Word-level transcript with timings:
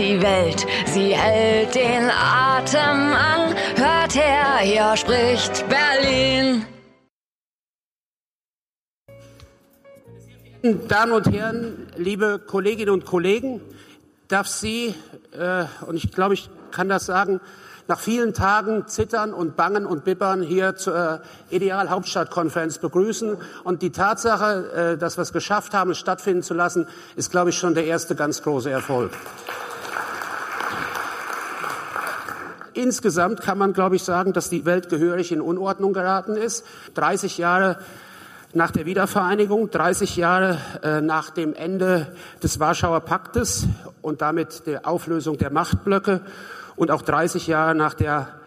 die 0.00 0.22
Welt, 0.22 0.66
sie 0.86 1.14
hält 1.14 1.74
den 1.74 2.10
Atem 2.10 3.12
an. 3.12 3.54
Hört 3.76 4.14
her, 4.14 4.58
hier 4.62 4.96
spricht 4.96 5.66
Berlin. 5.68 6.64
Damen 10.88 11.12
und 11.12 11.30
Herren, 11.30 11.86
liebe 11.96 12.38
Kolleginnen 12.38 12.90
und 12.90 13.04
Kollegen, 13.04 13.60
darf 14.28 14.46
Sie, 14.46 14.94
äh, 15.38 15.64
und 15.86 15.96
ich 15.96 16.12
glaube, 16.12 16.32
ich 16.34 16.48
kann 16.70 16.88
das 16.88 17.04
sagen, 17.04 17.40
nach 17.86 17.98
vielen 17.98 18.32
Tagen 18.32 18.86
Zittern 18.86 19.34
und 19.34 19.56
Bangen 19.56 19.84
und 19.84 20.04
Bibbern 20.04 20.42
hier 20.42 20.76
zur 20.76 21.20
Ideal 21.50 21.90
Hauptstadtkonferenz 21.90 22.78
begrüßen. 22.78 23.36
Und 23.64 23.82
die 23.82 23.90
Tatsache, 23.90 24.94
äh, 24.94 24.96
dass 24.96 25.18
wir 25.18 25.22
es 25.22 25.32
geschafft 25.32 25.74
haben, 25.74 25.90
es 25.90 25.98
stattfinden 25.98 26.42
zu 26.42 26.54
lassen, 26.54 26.86
ist, 27.16 27.30
glaube 27.30 27.50
ich, 27.50 27.58
schon 27.58 27.74
der 27.74 27.84
erste 27.84 28.14
ganz 28.14 28.42
große 28.42 28.70
Erfolg. 28.70 29.10
Insgesamt 32.74 33.40
kann 33.40 33.58
man, 33.58 33.72
glaube 33.72 33.96
ich, 33.96 34.02
sagen, 34.02 34.32
dass 34.32 34.50
die 34.50 34.64
Welt 34.64 34.88
gehörig 34.88 35.32
in 35.32 35.40
Unordnung 35.40 35.92
geraten 35.92 36.36
ist. 36.36 36.64
30 36.94 37.38
Jahre 37.38 37.78
nach 38.52 38.70
der 38.70 38.86
Wiedervereinigung, 38.86 39.70
30 39.70 40.16
Jahre 40.16 40.58
äh, 40.82 41.00
nach 41.00 41.30
dem 41.30 41.54
Ende 41.54 42.08
des 42.42 42.58
Warschauer 42.58 43.00
Paktes 43.00 43.66
und 44.02 44.22
damit 44.22 44.66
der 44.66 44.86
Auflösung 44.86 45.38
der 45.38 45.50
Machtblöcke 45.50 46.22
und 46.76 46.90
auch 46.90 47.02
30 47.02 47.46
Jahre 47.46 47.74
nach, 47.74 47.94
der, 47.94 48.40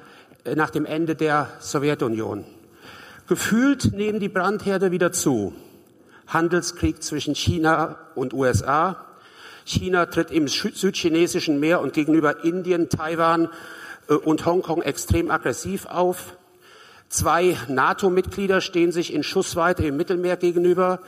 äh, 0.43 0.55
nach 0.55 0.69
dem 0.69 0.85
Ende 0.85 1.15
der 1.15 1.47
Sowjetunion. 1.59 2.43
Gefühlt 3.27 3.93
nehmen 3.93 4.19
die 4.19 4.29
Brandherde 4.29 4.91
wieder 4.91 5.13
zu. 5.13 5.53
Handelskrieg 6.27 7.01
zwischen 7.01 7.35
China 7.35 7.97
und 8.15 8.33
USA. 8.33 9.05
China 9.65 10.05
tritt 10.07 10.31
im 10.31 10.47
südchinesischen 10.47 11.59
Meer 11.59 11.79
und 11.79 11.93
gegenüber 11.93 12.43
Indien, 12.43 12.89
Taiwan 12.89 13.49
und 14.07 14.45
Hongkong 14.45 14.81
extrem 14.81 15.31
aggressiv 15.31 15.85
auf. 15.85 16.35
Zwei 17.09 17.57
NATO-Mitglieder 17.67 18.59
stehen 18.61 18.91
sich 18.91 19.13
in 19.13 19.23
Schussweite 19.23 19.85
im 19.85 19.97
Mittelmeer 19.97 20.37
gegenüber, 20.37 20.99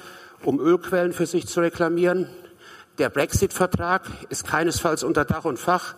um 0.44 0.60
Ölquellen 0.60 1.14
für 1.14 1.26
sich 1.26 1.48
zu 1.48 1.62
reklamieren. 1.62 2.30
Der 2.98 3.10
Brexit-Vertrag 3.10 4.04
ist 4.30 4.48
keinesfalls 4.48 5.04
unter 5.04 5.26
Dach 5.26 5.46
und 5.46 5.60
Fach. 5.60 5.96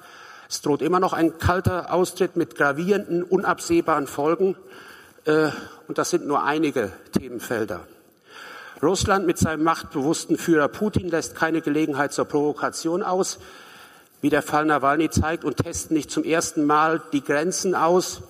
Es 0.50 0.62
droht 0.62 0.82
immer 0.82 1.00
noch 1.00 1.14
ein 1.14 1.38
kalter 1.38 1.94
Austritt 1.94 2.38
mit 2.38 2.56
gravierenden, 2.56 3.24
unabsehbaren 3.24 4.08
Folgen. 4.08 4.56
Äh, 5.26 5.50
und 5.88 5.98
das 5.98 6.10
sind 6.10 6.26
nur 6.26 6.44
einige 6.44 6.92
Themenfelder. 7.12 7.82
Russland 8.82 9.26
mit 9.26 9.38
seinem 9.38 9.64
machtbewussten 9.64 10.38
Führer 10.38 10.68
Putin 10.68 11.10
lässt 11.10 11.36
keine 11.36 11.62
Gelegenheit 11.62 12.14
zur 12.14 12.26
Provokation 12.26 13.04
aus, 13.04 13.40
wie 14.22 14.30
der 14.30 14.42
Fall 14.42 14.66
Nawalny 14.66 15.10
zeigt, 15.10 15.44
und 15.44 15.58
testet 15.58 15.92
nicht 15.92 16.12
zum 16.12 16.24
ersten 16.24 16.66
Mal 16.66 17.02
die 17.14 17.24
Grenzen 17.24 17.76
aus, 17.76 18.22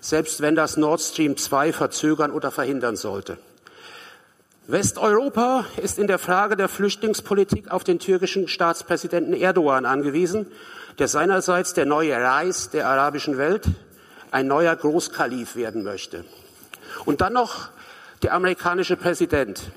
selbst 0.00 0.40
wenn 0.40 0.54
das 0.54 0.76
Nord 0.76 1.00
Stream 1.00 1.36
2 1.36 1.72
verzögern 1.72 2.30
oder 2.30 2.50
verhindern 2.50 2.96
sollte. 2.96 3.38
Westeuropa 4.68 5.64
ist 5.76 5.98
in 5.98 6.08
der 6.08 6.18
Frage 6.18 6.56
der 6.56 6.68
Flüchtlingspolitik 6.68 7.70
auf 7.70 7.84
den 7.84 8.00
türkischen 8.00 8.48
Staatspräsidenten 8.48 9.32
Erdogan 9.32 9.86
angewiesen 9.86 10.46
der 10.98 11.08
seinerseits 11.08 11.74
der 11.74 11.86
neue 11.86 12.16
Reis 12.16 12.70
der 12.70 12.88
arabischen 12.88 13.38
Welt, 13.38 13.66
ein 14.30 14.46
neuer 14.46 14.74
Großkalif 14.74 15.56
werden 15.56 15.82
möchte. 15.82 16.24
Und 17.04 17.20
dann 17.20 17.34
noch 17.34 17.68
der 18.22 18.32
amerikanische 18.32 18.96
Präsident, 18.96 19.70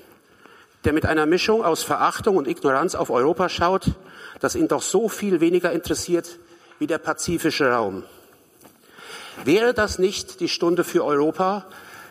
der 0.84 0.92
mit 0.92 1.06
einer 1.06 1.26
Mischung 1.26 1.64
aus 1.64 1.82
Verachtung 1.82 2.36
und 2.36 2.48
Ignoranz 2.48 2.94
auf 2.94 3.10
Europa 3.10 3.48
schaut, 3.48 3.92
das 4.40 4.54
ihn 4.54 4.68
doch 4.68 4.82
so 4.82 5.08
viel 5.08 5.40
weniger 5.40 5.72
interessiert 5.72 6.38
wie 6.78 6.86
der 6.86 6.98
pazifische 6.98 7.70
Raum. 7.70 8.04
Wäre 9.44 9.74
das 9.74 9.98
nicht 9.98 10.40
die 10.40 10.48
Stunde 10.48 10.84
für 10.84 11.04
Europa, 11.04 11.66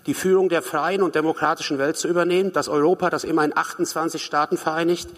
die 0.06 0.14
Führung 0.14 0.50
der 0.50 0.62
freien 0.62 1.04
und 1.04 1.16
demokratischen 1.16 1.78
Welt 1.78 1.98
zu 1.98 2.08
übernehmen, 2.08 2.54
das 2.54 2.70
Europa, 2.70 3.10
das 3.10 3.24
immerhin 3.24 3.56
28 3.56 4.24
Staaten 4.24 4.58
vereinigt, 4.58 5.10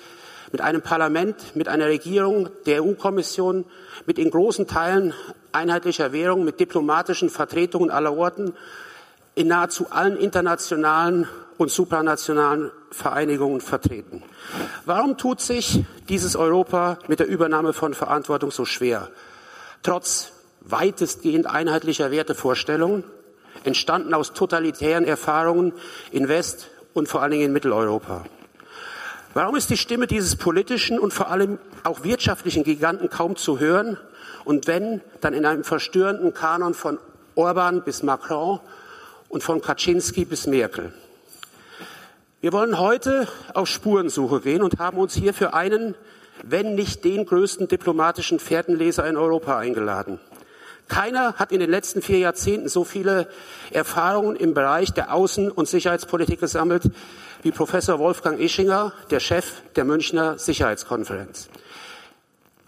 mit 0.52 0.62
einem 0.62 0.82
Parlament, 0.82 1.56
mit 1.56 1.68
einer 1.68 1.86
Regierung, 1.86 2.50
der 2.66 2.84
EU-Kommission, 2.84 3.66
mit 4.06 4.20
in 4.20 4.30
großen 4.30 4.68
Teilen 4.68 5.14
einheitlicher 5.52 6.12
Währung, 6.12 6.44
mit 6.44 6.60
diplomatischen 6.60 7.30
Vertretungen 7.30 7.90
aller 7.90 8.14
Orten, 8.14 8.54
in 9.36 9.48
nahezu 9.48 9.88
allen 9.92 10.18
internationalen 10.18 11.28
und 11.58 11.72
supranationalen 11.72 12.72
Vereinigungen 12.92 13.62
vertreten. 13.62 14.24
Warum 14.86 15.18
tut 15.18 15.42
sich 15.42 15.84
dieses 16.10 16.36
Europa 16.36 16.98
mit 17.08 17.20
der 17.20 17.28
Übernahme 17.28 17.74
von 17.74 17.94
Verantwortung 17.94 18.52
so 18.52 18.66
schwer? 18.66 19.10
Trotz 19.84 20.32
weitestgehend 20.62 21.48
einheitlicher 21.48 22.12
Wertevorstellungen, 22.12 23.04
entstanden 23.64 24.14
aus 24.14 24.34
totalitären 24.34 25.06
Erfahrungen 25.06 25.74
in 26.12 26.28
West- 26.28 26.70
und 26.94 27.08
vor 27.08 27.22
allen 27.22 27.32
Dingen 27.32 27.46
in 27.46 27.54
Mitteleuropa. 27.54 28.26
Warum 29.34 29.56
ist 29.56 29.70
die 29.70 29.78
Stimme 29.78 30.08
dieses 30.08 30.36
politischen 30.36 31.00
und 31.00 31.14
vor 31.14 31.30
allem 31.30 31.58
auch 31.84 32.04
wirtschaftlichen 32.04 32.64
Giganten 32.64 33.10
kaum 33.10 33.38
zu 33.38 33.60
hören? 33.60 33.98
Und 34.44 34.68
wenn, 34.68 35.02
dann 35.22 35.34
in 35.34 35.46
einem 35.46 35.64
verstörenden 35.64 36.34
Kanon 36.34 36.74
von 36.74 37.00
Orban 37.36 37.84
bis 37.84 38.04
Macron 38.04 38.60
und 39.30 39.44
von 39.44 39.62
Kaczynski 39.62 40.26
bis 40.26 40.48
Merkel. 40.48 40.94
Wir 42.42 42.54
wollen 42.54 42.80
heute 42.80 43.28
auf 43.54 43.68
Spurensuche 43.68 44.42
gehen 44.42 44.64
und 44.64 44.80
haben 44.80 44.98
uns 44.98 45.14
hier 45.14 45.32
für 45.32 45.54
einen, 45.54 45.94
wenn 46.42 46.74
nicht 46.74 47.06
den 47.06 47.28
größten 47.28 47.68
diplomatischen 47.68 48.40
Fährtenleser 48.40 49.08
in 49.08 49.16
Europa 49.16 49.60
eingeladen. 49.60 50.20
Keiner 50.88 51.36
hat 51.36 51.52
in 51.52 51.60
den 51.60 51.70
letzten 51.70 52.02
vier 52.02 52.18
Jahrzehnten 52.18 52.68
so 52.68 52.84
viele 52.84 53.28
Erfahrungen 53.70 54.36
im 54.36 54.56
Bereich 54.56 54.92
der 54.92 55.14
Außen- 55.14 55.52
und 55.52 55.68
Sicherheitspolitik 55.68 56.40
gesammelt 56.40 56.90
wie 57.44 57.52
Professor 57.52 58.00
Wolfgang 58.00 58.40
Ischinger, 58.40 58.92
der 59.12 59.20
Chef 59.20 59.62
der 59.76 59.86
Münchner 59.86 60.40
Sicherheitskonferenz. 60.40 61.48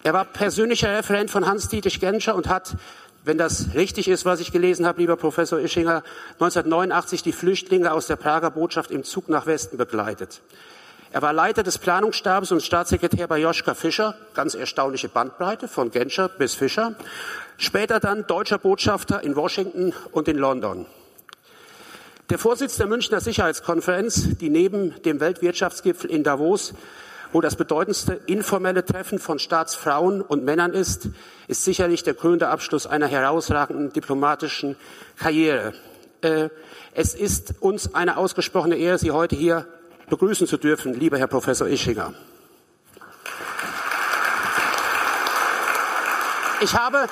Er 0.03 0.13
war 0.13 0.25
persönlicher 0.25 0.95
Referent 0.95 1.31
von 1.31 1.47
Hans-Dietrich 1.47 1.99
Genscher 1.99 2.35
und 2.35 2.47
hat, 2.47 2.75
wenn 3.25 3.37
das 3.37 3.73
richtig 3.73 4.07
ist, 4.07 4.25
was 4.25 4.39
ich 4.39 4.51
gelesen 4.51 4.85
habe, 4.85 4.99
lieber 4.99 5.15
Professor 5.15 5.59
Ischinger, 5.59 6.03
1989 6.33 7.23
die 7.23 7.31
Flüchtlinge 7.31 7.91
aus 7.91 8.07
der 8.07 8.17
Prager 8.17 8.51
Botschaft 8.51 8.91
im 8.91 9.03
Zug 9.03 9.29
nach 9.29 9.45
Westen 9.45 9.77
begleitet. 9.77 10.41
Er 11.11 11.21
war 11.21 11.31
Leiter 11.31 11.61
des 11.61 11.77
Planungsstabs 11.77 12.51
und 12.51 12.63
Staatssekretär 12.63 13.27
bei 13.27 13.37
Joschka 13.37 13.75
Fischer, 13.75 14.15
ganz 14.33 14.55
erstaunliche 14.55 15.09
Bandbreite 15.09 15.67
von 15.67 15.91
Genscher 15.91 16.27
bis 16.27 16.55
Fischer. 16.55 16.95
Später 17.57 17.99
dann 17.99 18.25
deutscher 18.25 18.57
Botschafter 18.57 19.23
in 19.23 19.35
Washington 19.35 19.93
und 20.11 20.27
in 20.27 20.37
London. 20.37 20.87
Der 22.29 22.39
Vorsitz 22.39 22.77
der 22.77 22.87
Münchner 22.87 23.21
Sicherheitskonferenz, 23.21 24.37
die 24.39 24.49
neben 24.49 25.01
dem 25.03 25.19
Weltwirtschaftsgipfel 25.19 26.09
in 26.09 26.23
Davos, 26.23 26.73
wo 27.33 27.41
das 27.41 27.55
bedeutendste 27.55 28.13
informelle 28.27 28.85
Treffen 28.85 29.19
von 29.19 29.39
Staatsfrauen 29.39 30.21
und 30.21 30.45
Männern 30.45 30.71
ist, 30.71 31.09
ist 31.47 31.65
sicherlich 31.65 32.03
der 32.03 32.13
krönende 32.13 32.47
Abschluss 32.47 32.87
einer 32.87 33.07
herausragenden 33.07 33.91
diplomatischen 33.91 34.77
Karriere. 35.17 35.73
Äh, 36.21 36.49
es 36.93 37.15
ist 37.15 37.55
uns 37.59 37.95
eine 37.95 38.17
ausgesprochene 38.17 38.75
Ehre, 38.75 38.99
Sie 38.99 39.11
heute 39.11 39.35
hier 39.35 39.65
begrüßen 40.09 40.47
zu 40.47 40.57
dürfen, 40.57 40.93
lieber 40.93 41.17
Herr 41.17 41.27
Professor 41.27 41.67
Ischinger. 41.67 42.13
Ich 46.61 46.73
habe 46.75 47.07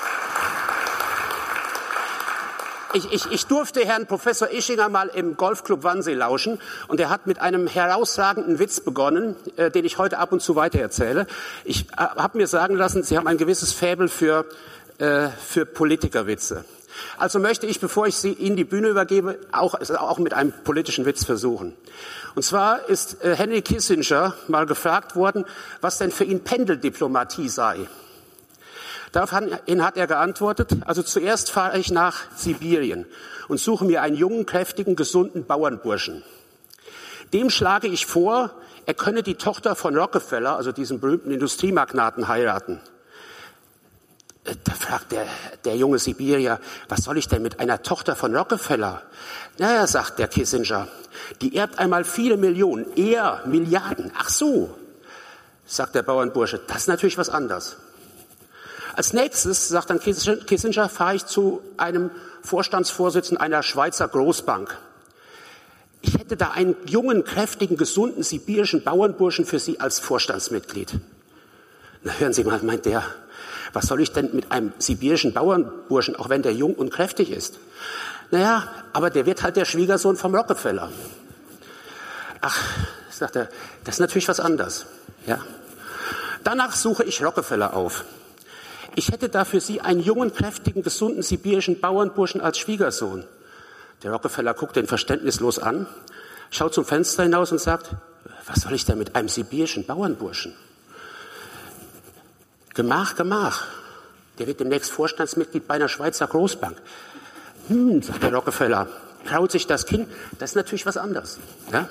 ich, 2.94 3.12
ich, 3.12 3.32
ich 3.32 3.46
durfte 3.48 3.86
Herrn 3.86 4.08
Professor 4.08 4.50
Ischinger 4.50 4.90
mal 4.90 5.08
im 5.08 5.38
Golfclub 5.38 5.84
Wannsee 5.84 6.14
lauschen 6.14 6.60
und 6.88 7.00
er 7.00 7.10
hat 7.10 7.28
mit 7.28 7.40
einem 7.40 7.68
herausragenden 7.68 8.60
Witz 8.60 8.80
begonnen, 8.80 9.36
äh, 9.58 9.72
den 9.72 9.86
ich 9.86 9.98
heute 9.98 10.18
ab 10.18 10.32
und 10.32 10.42
zu 10.42 10.56
weitererzähle. 10.56 11.28
Ich 11.64 11.90
äh, 11.92 11.96
habe 11.98 12.38
mir 12.38 12.48
sagen 12.48 12.76
lassen, 12.76 13.04
Sie 13.04 13.18
haben 13.18 13.28
ein 13.28 13.38
gewisses 13.38 13.74
Faible 13.74 14.08
für, 14.08 14.46
äh, 14.98 15.30
für 15.30 15.66
Politikerwitze. 15.66 16.66
Also 17.18 17.40
möchte 17.40 17.66
ich, 17.68 17.80
bevor 17.80 18.08
ich 18.08 18.16
Sie, 18.16 18.34
Ihnen 18.34 18.56
die 18.56 18.64
Bühne 18.64 18.90
übergebe, 18.90 19.40
auch, 19.52 19.76
auch 19.76 20.20
mit 20.20 20.34
einem 20.34 20.52
politischen 20.64 21.06
Witz 21.06 21.26
versuchen. 21.26 21.76
Und 22.36 22.44
zwar 22.44 22.90
ist 22.90 23.24
äh, 23.24 23.36
Henry 23.36 23.62
Kissinger 23.62 24.36
mal 24.48 24.66
gefragt 24.66 25.16
worden, 25.16 25.46
was 25.80 25.98
denn 25.98 26.12
für 26.12 26.24
ihn 26.24 26.44
Pendeldiplomatie 26.44 27.50
sei. 27.50 27.88
Daraufhin 29.12 29.84
hat 29.84 29.98
er 29.98 30.08
geantwortet, 30.08 30.78
also 30.86 31.04
zuerst 31.04 31.52
fahre 31.52 31.78
ich 31.78 31.92
nach 31.92 32.24
Sibirien 32.36 33.06
und 33.50 33.60
suche 33.60 33.84
mir 33.84 34.02
einen 34.02 34.16
jungen, 34.16 34.46
kräftigen, 34.46 34.96
gesunden 34.96 35.46
Bauernburschen. 35.46 36.24
Dem 37.34 37.50
schlage 37.50 37.88
ich 37.88 38.06
vor, 38.06 38.52
er 38.86 38.94
könne 38.94 39.24
die 39.24 39.36
Tochter 39.36 39.76
von 39.76 39.98
Rockefeller, 39.98 40.56
also 40.56 40.72
diesem 40.72 41.00
berühmten 41.00 41.32
Industriemagnaten, 41.32 42.28
heiraten. 42.28 42.80
Äh, 44.44 44.56
da 44.64 44.74
fragt 44.74 45.12
der, 45.12 45.26
der 45.66 45.76
junge 45.76 46.00
Sibirier, 46.00 46.60
was 46.90 47.04
soll 47.04 47.18
ich 47.18 47.28
denn 47.28 47.42
mit 47.42 47.60
einer 47.60 47.84
Tochter 47.84 48.16
von 48.16 48.36
Rockefeller? 48.36 49.02
Naja, 49.58 49.86
sagt 49.88 50.20
der 50.20 50.28
Kissinger, 50.28 50.88
die 51.42 51.56
erbt 51.56 51.80
einmal 51.80 52.04
viele 52.06 52.38
Millionen, 52.38 52.86
eher 52.96 53.44
Milliarden. 53.46 54.12
Ach 54.18 54.30
so, 54.30 54.76
sagt 55.66 55.96
der 55.96 56.04
Bauernbursche, 56.04 56.60
das 56.68 56.78
ist 56.78 56.88
natürlich 56.88 57.18
was 57.18 57.30
anderes. 57.30 57.78
Als 58.96 59.14
nächstes, 59.14 59.68
sagt 59.68 59.90
dann 59.90 60.00
Kissinger, 60.00 60.90
fahre 60.90 61.16
ich 61.16 61.26
zu 61.26 61.62
einem 61.78 62.12
Vorstandsvorsitzenden 62.44 63.42
einer 63.42 63.64
Schweizer 63.64 64.08
Großbank. 64.08 64.78
Ich 66.02 66.18
hätte 66.18 66.36
da 66.36 66.52
einen 66.52 66.76
jungen, 66.88 67.24
kräftigen, 67.24 67.78
gesunden 67.78 68.24
sibirischen 68.24 68.84
Bauernburschen 68.84 69.46
für 69.46 69.60
Sie 69.60 69.80
als 69.80 70.00
Vorstandsmitglied. 70.00 71.00
Na, 72.04 72.14
hören 72.14 72.34
Sie 72.34 72.44
mal, 72.44 72.60
meint 72.64 72.86
der, 72.86 73.04
was 73.74 73.86
soll 73.86 74.02
ich 74.02 74.12
denn 74.12 74.32
mit 74.34 74.52
einem 74.52 74.74
sibirischen 74.80 75.34
Bauernburschen, 75.34 76.16
auch 76.16 76.30
wenn 76.30 76.42
der 76.42 76.54
jung 76.54 76.74
und 76.74 76.92
kräftig 76.92 77.32
ist? 77.32 77.60
Naja, 78.32 78.68
aber 78.94 79.10
der 79.10 79.26
wird 79.26 79.44
halt 79.44 79.56
der 79.56 79.66
Schwiegersohn 79.66 80.18
vom 80.18 80.34
Rockefeller. 80.36 80.92
Ach, 82.42 82.58
sagt 83.12 83.36
er, 83.36 83.50
das 83.84 83.96
ist 83.96 84.00
natürlich 84.00 84.28
was 84.28 84.40
anderes. 84.40 84.88
Ja. 85.28 85.40
Danach 86.44 86.76
suche 86.76 87.04
ich 87.04 87.24
Rockefeller 87.24 87.76
auf. 87.76 88.04
Ich 88.96 89.10
hätte 89.10 89.30
da 89.30 89.46
für 89.46 89.62
Sie 89.62 89.82
einen 89.82 90.02
jungen, 90.02 90.34
kräftigen, 90.34 90.84
gesunden 90.84 91.24
sibirischen 91.24 91.80
Bauernburschen 91.80 92.42
als 92.42 92.58
Schwiegersohn. 92.58 93.26
Der 94.04 94.12
Rockefeller 94.12 94.54
guckt 94.54 94.76
den 94.76 94.88
verständnislos 94.88 95.60
an, 95.60 95.88
schaut 96.50 96.74
zum 96.74 96.86
Fenster 96.86 97.24
hinaus 97.24 97.52
und 97.52 97.60
sagt, 97.62 97.92
was 98.48 98.62
soll 98.62 98.74
ich 98.74 98.86
denn 98.86 98.98
mit 98.98 99.16
einem 99.16 99.30
sibirischen 99.30 99.86
Bauernburschen? 99.86 100.54
Gemach, 102.74 103.16
Gemach. 103.16 103.68
Der 104.40 104.48
wird 104.48 104.60
demnächst 104.60 104.92
Vorstandsmitglied 104.92 105.68
bei 105.68 105.76
einer 105.76 105.90
Schweizer 105.90 106.28
Großbank. 106.28 106.78
Hm, 107.68 108.02
sagt 108.02 108.24
der 108.24 108.34
Rockefeller, 108.34 108.88
kraut 109.26 109.52
sich 109.52 109.68
das 109.68 109.86
Kinn. 109.86 110.08
Das 110.40 110.52
ist 110.52 110.56
natürlich 110.56 110.86
was 110.86 110.98
anderes. 110.98 111.38
Ja? 111.72 111.88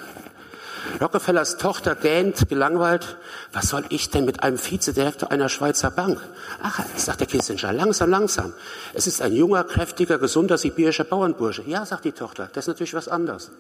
Rockefellers 1.01 1.57
Tochter 1.57 1.95
gähnt, 1.95 2.49
gelangweilt. 2.49 3.17
Was 3.53 3.69
soll 3.69 3.85
ich 3.89 4.11
denn 4.11 4.25
mit 4.25 4.43
einem 4.43 4.59
Vizedirektor 4.59 5.31
einer 5.31 5.49
Schweizer 5.49 5.91
Bank? 5.91 6.21
Ach, 6.63 6.81
sagt 6.97 7.21
der 7.21 7.27
Kissinger, 7.27 7.73
langsam, 7.73 8.11
langsam. 8.11 8.53
Es 8.95 9.07
ist 9.07 9.23
ein 9.23 9.33
junger, 9.33 9.65
kräftiger, 9.65 10.19
gesunder 10.19 10.59
sibirischer 10.59 11.05
Bauernbursche. 11.05 11.63
Ja, 11.67 11.87
sagt 11.87 12.05
die 12.05 12.13
Tochter, 12.13 12.49
das 12.53 12.65
ist 12.65 12.69
natürlich 12.69 12.95
was 12.95 13.09
anderes. 13.09 13.51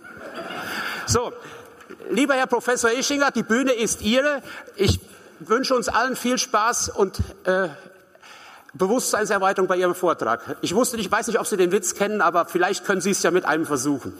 So, 1.06 1.32
lieber 2.10 2.34
Herr 2.34 2.46
Professor 2.46 2.90
Ischinger, 2.90 3.30
die 3.30 3.42
Bühne 3.42 3.72
ist 3.72 4.02
Ihre. 4.02 4.42
Ich 4.76 5.00
wünsche 5.40 5.74
uns 5.74 5.88
allen 5.88 6.16
viel 6.16 6.38
Spaß 6.38 6.90
und 6.90 7.18
äh, 7.44 7.68
Bewusstseinserweiterung 8.74 9.66
bei 9.66 9.76
Ihrem 9.76 9.94
Vortrag. 9.94 10.56
Ich 10.60 10.74
wusste 10.74 10.96
nicht, 10.96 11.10
weiß 11.10 11.26
nicht, 11.26 11.40
ob 11.40 11.46
Sie 11.46 11.56
den 11.56 11.72
Witz 11.72 11.94
kennen, 11.94 12.20
aber 12.20 12.46
vielleicht 12.46 12.84
können 12.84 13.00
Sie 13.00 13.10
es 13.10 13.22
ja 13.22 13.30
mit 13.30 13.44
einem 13.44 13.66
versuchen. 13.66 14.14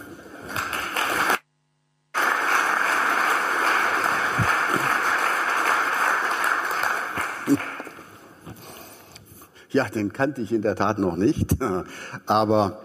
Ja, 9.73 9.85
den 9.85 10.13
kannte 10.13 10.41
ich 10.41 10.53
in 10.53 10.63
der 10.63 10.75
Tat 10.75 10.99
noch 10.99 11.17
nicht. 11.17 11.57
Aber 12.27 12.83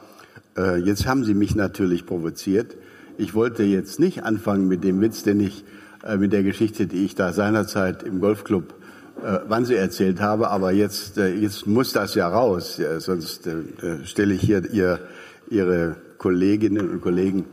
äh, 0.58 0.78
jetzt 0.78 1.08
haben 1.08 1.24
Sie 1.24 1.34
mich 1.34 1.56
natürlich 1.56 2.06
provoziert. 2.06 2.76
Ich 3.18 3.34
wollte 3.34 3.64
jetzt 3.64 4.00
nicht 4.00 4.24
anfangen 4.24 4.68
mit 4.68 4.84
dem 4.84 5.02
Witz, 5.02 5.24
den 5.24 5.40
ich 5.40 5.66
äh, 6.04 6.18
mit 6.18 6.32
der 6.32 6.44
Geschichte, 6.44 6.86
die 6.86 7.04
ich 7.06 7.16
da 7.16 7.34
seinerzeit 7.34 8.04
im 8.04 8.20
Golfclub 8.20 8.76
äh, 9.24 9.40
Wannsee 9.48 9.76
erzählt 9.76 10.22
habe. 10.22 10.52
Aber 10.52 10.72
jetzt, 10.72 11.18
äh, 11.18 11.34
jetzt 11.34 11.66
muss 11.66 11.92
das 11.92 12.14
ja 12.14 12.28
raus, 12.28 12.78
ja, 12.78 13.00
sonst 13.00 13.48
äh, 13.48 13.62
äh 13.82 14.06
stelle 14.06 14.36
ich 14.36 14.42
hier 14.42 14.70
ihr, 14.72 15.00
Ihre 15.50 15.96
Kolleginnen 16.18 16.90
und 16.90 17.02
Kollegen 17.02 17.46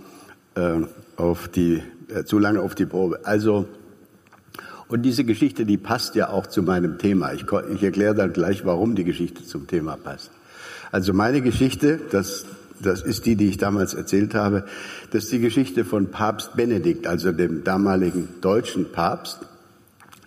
äh, 0.55 0.81
auf 1.17 1.49
die, 1.49 1.83
äh, 2.09 2.25
zu 2.25 2.39
lange 2.39 2.61
auf 2.61 2.75
die 2.75 2.87
Probe. 2.87 3.21
Also 3.25 3.67
und 4.93 5.01
diese 5.01 5.25
Geschichte, 5.25 5.65
die 5.65 5.79
passt 5.79 6.17
ja 6.17 6.29
auch 6.29 6.47
zu 6.47 6.63
meinem 6.63 6.99
Thema. 6.99 7.33
Ich, 7.33 7.47
ich 7.75 7.83
erkläre 7.83 8.15
dann 8.15 8.35
gleich, 8.35 8.67
warum 8.67 8.95
die 8.95 9.05
Geschichte 9.05 9.43
zum 9.43 9.67
Thema 9.67 9.97
passt. 9.97 10.31
Also 10.91 11.15
meine 11.15 11.41
Geschichte, 11.41 11.99
das, 12.11 12.45
das 12.79 13.01
ist 13.01 13.25
die, 13.25 13.37
die 13.37 13.49
ich 13.49 13.57
damals 13.57 13.95
erzählt 13.95 14.35
habe, 14.35 14.67
das 15.11 15.25
ist 15.25 15.33
die 15.33 15.41
Geschichte 15.41 15.87
von 15.87 16.11
Papst 16.11 16.57
Benedikt, 16.57 17.07
also 17.07 17.33
dem 17.33 17.65
damaligen 17.65 18.29
deutschen 18.43 18.93
Papst, 18.93 19.39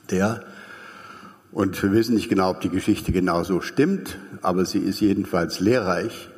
der, 0.10 0.42
und 1.52 1.82
wir 1.84 1.92
wissen 1.92 2.16
nicht 2.16 2.30
genau, 2.30 2.50
ob 2.50 2.62
die 2.62 2.70
Geschichte 2.70 3.12
genau 3.12 3.44
so 3.44 3.62
stimmt, 3.62 4.18
aber 4.42 4.66
sie 4.66 4.80
ist 4.80 5.00
jedenfalls 5.00 5.60
lehrreich, 5.60 6.30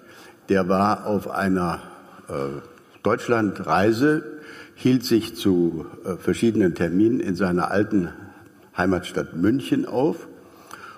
der 0.49 0.67
war 0.67 1.05
auf 1.05 1.29
einer 1.29 1.81
äh, 2.27 2.33
Deutschlandreise 3.03 4.36
hielt 4.77 5.03
sich 5.03 5.35
zu 5.35 5.85
äh, 6.05 6.15
verschiedenen 6.17 6.75
Terminen 6.75 7.19
in 7.19 7.35
seiner 7.35 7.71
alten 7.71 8.09
Heimatstadt 8.77 9.35
München 9.35 9.87
auf 9.87 10.27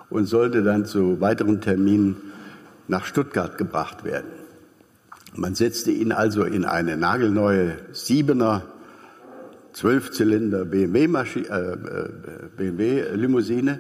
und 0.10 0.26
sollte 0.26 0.64
dann 0.64 0.86
zu 0.86 1.22
weiteren 1.22 1.62
Terminen 1.62 2.18
nach 2.90 3.06
Stuttgart 3.06 3.58
gebracht 3.58 4.04
werden. 4.04 4.28
Man 5.34 5.56
setzte 5.56 5.92
ihn 5.92 6.12
also 6.12 6.44
in 6.44 6.66
eine 6.66 6.98
nagelneue 6.98 7.78
Siebener 7.94 8.64
Zwölfzylinder 9.72 10.66
BMW-Limousine 10.66 12.58
BMW 12.58 13.78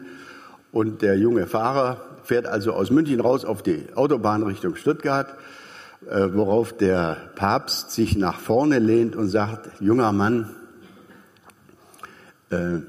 und 0.71 1.01
der 1.01 1.17
junge 1.17 1.45
Fahrer 1.45 1.99
fährt 2.23 2.45
also 2.45 2.71
aus 2.71 2.89
München 2.89 3.19
raus 3.19 3.43
auf 3.43 3.63
die 3.63 3.87
Autobahn 3.95 4.43
Richtung 4.43 4.77
Stuttgart 4.77 5.27
äh, 5.27 5.33
worauf 6.01 6.75
der 6.75 7.17
Papst 7.35 7.91
sich 7.91 8.15
nach 8.17 8.39
vorne 8.39 8.79
lehnt 8.79 9.15
und 9.15 9.27
sagt, 9.27 9.81
junger 9.81 10.11
Mann, 10.11 10.49
äh, 12.49 12.79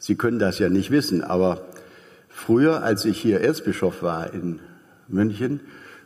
Sie 0.00 0.14
können 0.14 0.38
das 0.38 0.58
ja 0.58 0.70
nicht 0.70 0.90
wissen, 0.90 1.22
aber 1.22 1.60
früher, 2.28 2.82
als 2.82 3.04
ich 3.04 3.20
hier 3.20 3.40
Erzbischof 3.40 4.02
war 4.02 4.32
in 4.32 4.60
München, 5.08 5.60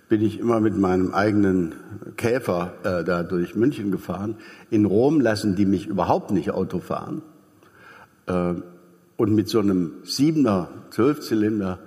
bin 0.08 0.22
ich 0.22 0.40
immer 0.40 0.60
mit 0.60 0.76
meinem 0.76 1.14
eigenen 1.14 1.74
Käfer 2.16 2.72
äh, 2.82 3.04
da 3.04 3.22
durch 3.22 3.54
München 3.54 3.90
gefahren. 3.90 4.36
In 4.70 4.86
Rom 4.86 5.20
lassen 5.20 5.56
die 5.56 5.66
mich 5.66 5.86
überhaupt 5.86 6.30
nicht 6.30 6.50
Auto 6.50 6.80
fahren. 6.80 7.22
Äh, 8.26 8.54
und 9.16 9.34
mit 9.34 9.48
so 9.48 9.60
einem 9.60 9.92
Siebener 10.02 10.68
Zwölfzylinder 10.90 11.78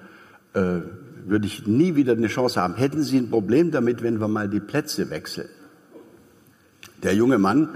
äh, 0.53 0.79
würde 1.27 1.47
ich 1.47 1.67
nie 1.67 1.95
wieder 1.95 2.13
eine 2.13 2.27
Chance 2.27 2.61
haben. 2.61 2.75
Hätten 2.75 3.03
Sie 3.03 3.17
ein 3.17 3.29
Problem 3.29 3.71
damit, 3.71 4.03
wenn 4.03 4.19
wir 4.19 4.27
mal 4.27 4.47
die 4.47 4.59
Plätze 4.59 5.09
wechseln? 5.09 5.49
Der 7.03 7.13
junge 7.13 7.37
Mann 7.37 7.69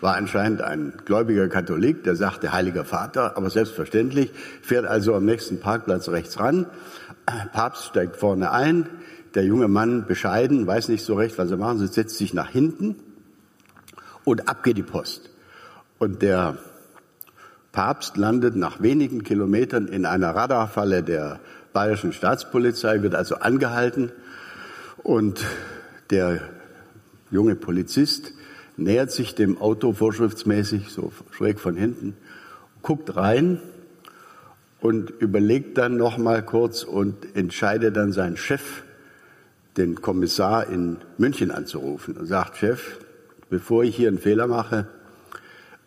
war 0.00 0.16
anscheinend 0.16 0.62
ein 0.62 0.94
gläubiger 1.04 1.48
Katholik, 1.48 2.02
der 2.02 2.16
sagte 2.16 2.52
Heiliger 2.52 2.84
Vater, 2.84 3.36
aber 3.36 3.50
selbstverständlich, 3.50 4.32
fährt 4.60 4.84
also 4.84 5.14
am 5.14 5.24
nächsten 5.24 5.60
Parkplatz 5.60 6.08
rechts 6.08 6.40
ran, 6.40 6.66
Papst 7.52 7.84
steigt 7.84 8.16
vorne 8.16 8.50
ein, 8.50 8.88
der 9.34 9.44
junge 9.44 9.68
Mann 9.68 10.06
bescheiden, 10.06 10.66
weiß 10.66 10.88
nicht 10.88 11.04
so 11.04 11.14
recht, 11.14 11.38
was 11.38 11.50
er 11.50 11.56
machen 11.56 11.78
soll, 11.78 11.92
setzt 11.92 12.16
sich 12.16 12.34
nach 12.34 12.48
hinten 12.48 12.96
und 14.24 14.48
ab 14.48 14.64
geht 14.64 14.76
die 14.76 14.82
Post. 14.82 15.30
Und 15.98 16.20
der 16.22 16.58
Papst 17.70 18.16
landet 18.16 18.56
nach 18.56 18.82
wenigen 18.82 19.22
Kilometern 19.22 19.86
in 19.86 20.04
einer 20.04 20.34
Radarfalle 20.34 21.02
der 21.02 21.40
bayerischen 21.72 22.12
Staatspolizei, 22.12 23.02
wird 23.02 23.14
also 23.14 23.36
angehalten 23.36 24.12
und 25.02 25.44
der 26.10 26.40
junge 27.30 27.54
Polizist 27.54 28.32
nähert 28.76 29.10
sich 29.10 29.34
dem 29.34 29.60
Auto 29.60 29.92
vorschriftsmäßig, 29.92 30.90
so 30.90 31.12
schräg 31.30 31.60
von 31.60 31.76
hinten, 31.76 32.16
guckt 32.82 33.16
rein 33.16 33.60
und 34.80 35.10
überlegt 35.10 35.78
dann 35.78 35.96
noch 35.96 36.18
mal 36.18 36.44
kurz 36.44 36.82
und 36.82 37.36
entscheidet 37.36 37.96
dann 37.96 38.12
seinen 38.12 38.36
Chef, 38.36 38.82
den 39.76 40.02
Kommissar 40.02 40.66
in 40.66 40.98
München 41.16 41.50
anzurufen 41.50 42.16
und 42.16 42.26
sagt, 42.26 42.58
Chef, 42.58 42.98
bevor 43.48 43.84
ich 43.84 43.96
hier 43.96 44.08
einen 44.08 44.18
Fehler 44.18 44.46
mache, 44.46 44.86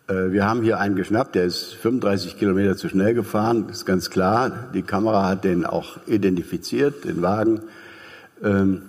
wir 0.08 0.46
haben 0.46 0.62
hier 0.62 0.78
einen 0.78 0.94
geschnappt, 0.94 1.34
der 1.34 1.44
ist 1.44 1.74
35 1.74 2.38
Kilometer 2.38 2.76
zu 2.76 2.88
schnell 2.88 3.12
gefahren, 3.14 3.68
ist 3.68 3.86
ganz 3.86 4.08
klar. 4.08 4.68
Die 4.72 4.82
Kamera 4.82 5.28
hat 5.28 5.42
den 5.42 5.66
auch 5.66 5.98
identifiziert, 6.06 7.04
den 7.04 7.22
Wagen. 7.22 7.62
Ähm, 8.42 8.82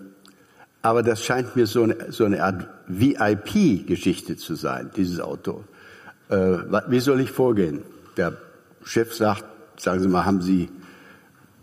aber 0.81 1.03
das 1.03 1.23
scheint 1.23 1.55
mir 1.55 1.65
so 1.65 1.83
eine, 1.83 2.11
so 2.11 2.23
eine 2.23 2.43
Art 2.43 2.67
VIP-Geschichte 2.87 4.37
zu 4.37 4.55
sein, 4.55 4.91
dieses 4.95 5.19
Auto. 5.19 5.63
Äh, 6.29 6.57
wie 6.87 6.99
soll 6.99 7.19
ich 7.19 7.31
vorgehen? 7.31 7.81
Der 8.15 8.33
Chef 8.83 9.13
sagt, 9.13 9.43
sagen 9.77 9.99
Sie 10.01 10.07
mal, 10.07 10.25
haben 10.25 10.41
Sie 10.41 10.69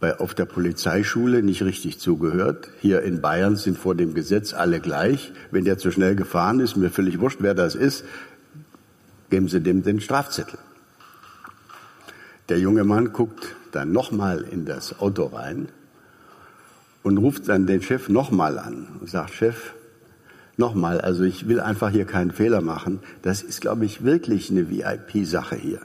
bei, 0.00 0.18
auf 0.18 0.34
der 0.34 0.44
Polizeischule 0.44 1.42
nicht 1.42 1.62
richtig 1.62 2.00
zugehört? 2.00 2.70
Hier 2.80 3.02
in 3.02 3.20
Bayern 3.20 3.56
sind 3.56 3.78
vor 3.78 3.94
dem 3.94 4.14
Gesetz 4.14 4.52
alle 4.52 4.80
gleich. 4.80 5.32
Wenn 5.50 5.64
der 5.64 5.78
zu 5.78 5.90
schnell 5.90 6.16
gefahren 6.16 6.61
ist, 6.61 6.76
mir 6.76 6.90
völlig 6.90 7.20
wurscht, 7.20 7.38
wer 7.40 7.54
das 7.54 7.75
ist, 7.75 8.04
geben 9.31 9.49
Sie 9.49 9.61
dem 9.61 9.83
den 9.83 10.00
Strafzettel. 10.00 10.59
Der 12.49 12.59
junge 12.59 12.85
Mann 12.85 13.12
guckt 13.12 13.54
dann 13.73 13.93
nochmal 13.93 14.43
in 14.43 14.66
das 14.66 15.00
Auto 15.00 15.26
rein 15.26 15.69
und 17.02 17.19
ruft 17.19 17.49
dann 17.49 17.66
den 17.66 17.83
Chef 17.83 18.09
nochmal 18.09 18.59
an 18.59 18.87
und 19.00 19.09
sagt, 19.09 19.31
Chef, 19.31 19.73
nochmal, 20.57 21.00
also 21.00 21.25
ich 21.25 21.49
will 21.49 21.61
einfach 21.61 21.90
hier 21.90 22.04
keinen 22.04 22.31
Fehler 22.31 22.61
machen. 22.61 23.00
Das 23.23 23.43
ist, 23.43 23.61
glaube 23.61 23.85
ich, 23.85 24.04
wirklich 24.04 24.50
eine 24.50 24.71
VIP-Sache 24.71 25.57
hier. 25.57 25.81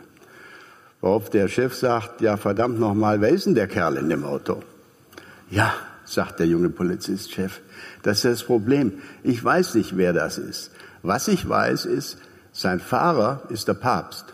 Worauf 1.01 1.29
der 1.29 1.47
Chef 1.47 1.73
sagt, 1.75 2.21
ja 2.21 2.37
verdammt 2.37 2.79
nochmal, 2.79 3.21
wer 3.21 3.29
ist 3.29 3.45
denn 3.45 3.55
der 3.55 3.67
Kerl 3.67 3.95
in 3.97 4.09
dem 4.09 4.25
Auto? 4.25 4.61
Ja, 5.49 5.73
sagt 6.03 6.39
der 6.39 6.47
junge 6.47 6.69
Polizistchef, 6.69 7.61
das 8.03 8.17
ist 8.17 8.25
das 8.25 8.43
Problem. 8.43 8.93
Ich 9.23 9.43
weiß 9.43 9.75
nicht, 9.75 9.95
wer 9.95 10.13
das 10.13 10.37
ist. 10.37 10.71
Was 11.03 11.27
ich 11.29 11.47
weiß 11.47 11.85
ist, 11.85 12.17
sein 12.59 12.81
Fahrer 12.81 13.43
ist 13.47 13.69
der 13.69 13.73
Papst. 13.73 14.25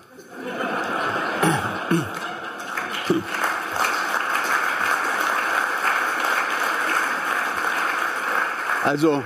Also 8.84 9.24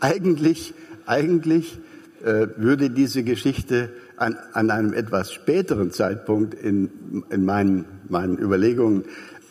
eigentlich, 0.00 0.74
eigentlich 1.04 1.78
äh, 2.22 2.48
würde 2.56 2.88
diese 2.88 3.22
Geschichte 3.24 3.90
an, 4.16 4.38
an 4.54 4.70
einem 4.70 4.94
etwas 4.94 5.32
späteren 5.32 5.90
Zeitpunkt 5.90 6.54
in, 6.54 7.24
in 7.28 7.44
meinen, 7.44 7.84
meinen 8.08 8.38
Überlegungen 8.38 9.04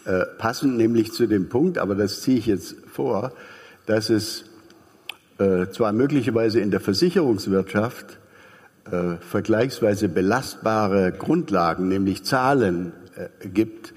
äh, 0.06 0.26
passen, 0.40 0.78
nämlich 0.78 1.14
zu 1.14 1.28
dem 1.28 1.48
Punkt, 1.50 1.78
aber 1.78 1.94
das 1.94 2.22
ziehe 2.22 2.40
ich 2.40 2.48
jetzt 2.48 2.76
vor, 2.92 3.34
dass 3.86 4.10
es 4.10 4.51
äh, 5.42 5.72
zwar 5.72 5.92
möglicherweise 5.92 6.60
in 6.60 6.70
der 6.70 6.80
Versicherungswirtschaft 6.80 8.20
äh, 8.86 9.16
vergleichsweise 9.20 10.08
belastbare 10.08 11.12
Grundlagen, 11.12 11.88
nämlich 11.88 12.24
Zahlen 12.24 12.94
äh, 13.16 13.48
gibt, 13.48 13.94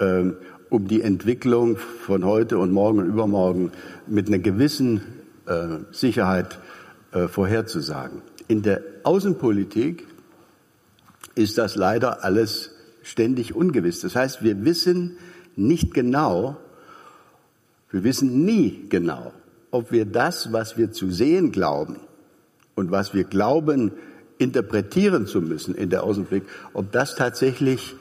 ähm, 0.00 0.36
um 0.70 0.88
die 0.88 1.02
Entwicklung 1.02 1.76
von 1.76 2.24
heute 2.24 2.58
und 2.58 2.72
morgen 2.72 2.98
und 2.98 3.06
übermorgen 3.06 3.70
mit 4.06 4.26
einer 4.26 4.40
gewissen 4.40 5.00
äh, 5.46 5.78
Sicherheit 5.92 6.58
äh, 7.12 7.28
vorherzusagen. 7.28 8.22
In 8.48 8.62
der 8.62 8.82
Außenpolitik 9.04 10.04
ist 11.36 11.58
das 11.58 11.76
leider 11.76 12.24
alles 12.24 12.72
ständig 13.02 13.54
ungewiss. 13.54 14.00
Das 14.00 14.16
heißt, 14.16 14.42
wir 14.42 14.64
wissen 14.64 15.16
nicht 15.54 15.94
genau, 15.94 16.56
wir 17.90 18.04
wissen 18.04 18.44
nie 18.44 18.86
genau, 18.88 19.32
ob 19.70 19.92
wir 19.92 20.06
das, 20.06 20.52
was 20.52 20.76
wir 20.76 20.92
zu 20.92 21.10
sehen 21.10 21.52
glauben 21.52 21.96
und 22.74 22.90
was 22.90 23.14
wir 23.14 23.24
glauben, 23.24 23.92
interpretieren 24.38 25.26
zu 25.26 25.42
müssen 25.42 25.74
in 25.74 25.90
der 25.90 26.04
Außenblick, 26.04 26.44
ob 26.72 26.92
das 26.92 27.16
tatsächlich 27.16 27.96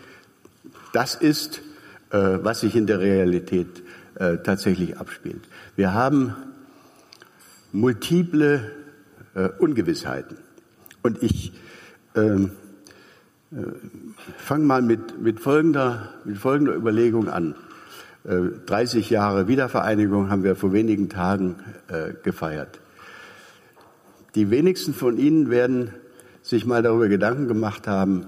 das 0.93 1.15
ist, 1.15 1.61
äh, 2.11 2.17
was 2.41 2.61
sich 2.61 2.75
in 2.75 2.87
der 2.87 2.99
Realität 2.99 3.83
äh, 4.15 4.37
tatsächlich 4.37 4.97
abspielt. 4.97 5.41
Wir 5.75 5.93
haben 5.93 6.35
multiple 7.71 8.71
äh, 9.35 9.49
Ungewissheiten. 9.59 10.37
Und 11.03 11.21
ich 11.21 11.53
ähm, 12.15 12.51
äh, 13.51 13.57
fange 14.37 14.65
mal 14.65 14.81
mit, 14.81 15.21
mit, 15.21 15.39
folgender, 15.39 16.09
mit 16.25 16.37
folgender 16.37 16.75
Überlegung 16.75 17.29
an. 17.29 17.55
30 18.27 19.09
Jahre 19.09 19.47
Wiedervereinigung 19.47 20.29
haben 20.29 20.43
wir 20.43 20.57
vor 20.57 20.73
wenigen 20.73 21.07
Tagen 21.07 21.55
äh, 21.87 22.13
gefeiert. 22.23 22.81
Die 24.35 24.51
wenigsten 24.51 24.93
von 24.93 25.17
Ihnen 25.17 25.49
werden 25.49 25.93
sich 26.41 26.65
mal 26.65 26.83
darüber 26.83 27.07
Gedanken 27.07 27.47
gemacht 27.47 27.87
haben, 27.87 28.27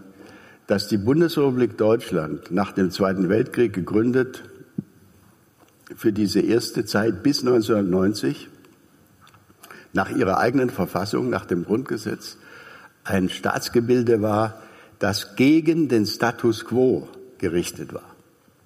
dass 0.68 0.88
die 0.88 0.98
Bundesrepublik 0.98 1.78
Deutschland 1.78 2.50
nach 2.50 2.72
dem 2.72 2.92
Zweiten 2.92 3.28
Weltkrieg 3.28 3.74
gegründet 3.74 4.44
für 5.96 6.14
diese 6.14 6.40
erste 6.40 6.86
Zeit 6.86 7.22
bis 7.22 7.42
1990 7.42 8.48
nach 9.92 10.10
ihrer 10.12 10.38
eigenen 10.38 10.70
Verfassung, 10.70 11.30
nach 11.30 11.46
dem 11.46 11.66
Grundgesetz, 11.66 12.38
ein 13.04 13.28
Staatsgebilde 13.28 14.22
war, 14.22 14.62
das 15.00 15.36
gegen 15.36 15.90
den 15.90 16.06
Status 16.06 16.64
quo 16.64 17.10
gerichtet 17.40 17.94
war. 17.94 18.16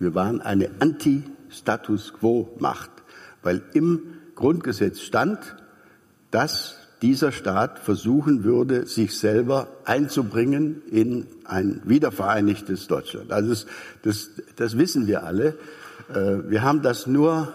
Wir 0.03 0.15
waren 0.15 0.41
eine 0.41 0.69
Anti-Status 0.79 2.13
quo-Macht, 2.19 2.91
weil 3.41 3.61
im 3.73 4.01
Grundgesetz 4.35 4.99
stand, 4.99 5.55
dass 6.29 6.75
dieser 7.01 7.31
Staat 7.31 7.79
versuchen 7.79 8.43
würde, 8.43 8.85
sich 8.85 9.17
selber 9.17 9.67
einzubringen 9.85 10.81
in 10.91 11.27
ein 11.45 11.81
wiedervereinigtes 11.85 12.87
Deutschland. 12.87 13.31
Also 13.31 13.49
das, 13.49 13.65
das, 14.03 14.29
das 14.57 14.77
wissen 14.77 15.07
wir 15.07 15.23
alle. 15.23 15.57
Äh, 16.13 16.49
wir 16.49 16.63
haben 16.63 16.81
das 16.81 17.07
nur 17.07 17.53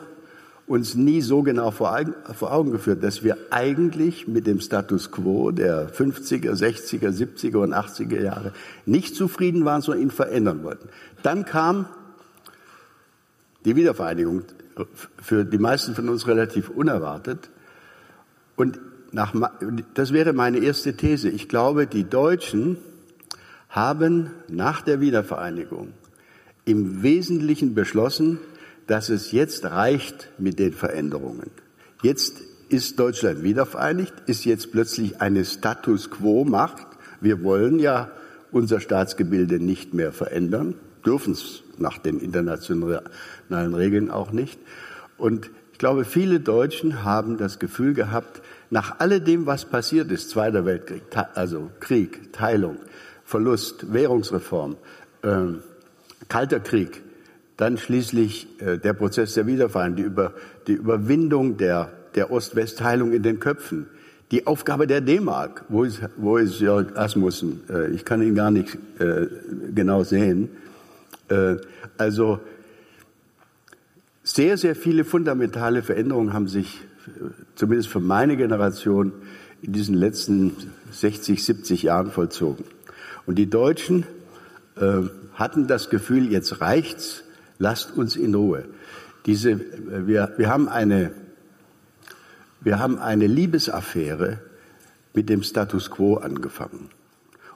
uns 0.67 0.95
nie 0.95 1.23
so 1.23 1.43
genau 1.43 1.71
vor 1.71 1.99
Augen 2.41 2.73
geführt, 2.73 3.03
dass 3.03 3.25
wir 3.25 3.37
eigentlich 3.51 4.29
mit 4.29 4.47
dem 4.47 4.61
Status 4.61 5.11
quo 5.11 5.51
der 5.51 5.91
50er, 5.91 6.53
60er, 6.53 7.11
70er 7.11 7.57
und 7.57 7.75
80er 7.75 8.23
Jahre 8.23 8.53
nicht 8.85 9.17
zufrieden 9.17 9.65
waren, 9.65 9.81
sondern 9.81 10.03
ihn 10.03 10.11
verändern 10.11 10.63
wollten. 10.63 10.89
Dann 11.23 11.47
kam 11.47 11.87
die 13.65 13.77
Wiedervereinigung, 13.77 14.43
für 15.21 15.45
die 15.45 15.59
meisten 15.59 15.95
von 15.95 16.09
uns 16.09 16.27
relativ 16.27 16.69
unerwartet. 16.71 17.51
Und 18.57 18.79
nach, 19.13 19.35
das 19.95 20.13
wäre 20.13 20.33
meine 20.33 20.59
erste 20.59 20.97
These. 20.97 21.29
Ich 21.31 21.49
glaube, 21.49 21.87
die 21.87 22.05
Deutschen 22.05 22.79
haben 23.69 24.31
nach 24.49 24.83
der 24.83 25.01
Wiedervereinigung 25.01 25.93
im 26.65 27.03
Wesentlichen 27.03 27.75
beschlossen, 27.75 28.39
dass 28.87 29.09
es 29.09 29.33
jetzt 29.33 29.65
reicht 29.65 30.31
mit 30.39 30.59
den 30.59 30.73
Veränderungen. 30.73 31.51
Jetzt 32.03 32.43
ist 32.69 32.99
Deutschland 32.99 33.43
wiedervereinigt, 33.43 34.15
ist 34.27 34.45
jetzt 34.45 34.73
plötzlich 34.73 35.21
eine 35.21 35.45
Status 35.45 36.11
quo 36.11 36.45
Macht. 36.45 36.87
Wir 37.21 37.43
wollen 37.43 37.79
ja 37.79 38.11
unser 38.51 38.81
Staatsgebilde 38.81 39.59
nicht 39.61 39.95
mehr 39.95 40.13
verändern, 40.13 40.75
dürfen 41.05 41.33
es 41.33 41.63
nach 41.81 41.99
den 41.99 42.21
internationalen 42.21 43.75
Regeln 43.75 44.11
auch 44.11 44.33
nicht. 44.33 44.59
Und 45.17 45.51
ich 45.73 45.79
glaube, 45.79 46.05
viele 46.05 46.41
Deutschen 46.41 47.05
haben 47.05 47.39
das 47.39 47.59
Gefühl 47.59 47.95
gehabt, 47.95 48.43
nach 48.71 49.01
alledem, 49.01 49.47
was 49.47 49.65
passiert 49.65 50.11
ist, 50.11 50.31
Zweiter 50.31 50.65
Weltkrieg, 50.65 51.03
also 51.35 51.71
Krieg, 51.81 52.33
Teilung, 52.33 52.77
Verlust, 53.25 53.93
Währungsreform, 53.93 54.77
äh, 55.23 55.29
Kalter 56.29 56.61
Krieg, 56.61 57.03
dann 57.57 57.77
schließlich 57.79 58.61
äh, 58.61 58.79
der 58.79 58.93
Prozess 58.93 59.35
der 59.35 59.47
Wiedervereinigung, 59.47 59.97
die, 59.97 60.03
Über, 60.03 60.35
die 60.67 60.73
Überwindung 60.73 61.57
der, 61.57 61.93
der 62.15 62.31
Ost-West-Teilung 62.31 63.13
in 63.13 63.23
den 63.23 63.41
Köpfen, 63.41 63.87
die 64.31 64.47
Aufgabe 64.47 64.87
der 64.87 65.01
D-Mark. 65.01 65.65
Wo 65.69 65.85
ist, 65.85 66.01
wo 66.17 66.37
ist 66.37 66.61
Jörg 66.61 66.97
Asmussen? 66.97 67.63
Äh, 67.71 67.91
ich 67.91 68.05
kann 68.05 68.23
ihn 68.23 68.35
gar 68.35 68.51
nicht 68.51 68.77
äh, 68.99 69.27
genau 69.75 70.05
sehen. 70.05 70.51
Äh, 71.29 71.57
also 71.97 72.41
sehr, 74.23 74.57
sehr 74.59 74.77
viele 74.77 75.05
fundamentale 75.05 75.83
Veränderungen 75.83 76.33
haben 76.33 76.49
sich, 76.49 76.81
zumindest 77.55 77.89
für 77.89 78.01
meine 78.01 78.37
Generation, 78.37 79.13
in 79.63 79.73
diesen 79.73 79.95
letzten 79.95 80.55
60, 80.93 81.43
70 81.43 81.83
Jahren 81.83 82.11
vollzogen. 82.11 82.65
Und 83.27 83.37
die 83.37 83.51
Deutschen 83.51 84.05
äh, 84.77 85.03
hatten 85.35 85.67
das 85.67 85.91
Gefühl, 85.91 86.31
jetzt 86.31 86.61
reicht's, 86.61 87.25
lasst 87.59 87.97
uns 87.97 88.17
in 88.17 88.35
Ruhe. 88.35 88.65
Diese, 89.27 89.61
wir, 90.07 90.35
wir, 90.37 90.49
haben 90.49 90.69
eine, 90.69 91.11
wir 92.61 92.79
haben 92.79 92.99
eine 92.99 93.27
Liebesaffäre 93.27 94.39
mit 95.15 95.29
dem 95.29 95.43
Status 95.43 95.91
quo 95.91 96.17
angefangen. 96.17 96.91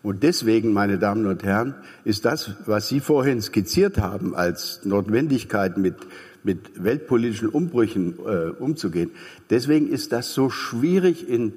Und 0.02 0.22
deswegen, 0.24 0.72
meine 0.72 0.98
Damen 0.98 1.26
und 1.26 1.44
Herren, 1.44 1.74
ist 2.04 2.24
das, 2.24 2.52
was 2.66 2.88
Sie 2.88 3.00
vorhin 3.00 3.40
skizziert 3.40 3.98
haben, 3.98 4.34
als 4.34 4.80
Notwendigkeit 4.84 5.78
mit, 5.78 5.94
mit 6.42 6.82
weltpolitischen 6.82 7.48
Umbrüchen 7.48 8.18
äh, 8.18 8.50
umzugehen, 8.50 9.12
deswegen 9.50 9.88
ist 9.88 10.12
das 10.12 10.34
so 10.34 10.50
schwierig 10.50 11.28
in 11.28 11.54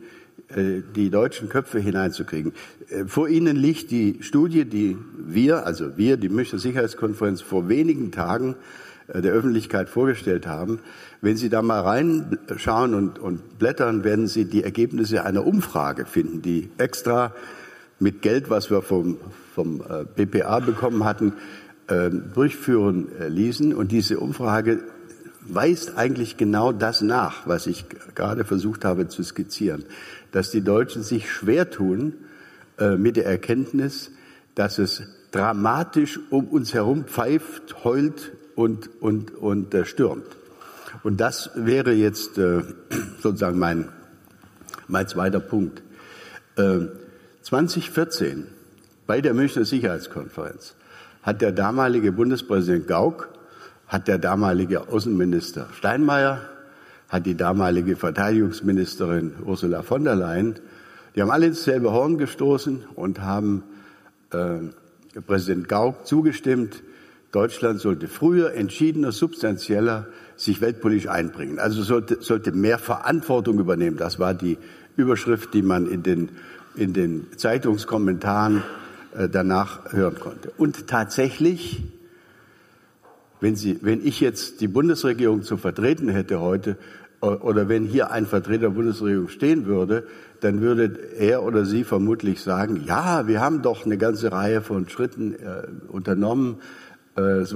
äh, 0.50 0.84
die 0.96 1.10
deutschen 1.10 1.50
Köpfe 1.50 1.80
hineinzukriegen. 1.80 2.54
Äh, 2.90 3.06
vor 3.06 3.28
Ihnen 3.28 3.56
liegt 3.56 3.90
die 3.90 4.18
Studie, 4.22 4.66
die 4.66 4.96
wir, 5.18 5.66
also 5.66 5.98
wir, 5.98 6.18
die 6.18 6.30
Münchner 6.30 6.60
Sicherheitskonferenz, 6.60 7.42
vor 7.42 7.68
wenigen 7.68 8.12
Tagen 8.12 8.56
äh, 9.08 9.22
der 9.22 9.34
Öffentlichkeit 9.34 9.90
vorgestellt 9.90 10.46
haben. 10.46 10.80
Wenn 11.20 11.36
Sie 11.36 11.50
da 11.50 11.64
mal 11.64 11.82
reinschauen 11.82 12.94
und, 12.94 13.18
und 13.18 13.58
blättern, 13.58 14.04
werden 14.04 14.28
Sie 14.28 14.46
die 14.46 14.64
Ergebnisse 14.64 15.26
einer 15.26 15.48
Umfrage 15.48 16.06
finden, 16.06 16.44
die 16.44 16.70
extra 16.78 17.34
mit 18.00 18.22
Geld, 18.22 18.50
was 18.50 18.70
wir 18.70 18.82
vom, 18.82 19.18
vom 19.54 19.82
BPA 20.16 20.60
bekommen 20.60 21.06
hatten, 21.06 21.34
durchführen 22.34 23.08
ließen. 23.30 23.74
Und 23.74 23.92
diese 23.92 24.20
Umfrage 24.20 24.84
weist 25.48 25.98
eigentlich 25.98 26.36
genau 26.36 26.74
das 26.74 27.02
nach, 27.02 27.48
was 27.48 27.68
ich 27.68 27.86
gerade 28.16 28.44
versucht 28.44 28.84
habe 28.84 29.08
zu 29.08 29.24
skizzieren 29.24 29.86
dass 30.36 30.52
die 30.52 30.62
Deutschen 30.62 31.02
sich 31.02 31.32
schwer 31.32 31.70
tun 31.70 32.14
äh, 32.78 32.98
mit 32.98 33.16
der 33.16 33.26
Erkenntnis, 33.26 34.12
dass 34.54 34.80
es 34.80 35.04
dramatisch 35.32 36.20
um 36.30 36.50
uns 36.50 36.74
herum 36.74 37.06
pfeift, 37.06 37.86
heult 37.86 38.34
und, 38.54 39.02
und, 39.02 39.34
und 39.34 39.74
äh, 39.74 39.86
stürmt. 39.86 40.28
Und 41.04 41.22
das 41.22 41.52
wäre 41.56 41.94
jetzt 41.94 42.38
äh, 42.38 42.64
sozusagen 43.22 43.58
mein, 43.58 43.88
mein 44.90 45.08
zweiter 45.08 45.40
Punkt. 45.40 45.82
Äh, 47.46 47.50
2014 47.50 48.48
bei 49.06 49.22
der 49.22 49.34
Münchner 49.34 49.66
Sicherheitskonferenz 49.66 50.76
hat 51.22 51.42
der 51.42 51.52
damalige 51.52 52.12
Bundespräsident 52.12 52.88
Gauck 52.88 53.30
hat 53.88 54.08
der 54.08 54.18
damalige 54.18 54.90
Außenminister 54.90 55.68
Steinmeier, 55.78 56.42
hat 57.08 57.28
die 57.28 57.36
damalige 57.36 57.98
Verteidigungsministerin 57.98 59.34
Ursula 59.46 59.84
von 59.84 60.04
der 60.04 60.16
Leyen, 60.16 60.56
die 61.16 61.22
haben 61.22 61.30
alle 61.30 61.46
ins 61.46 61.64
selbe 61.64 61.92
Horn 61.92 62.18
gestoßen 62.18 62.84
und 62.96 63.22
haben 63.22 63.64
äh, 64.32 65.22
Präsident 65.22 65.70
Gauck 65.70 66.08
zugestimmt, 66.08 66.82
Deutschland 67.32 67.80
sollte 67.80 68.08
früher, 68.08 68.54
entschiedener, 68.54 69.12
substanzieller 69.12 70.08
sich 70.36 70.62
weltpolitisch 70.62 71.10
einbringen. 71.10 71.60
Also 71.60 71.84
sollte, 71.84 72.22
sollte 72.22 72.54
mehr 72.54 72.80
Verantwortung 72.80 73.60
übernehmen. 73.60 73.98
Das 73.98 74.20
war 74.20 74.34
die 74.34 74.58
Überschrift, 74.96 75.54
die 75.54 75.62
man 75.62 75.86
in 75.88 76.02
den, 76.02 76.30
in 76.76 76.94
den 76.94 77.28
Zeitungskommentaren 77.38 78.64
äh, 79.18 79.30
danach 79.30 79.94
hören 79.94 80.20
konnte. 80.20 80.52
Und 80.58 80.88
tatsächlich, 80.88 81.84
wenn, 83.40 83.56
Sie, 83.56 83.80
wenn 83.82 84.06
ich 84.06 84.20
jetzt 84.20 84.62
die 84.62 84.68
Bundesregierung 84.68 85.44
zu 85.44 85.58
vertreten 85.58 86.10
hätte 86.10 86.40
heute, 86.42 86.78
äh, 87.22 87.28
oder 87.28 87.70
wenn 87.70 87.86
hier 87.86 88.12
ein 88.12 88.26
Vertreter 88.26 88.64
der 88.64 88.70
Bundesregierung 88.70 89.30
stehen 89.30 89.66
würde, 89.66 90.06
dann 90.42 90.62
würde 90.62 91.00
er 91.18 91.44
oder 91.44 91.66
sie 91.66 91.84
vermutlich 91.84 92.42
sagen, 92.42 92.84
ja, 92.86 93.28
wir 93.28 93.42
haben 93.42 93.62
doch 93.62 93.86
eine 93.86 93.98
ganze 93.98 94.32
Reihe 94.32 94.62
von 94.62 94.88
Schritten 94.90 95.34
äh, 95.34 95.68
unternommen, 95.88 96.58
äh, 97.18 97.40
es 97.40 97.56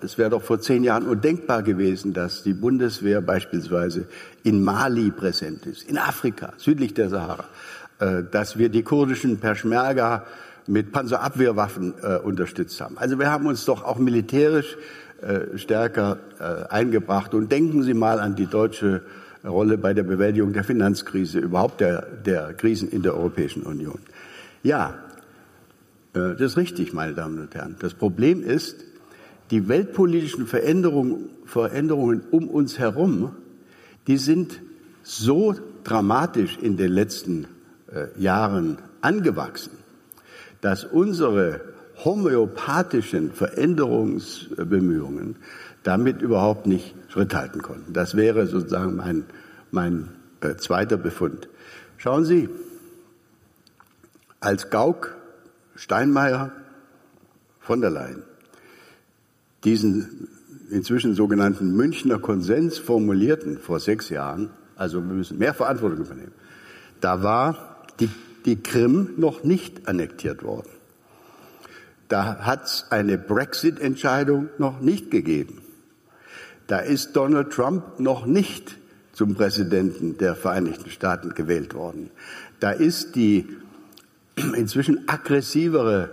es 0.00 0.18
wäre 0.18 0.30
doch 0.30 0.42
vor 0.42 0.60
zehn 0.60 0.82
Jahren 0.82 1.06
undenkbar 1.06 1.62
gewesen, 1.62 2.12
dass 2.12 2.42
die 2.42 2.54
Bundeswehr 2.54 3.20
beispielsweise 3.20 4.06
in 4.42 4.64
Mali 4.64 5.10
präsent 5.10 5.66
ist, 5.66 5.88
in 5.88 5.98
Afrika, 5.98 6.54
südlich 6.56 6.94
der 6.94 7.08
Sahara, 7.10 7.44
dass 7.98 8.58
wir 8.58 8.68
die 8.68 8.82
kurdischen 8.82 9.38
Peschmerga 9.38 10.24
mit 10.66 10.92
Panzerabwehrwaffen 10.92 11.94
äh, 12.02 12.16
unterstützt 12.18 12.80
haben. 12.80 12.98
Also 12.98 13.18
wir 13.18 13.30
haben 13.30 13.46
uns 13.46 13.64
doch 13.64 13.84
auch 13.84 13.98
militärisch 13.98 14.76
stärker 15.54 16.18
eingebracht. 16.68 17.32
Und 17.32 17.50
denken 17.50 17.82
Sie 17.82 17.94
mal 17.94 18.20
an 18.20 18.34
die 18.36 18.44
deutsche 18.44 19.02
Rolle 19.42 19.78
bei 19.78 19.94
der 19.94 20.02
Bewältigung 20.02 20.52
der 20.52 20.64
Finanzkrise, 20.64 21.38
überhaupt 21.38 21.80
der, 21.80 22.02
der 22.02 22.52
Krisen 22.52 22.90
in 22.90 23.02
der 23.02 23.14
Europäischen 23.14 23.62
Union. 23.62 24.00
Ja, 24.62 24.98
das 26.12 26.40
ist 26.40 26.56
richtig, 26.58 26.92
meine 26.92 27.14
Damen 27.14 27.38
und 27.38 27.54
Herren. 27.54 27.76
Das 27.78 27.94
Problem 27.94 28.42
ist, 28.42 28.84
die 29.50 29.68
weltpolitischen 29.68 30.46
Veränderungen, 30.46 31.30
Veränderungen 31.44 32.22
um 32.30 32.48
uns 32.48 32.78
herum, 32.78 33.32
die 34.06 34.16
sind 34.16 34.60
so 35.02 35.54
dramatisch 35.84 36.58
in 36.60 36.76
den 36.76 36.92
letzten 36.92 37.44
äh, 37.44 37.46
Jahren 38.16 38.78
angewachsen, 39.00 39.72
dass 40.60 40.84
unsere 40.84 41.60
homöopathischen 42.04 43.32
Veränderungsbemühungen 43.32 45.36
damit 45.82 46.22
überhaupt 46.22 46.66
nicht 46.66 46.94
Schritt 47.08 47.34
halten 47.34 47.62
konnten. 47.62 47.92
Das 47.92 48.16
wäre 48.16 48.46
sozusagen 48.46 48.96
mein, 48.96 49.24
mein 49.70 50.08
äh, 50.40 50.56
zweiter 50.56 50.96
Befund. 50.96 51.48
Schauen 51.98 52.24
Sie, 52.24 52.48
als 54.40 54.70
Gauck, 54.70 55.16
Steinmeier, 55.76 56.52
von 57.60 57.80
der 57.80 57.90
Leyen 57.90 58.22
diesen 59.64 60.28
inzwischen 60.70 61.14
sogenannten 61.14 61.74
Münchner 61.74 62.18
Konsens 62.18 62.78
formulierten 62.78 63.58
vor 63.58 63.80
sechs 63.80 64.10
Jahren, 64.10 64.50
also 64.76 64.98
wir 64.98 65.14
müssen 65.14 65.38
mehr 65.38 65.54
Verantwortung 65.54 66.00
übernehmen, 66.00 66.32
da 67.00 67.22
war 67.22 67.73
die, 68.00 68.08
die 68.44 68.56
Krim 68.56 69.14
noch 69.16 69.44
nicht 69.44 69.88
annektiert 69.88 70.42
worden. 70.42 70.70
Da 72.08 72.38
hat 72.40 72.64
es 72.64 72.86
eine 72.90 73.18
Brexit-Entscheidung 73.18 74.48
noch 74.58 74.80
nicht 74.80 75.10
gegeben. 75.10 75.62
Da 76.66 76.78
ist 76.78 77.14
Donald 77.16 77.50
Trump 77.50 78.00
noch 78.00 78.26
nicht 78.26 78.76
zum 79.12 79.34
Präsidenten 79.34 80.18
der 80.18 80.34
Vereinigten 80.34 80.90
Staaten 80.90 81.34
gewählt 81.34 81.74
worden. 81.74 82.10
Da 82.60 82.70
ist 82.70 83.14
die 83.14 83.46
inzwischen 84.56 85.08
aggressivere 85.08 86.10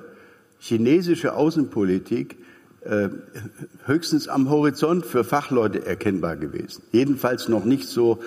chinesische 0.59 1.33
Außenpolitik 1.33 2.37
äh, 2.81 3.09
höchstens 3.85 4.27
am 4.27 4.49
Horizont 4.49 5.05
für 5.05 5.23
Fachleute 5.23 5.85
erkennbar 5.85 6.35
gewesen. 6.35 6.83
Jedenfalls 6.91 7.47
noch 7.47 7.65
nicht 7.65 7.87
so 7.87 8.19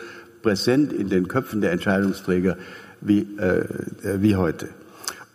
präsent 0.42 0.92
in 0.92 1.08
den 1.08 1.28
Köpfen 1.28 1.60
der 1.60 1.72
Entscheidungsträger 1.72 2.56
wie, 3.04 3.20
äh, 3.38 4.20
wie 4.20 4.36
heute. 4.36 4.68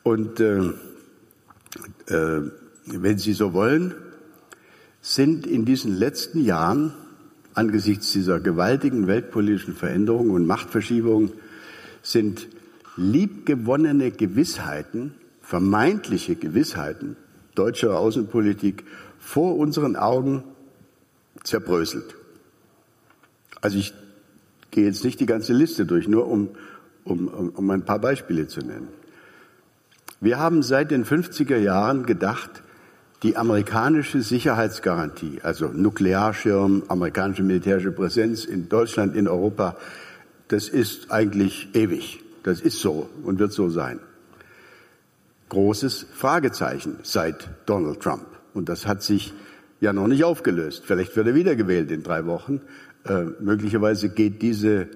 Und 0.03 0.39
äh, 0.39 0.60
äh, 2.08 2.41
wenn 2.86 3.17
Sie 3.17 3.34
so 3.34 3.53
wollen, 3.53 3.93
sind 5.01 5.47
in 5.47 5.65
diesen 5.65 5.95
letzten 5.95 6.43
Jahren 6.43 6.93
angesichts 7.53 8.12
dieser 8.12 8.39
gewaltigen 8.39 9.08
weltpolitischen 9.08 9.75
Veränderungen 9.75 10.32
und 10.32 10.45
Machtverschiebungen 10.45 11.32
sind 12.01 12.47
liebgewonnene 12.95 14.12
Gewissheiten, 14.12 15.13
vermeintliche 15.41 16.36
Gewissheiten 16.36 17.15
deutscher 17.55 17.97
Außenpolitik 17.97 18.84
vor 19.19 19.58
unseren 19.58 19.95
Augen 19.95 20.43
zerbröselt. 21.43 22.15
Also 23.62 23.77
ich 23.77 23.93
gehe 24.71 24.86
jetzt 24.86 25.03
nicht 25.03 25.19
die 25.19 25.25
ganze 25.25 25.53
Liste 25.53 25.86
durch, 25.86 26.08
nur 26.08 26.27
um, 26.27 26.49
um, 27.09 27.27
um 27.27 27.69
ein 27.69 27.83
paar 27.83 27.99
Beispiele 27.99 28.47
zu 28.47 28.61
nennen. 28.61 28.87
Wir 30.21 30.39
haben 30.39 30.63
seit 30.63 30.91
den 30.91 31.05
50er 31.05 31.57
Jahren 31.57 32.05
gedacht, 32.05 32.63
die 33.23 33.35
amerikanische 33.35 34.21
Sicherheitsgarantie, 34.21 35.39
also 35.43 35.67
Nuklearschirm, 35.67 36.83
amerikanische 36.87 37.43
militärische 37.43 37.91
Präsenz 37.91 38.45
in 38.45 38.69
Deutschland, 38.69 39.15
in 39.15 39.27
Europa, 39.27 39.75
das 40.47 40.69
ist 40.69 41.11
eigentlich 41.11 41.69
ewig. 41.73 42.21
Das 42.43 42.61
ist 42.61 42.79
so 42.79 43.09
und 43.23 43.39
wird 43.39 43.51
so 43.51 43.69
sein. 43.69 43.99
Großes 45.49 46.07
Fragezeichen 46.13 46.99
seit 47.03 47.49
Donald 47.65 47.99
Trump. 47.99 48.25
Und 48.53 48.69
das 48.69 48.87
hat 48.87 49.03
sich 49.03 49.33
ja 49.81 49.93
noch 49.93 50.07
nicht 50.07 50.23
aufgelöst. 50.23 50.83
Vielleicht 50.85 51.15
wird 51.15 51.27
er 51.27 51.35
wiedergewählt 51.35 51.91
in 51.91 52.03
drei 52.03 52.25
Wochen. 52.25 52.61
Äh, 53.05 53.25
möglicherweise 53.39 54.09
geht 54.09 54.41
diese 54.41 54.87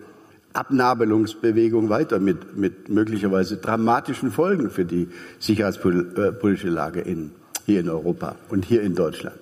Abnabelungsbewegung 0.54 1.90
weiter 1.90 2.20
mit, 2.20 2.58
mit 2.58 2.90
möglicherweise 2.90 3.58
dramatischen 3.58 4.32
Folgen 4.32 4.70
für 4.70 4.86
die 4.86 5.10
sicherheitspolitische 5.40 6.70
Lage 6.70 7.02
in, 7.02 7.32
hier 7.66 7.80
in 7.80 7.90
Europa 7.90 8.36
und 8.50 8.66
hier 8.66 8.82
in 8.84 8.96
Deutschland. 8.96 9.38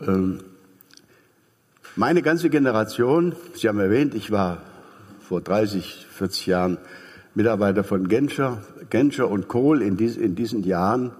Ähm, 0.00 0.40
meine 1.96 2.22
ganze 2.22 2.50
Generation, 2.50 3.34
Sie 3.54 3.68
haben 3.68 3.78
erwähnt, 3.78 4.14
ich 4.14 4.30
war 4.30 4.62
vor 5.20 5.40
30, 5.40 6.06
40 6.10 6.46
Jahren 6.46 6.78
Mitarbeiter 7.34 7.84
von 7.84 8.08
Genscher, 8.08 8.62
Genscher 8.90 9.28
und 9.28 9.48
Kohl 9.48 9.82
in, 9.82 9.96
dies, 9.96 10.16
in 10.16 10.34
diesen 10.34 10.64
Jahren, 10.64 11.12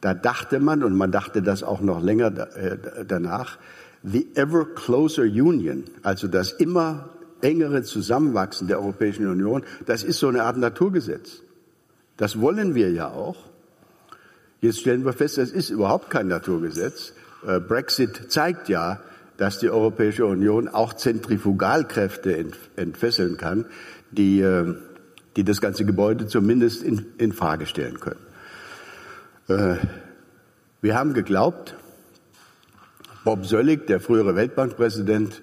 da 0.00 0.14
dachte 0.14 0.60
man, 0.60 0.82
und 0.82 0.96
man 0.96 1.12
dachte 1.12 1.42
das 1.42 1.62
auch 1.62 1.80
noch 1.80 2.02
länger 2.02 2.26
äh, 2.56 2.76
danach, 3.06 3.58
the 4.02 4.26
ever 4.34 4.64
closer 4.64 5.22
union, 5.22 5.84
also 6.02 6.28
das 6.28 6.52
immer 6.52 7.08
engere 7.46 7.82
Zusammenwachsen 7.84 8.66
der 8.66 8.80
Europäischen 8.80 9.26
Union, 9.28 9.62
das 9.86 10.02
ist 10.02 10.18
so 10.18 10.28
eine 10.28 10.42
Art 10.42 10.56
Naturgesetz. 10.56 11.42
Das 12.16 12.40
wollen 12.40 12.74
wir 12.74 12.90
ja 12.90 13.08
auch. 13.08 13.36
Jetzt 14.60 14.80
stellen 14.80 15.04
wir 15.04 15.12
fest, 15.12 15.38
das 15.38 15.50
ist 15.50 15.70
überhaupt 15.70 16.10
kein 16.10 16.28
Naturgesetz. 16.28 17.12
Äh, 17.46 17.60
Brexit 17.60 18.32
zeigt 18.32 18.68
ja, 18.68 19.00
dass 19.36 19.58
die 19.58 19.70
Europäische 19.70 20.26
Union 20.26 20.66
auch 20.66 20.94
Zentrifugalkräfte 20.94 22.46
entfesseln 22.74 23.36
kann, 23.36 23.66
die, 24.10 24.40
äh, 24.40 24.74
die 25.36 25.44
das 25.44 25.60
ganze 25.60 25.84
Gebäude 25.84 26.26
zumindest 26.26 26.82
in, 26.82 27.06
in 27.18 27.32
Frage 27.32 27.66
stellen 27.66 28.00
können. 28.00 28.20
Äh, 29.48 29.76
wir 30.80 30.98
haben 30.98 31.14
geglaubt, 31.14 31.76
Bob 33.24 33.46
Söllig, 33.46 33.86
der 33.86 34.00
frühere 34.00 34.34
Weltbankpräsident, 34.34 35.42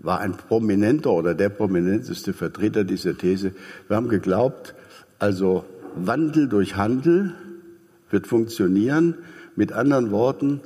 war 0.00 0.20
ein 0.20 0.32
prominenter 0.32 1.12
oder 1.12 1.34
der 1.34 1.48
prominenteste 1.48 2.32
Vertreter 2.32 2.84
dieser 2.84 3.16
These. 3.16 3.52
Wir 3.88 3.96
haben 3.96 4.08
geglaubt, 4.08 4.74
also 5.18 5.64
Wandel 5.96 6.48
durch 6.48 6.76
Handel 6.76 7.34
wird 8.10 8.26
funktionieren. 8.26 9.16
Mit 9.56 9.72
anderen 9.72 10.10
Worten, 10.10 10.60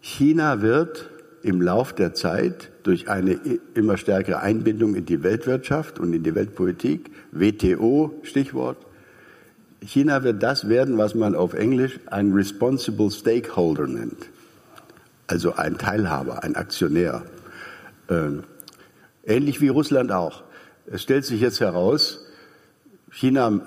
China 0.00 0.62
wird 0.62 1.10
im 1.42 1.60
Lauf 1.60 1.92
der 1.92 2.14
Zeit 2.14 2.70
durch 2.82 3.08
eine 3.08 3.38
immer 3.74 3.96
stärkere 3.96 4.40
Einbindung 4.40 4.94
in 4.94 5.04
die 5.04 5.22
Weltwirtschaft 5.22 5.98
und 5.98 6.12
in 6.12 6.22
die 6.22 6.34
Weltpolitik, 6.34 7.10
WTO 7.32 8.14
Stichwort, 8.22 8.78
China 9.82 10.22
wird 10.22 10.42
das 10.42 10.68
werden, 10.68 10.98
was 10.98 11.14
man 11.14 11.34
auf 11.34 11.54
Englisch 11.54 12.00
ein 12.06 12.32
Responsible 12.32 13.10
Stakeholder 13.10 13.86
nennt. 13.86 14.28
Also 15.26 15.54
ein 15.54 15.78
Teilhaber, 15.78 16.42
ein 16.44 16.56
Aktionär. 16.56 17.22
Ähnlich 19.30 19.60
wie 19.60 19.68
Russland 19.68 20.10
auch. 20.10 20.42
Es 20.86 21.02
stellt 21.02 21.24
sich 21.24 21.40
jetzt 21.40 21.60
heraus, 21.60 22.26
China 23.12 23.60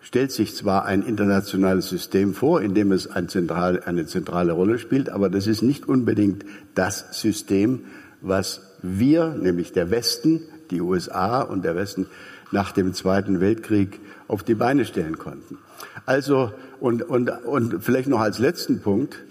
stellt 0.00 0.32
sich 0.32 0.56
zwar 0.56 0.86
ein 0.86 1.02
internationales 1.02 1.88
System 1.88 2.34
vor, 2.34 2.60
in 2.62 2.74
dem 2.74 2.90
es 2.90 3.06
ein 3.06 3.28
zentral, 3.28 3.80
eine 3.84 4.06
zentrale 4.06 4.54
Rolle 4.54 4.80
spielt, 4.80 5.08
aber 5.08 5.30
das 5.30 5.46
ist 5.46 5.62
nicht 5.62 5.88
unbedingt 5.88 6.44
das 6.74 7.20
System, 7.20 7.84
was 8.20 8.72
wir, 8.82 9.36
nämlich 9.40 9.72
der 9.72 9.92
Westen, 9.92 10.42
die 10.72 10.80
USA 10.80 11.40
und 11.40 11.64
der 11.64 11.76
Westen 11.76 12.06
nach 12.50 12.72
dem 12.72 12.94
Zweiten 12.94 13.40
Weltkrieg 13.40 14.00
auf 14.26 14.42
die 14.42 14.56
Beine 14.56 14.84
stellen 14.84 15.16
konnten. 15.16 15.58
Also, 16.06 16.52
und, 16.80 17.04
und, 17.04 17.30
und 17.30 17.84
vielleicht 17.84 18.08
noch 18.08 18.20
als 18.20 18.40
letzten 18.40 18.80
Punkt, 18.80 19.22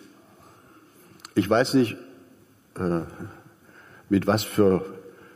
ich 1.36 1.50
weiß 1.50 1.74
nicht, 1.74 1.98
äh, 2.80 3.02
mit 4.12 4.28
was 4.28 4.44
für 4.44 4.86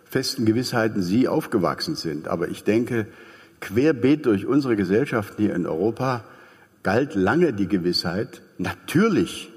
festen 0.04 0.46
Gewissheiten 0.46 1.02
Sie 1.02 1.30
aufgewachsen 1.30 1.96
sind, 1.96 2.28
aber 2.28 2.50
ich 2.50 2.66
denke, 2.66 3.08
querbeet 3.62 4.26
durch 4.26 4.46
unsere 4.46 4.76
Gesellschaften 4.76 5.42
hier 5.42 5.56
in 5.56 5.66
Europa 5.66 6.26
galt 6.84 7.16
lange 7.16 7.54
die 7.54 7.68
Gewissheit, 7.68 8.42
natürlich 8.58 9.50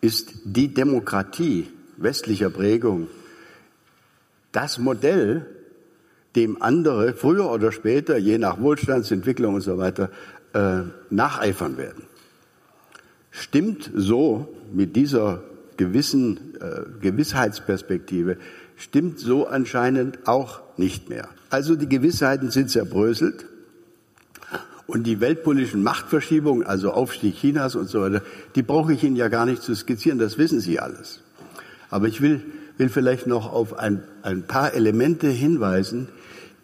ist 0.00 0.32
die 0.44 0.72
Demokratie 0.72 1.68
westlicher 1.98 2.48
Prägung 2.48 3.08
das 4.52 4.78
Modell, 4.78 5.44
dem 6.34 6.62
andere 6.62 7.12
früher 7.12 7.50
oder 7.50 7.72
später, 7.72 8.16
je 8.16 8.38
nach 8.38 8.58
Wohlstandsentwicklung 8.58 9.56
und 9.56 9.60
so 9.60 9.76
weiter, 9.76 10.10
äh, 10.54 10.80
nacheifern 11.10 11.76
werden. 11.76 12.04
Stimmt 13.30 13.90
so 13.94 14.48
mit 14.72 14.96
dieser 14.96 15.42
gewissen 15.76 16.54
äh, 16.60 16.82
Gewissheitsperspektive, 17.00 18.36
stimmt 18.76 19.18
so 19.18 19.46
anscheinend 19.46 20.26
auch 20.26 20.60
nicht 20.76 21.08
mehr. 21.08 21.28
Also 21.50 21.76
die 21.76 21.88
Gewissheiten 21.88 22.50
sind 22.50 22.70
zerbröselt 22.70 23.46
und 24.86 25.04
die 25.04 25.20
weltpolitischen 25.20 25.82
Machtverschiebungen, 25.82 26.66
also 26.66 26.92
Aufstieg 26.92 27.36
Chinas 27.36 27.74
und 27.74 27.88
so 27.88 28.02
weiter, 28.02 28.22
die 28.54 28.62
brauche 28.62 28.92
ich 28.92 29.02
Ihnen 29.02 29.16
ja 29.16 29.28
gar 29.28 29.46
nicht 29.46 29.62
zu 29.62 29.74
skizzieren, 29.74 30.18
das 30.18 30.38
wissen 30.38 30.60
Sie 30.60 30.78
alles. 30.78 31.22
Aber 31.90 32.08
ich 32.08 32.20
will, 32.20 32.42
will 32.78 32.88
vielleicht 32.88 33.26
noch 33.26 33.52
auf 33.52 33.78
ein, 33.78 34.02
ein 34.22 34.46
paar 34.46 34.74
Elemente 34.74 35.28
hinweisen, 35.28 36.08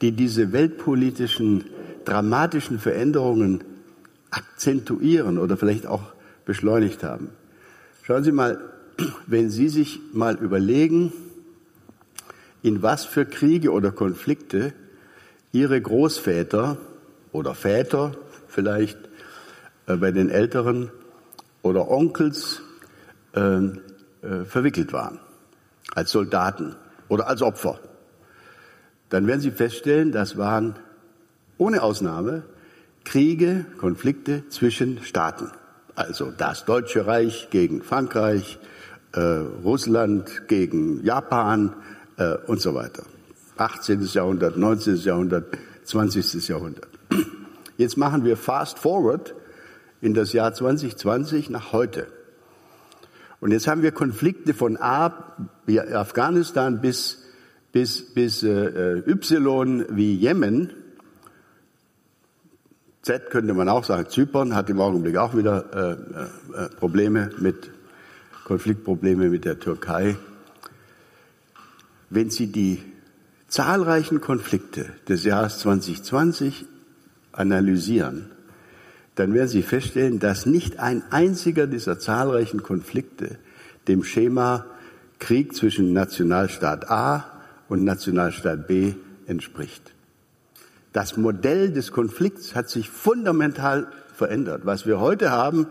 die 0.00 0.12
diese 0.12 0.52
weltpolitischen 0.52 1.64
dramatischen 2.04 2.78
Veränderungen 2.78 3.62
akzentuieren 4.30 5.38
oder 5.38 5.56
vielleicht 5.56 5.86
auch 5.86 6.12
beschleunigt 6.44 7.04
haben. 7.04 7.28
Schauen 8.02 8.24
Sie 8.24 8.32
mal, 8.32 8.58
wenn 9.26 9.50
Sie 9.50 9.68
sich 9.68 10.00
mal 10.12 10.36
überlegen, 10.36 11.12
in 12.62 12.82
was 12.82 13.04
für 13.04 13.24
Kriege 13.24 13.72
oder 13.72 13.92
Konflikte 13.92 14.72
Ihre 15.52 15.80
Großväter 15.80 16.78
oder 17.32 17.54
Väter 17.54 18.12
vielleicht 18.48 18.98
äh, 19.86 19.96
bei 19.96 20.10
den 20.10 20.28
Älteren 20.28 20.90
oder 21.62 21.90
Onkels 21.90 22.62
äh, 23.34 23.40
äh, 23.40 24.44
verwickelt 24.44 24.92
waren, 24.92 25.18
als 25.94 26.12
Soldaten 26.12 26.76
oder 27.08 27.26
als 27.28 27.42
Opfer 27.42 27.80
dann 29.12 29.26
werden 29.26 29.42
Sie 29.42 29.50
feststellen, 29.50 30.10
das 30.10 30.38
waren 30.38 30.74
ohne 31.58 31.82
Ausnahme 31.82 32.44
Kriege, 33.04 33.66
Konflikte 33.76 34.48
zwischen 34.48 35.02
Staaten. 35.02 35.50
Also 35.94 36.30
das 36.30 36.64
Deutsche 36.64 37.06
Reich 37.06 37.48
gegen 37.50 37.82
Frankreich, 37.82 38.58
äh, 39.12 39.20
Russland 39.64 40.48
gegen 40.48 41.04
Japan 41.04 41.74
äh, 42.16 42.36
und 42.46 42.60
so 42.60 42.74
weiter. 42.74 43.04
18. 43.56 44.02
Jahrhundert, 44.02 44.56
19. 44.56 44.96
Jahrhundert, 44.96 45.56
20. 45.84 46.48
Jahrhundert. 46.48 46.88
Jetzt 47.76 47.96
machen 47.96 48.24
wir 48.24 48.36
fast 48.36 48.78
forward 48.78 49.34
in 50.00 50.14
das 50.14 50.32
Jahr 50.32 50.52
2020 50.52 51.50
nach 51.50 51.72
heute. 51.72 52.06
Und 53.40 53.50
jetzt 53.50 53.66
haben 53.66 53.82
wir 53.82 53.90
Konflikte 53.90 54.54
von 54.54 54.76
A, 54.76 55.34
wie 55.66 55.80
Afghanistan 55.80 56.80
bis 56.80 57.22
bis, 57.72 58.12
bis 58.14 58.42
äh, 58.42 59.02
Y 59.06 59.86
wie 59.90 60.14
Jemen. 60.14 60.70
Z 63.00 63.30
könnte 63.30 63.54
man 63.54 63.68
auch 63.68 63.82
sagen, 63.82 64.08
Zypern 64.08 64.54
hat 64.54 64.70
im 64.70 64.80
Augenblick 64.80 65.16
auch 65.16 65.34
wieder 65.34 65.64
äh, 65.74 66.64
äh, 66.64 66.68
Probleme 66.76 67.30
mit, 67.38 67.72
Konfliktprobleme 68.44 69.28
mit 69.28 69.44
der 69.44 69.58
Türkei. 69.58 70.16
Wenn 72.10 72.30
Sie 72.30 72.48
die 72.48 72.82
zahlreichen 73.48 74.20
Konflikte 74.20 74.90
des 75.08 75.24
Jahres 75.24 75.58
2020 75.60 76.66
analysieren, 77.32 78.30
dann 79.14 79.34
werden 79.34 79.48
Sie 79.48 79.62
feststellen, 79.62 80.18
dass 80.18 80.46
nicht 80.46 80.78
ein 80.78 81.02
einziger 81.10 81.66
dieser 81.66 81.98
zahlreichen 81.98 82.62
Konflikte 82.62 83.38
dem 83.88 84.04
Schema 84.04 84.66
Krieg 85.18 85.54
zwischen 85.54 85.92
Nationalstaat 85.92 86.90
A 86.90 87.26
und 87.68 87.84
Nationalstaat 87.84 88.66
B 88.66 88.94
entspricht. 89.26 89.94
Das 90.92 91.16
Modell 91.16 91.72
des 91.72 91.92
Konflikts 91.92 92.54
hat 92.54 92.68
sich 92.68 92.90
fundamental 92.90 93.86
verändert. 94.14 94.62
Was 94.64 94.86
wir 94.86 95.00
heute 95.00 95.30
haben, 95.30 95.66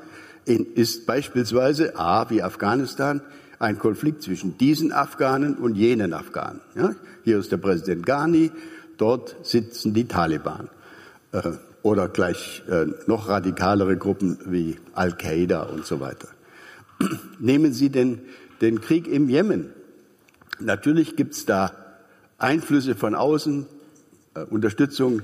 ist 0.46 1.06
beispielsweise 1.06 1.98
A 1.98 2.30
wie 2.30 2.42
Afghanistan 2.42 3.22
ein 3.60 3.78
Konflikt 3.78 4.24
zwischen 4.24 4.58
diesen 4.58 4.92
Afghanen 4.92 5.56
und 5.56 5.76
jenen 5.76 6.14
Afghanen. 6.14 6.62
Ja? 6.76 6.96
Hier 7.24 7.38
ist 7.38 7.52
der 7.52 7.58
Präsident 7.58 8.06
Ghani, 8.06 8.52
dort 8.98 9.36
sitzen 9.44 9.94
die 9.94 10.08
Taliban. 10.08 10.70
Äh, 11.32 11.52
oder 11.84 12.08
gleich 12.08 12.64
äh, 12.70 12.88
noch 13.08 13.28
radikalere 13.28 13.98
Gruppen 13.98 14.38
wie 14.46 14.78
Al-Qaida 14.94 15.64
und 15.64 15.86
so 15.86 16.00
weiter. 16.00 16.28
Nehmen 17.40 17.74
Sie 17.74 17.90
den, 17.90 18.22
den 18.62 18.82
Krieg 18.82 19.08
im 19.08 19.30
Jemen. 19.30 19.72
Natürlich 20.60 21.16
gibt's 21.16 21.46
da 21.46 21.72
Einflüsse 22.38 22.96
von 22.96 23.16
außen, 23.16 23.66
äh, 24.36 24.42
Unterstützung, 24.42 25.22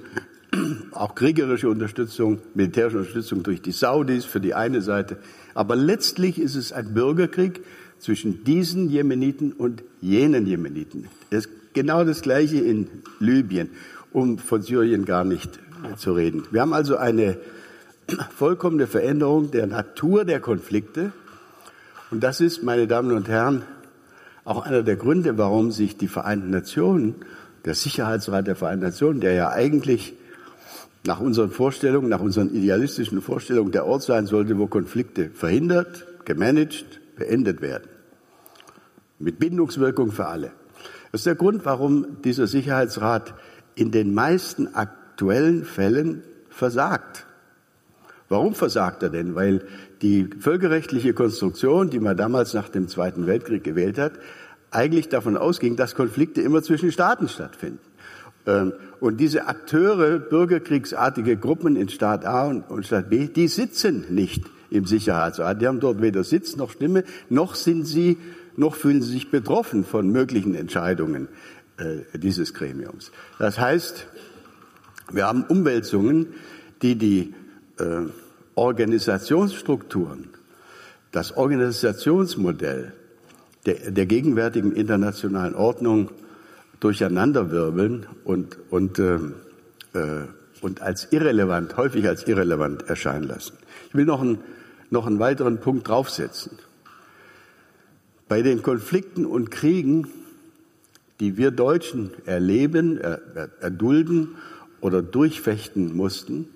auch 0.91 1.15
kriegerische 1.15 1.69
Unterstützung, 1.69 2.39
militärische 2.53 2.99
Unterstützung 2.99 3.43
durch 3.43 3.62
die 3.62 3.71
Saudis 3.71 4.25
für 4.25 4.39
die 4.39 4.53
eine 4.53 4.81
Seite. 4.81 5.17
Aber 5.53 5.75
letztlich 5.75 6.39
ist 6.39 6.55
es 6.55 6.71
ein 6.71 6.93
Bürgerkrieg 6.93 7.62
zwischen 7.99 8.43
diesen 8.43 8.89
Jemeniten 8.89 9.51
und 9.51 9.83
jenen 10.01 10.45
Jemeniten. 10.45 11.07
Das 11.29 11.45
ist 11.45 11.49
genau 11.73 12.03
das 12.03 12.21
Gleiche 12.21 12.60
in 12.60 12.88
Libyen, 13.19 13.69
um 14.13 14.38
von 14.38 14.62
Syrien 14.62 15.05
gar 15.05 15.23
nicht 15.23 15.60
zu 15.97 16.13
reden. 16.13 16.43
Wir 16.51 16.62
haben 16.62 16.73
also 16.73 16.95
eine 16.95 17.38
vollkommene 18.36 18.88
Veränderung 18.88 19.51
der 19.51 19.67
Natur 19.67 20.25
der 20.25 20.39
Konflikte. 20.39 21.12
Und 22.10 22.23
das 22.23 22.39
ist, 22.39 22.63
meine 22.63 22.88
Damen 22.88 23.12
und 23.12 23.27
Herren, 23.27 23.63
auch 24.45 24.65
einer 24.65 24.81
der 24.81 24.95
Gründe, 24.95 25.38
warum 25.38 25.71
sich 25.71 25.97
die 25.97 26.07
Vereinten 26.07 26.51
Nationen, 26.51 27.15
der 27.65 27.75
Sicherheitsrat 27.75 28.47
der 28.47 28.55
Vereinten 28.55 28.86
Nationen, 28.86 29.19
der 29.19 29.33
ja 29.33 29.49
eigentlich 29.49 30.13
nach 31.08 31.20
unseren 31.20 31.50
Vorstellungen, 31.50 32.10
nach 32.10 32.20
unseren 32.20 32.54
idealistischen 32.54 33.22
Vorstellungen 33.22 33.72
der 33.72 33.86
Ort 33.86 34.04
sein 34.04 34.28
sollte, 34.28 34.58
wo 34.60 34.67
Konflikte 34.67 35.30
verhindert, 35.30 36.06
gemanagt, 36.26 37.00
beendet 37.15 37.62
werden. 37.62 37.89
Mit 39.17 39.39
Bindungswirkung 39.39 40.12
für 40.12 40.28
alle. 40.28 40.52
Das 41.12 41.22
ist 41.22 41.26
der 41.26 41.36
Grund, 41.36 41.65
warum 41.65 42.22
dieser 42.24 42.46
Sicherheitsrat 42.46 43.34
in 43.74 43.91
den 43.91 44.13
meisten 44.13 44.76
aktuellen 44.76 45.63
Fällen 45.63 46.24
versagt. 46.50 47.26
Warum 48.30 48.54
versagt 48.54 49.02
er 49.04 49.10
denn? 49.10 49.34
Weil 49.36 49.65
die 50.02 50.30
völkerrechtliche 50.39 51.13
Konstruktion, 51.13 51.89
die 51.89 52.00
man 52.00 52.17
damals 52.17 52.54
nach 52.54 52.67
dem 52.67 52.89
Zweiten 52.89 53.26
Weltkrieg 53.26 53.63
gewählt 53.63 53.98
hat, 53.98 54.13
eigentlich 54.70 55.08
davon 55.08 55.38
ausging, 55.38 55.78
dass 55.78 55.96
Konflikte 55.96 56.41
immer 56.41 56.62
zwischen 56.62 56.91
Staaten 56.91 57.30
stattfinden. 57.30 57.87
Ähm, 58.47 58.73
und 58.99 59.17
diese 59.17 59.45
Akteure, 59.45 60.17
bürgerkriegsartige 60.17 61.38
Gruppen 61.38 61.75
in 61.75 61.89
Staat 61.89 62.25
A 62.25 62.47
und 62.47 62.86
Staat 62.86 63.10
B, 63.10 63.27
die 63.27 63.47
sitzen 63.47 64.05
nicht 64.10 64.43
im 64.71 64.86
Sicherheitsrat. 64.86 65.62
Die 65.62 65.67
haben 65.67 65.79
dort 65.79 66.01
weder 66.01 66.23
Sitz 66.23 66.55
noch 66.55 66.71
Stimme, 66.71 67.03
noch 67.29 67.55
sind 67.55 67.86
sie, 67.86 68.17
noch 68.55 68.75
fühlen 68.75 69.01
sie 69.01 69.12
sich 69.12 69.29
betroffen 69.29 69.86
von 69.86 70.10
möglichen 70.12 70.55
Entscheidungen 70.55 71.27
äh, 71.77 72.17
dieses 72.17 72.53
Gremiums. 72.53 73.12
Das 73.38 73.60
heißt, 73.60 74.07
wir 75.12 75.27
haben 75.27 75.43
Umwälzungen, 75.43 76.27
die 76.81 76.95
die 76.95 77.33
äh, 77.79 78.07
Organisationsstrukturen, 78.55 80.29
das 81.12 81.38
Organisationsmodell 81.38 82.93
der, 83.65 83.91
der 83.91 84.05
gegenwärtigen 84.05 84.71
internationalen 84.71 85.53
Ordnung 85.53 86.10
durcheinanderwirbeln 86.80 88.06
und, 88.24 88.58
und, 88.70 89.00
äh, 89.00 89.16
äh, 89.94 90.28
und 90.62 90.82
als 90.82 91.12
irrelevant, 91.12 91.78
häufig 91.78 92.08
als 92.08 92.28
irrelevant 92.28 92.88
erscheinen 92.90 93.28
lassen. 93.28 93.58
Ich 93.90 93.96
will 93.96 94.06
noch 94.06 94.22
einen, 94.22 94.40
noch 94.90 95.06
einen 95.06 95.20
weiteren 95.20 95.60
Punkt 95.60 95.88
draufsetzen. 95.88 96.58
Bei 98.28 98.42
den 98.42 98.62
Konflikten 98.62 99.26
und 99.26 99.52
Kriegen, 99.52 100.08
die 101.20 101.38
wir 101.38 101.52
Deutschen 101.52 102.12
erleben, 102.26 103.00
erdulden 103.62 104.36
oder 104.82 105.02
durchfechten 105.02 105.96
mussten, 105.96 106.50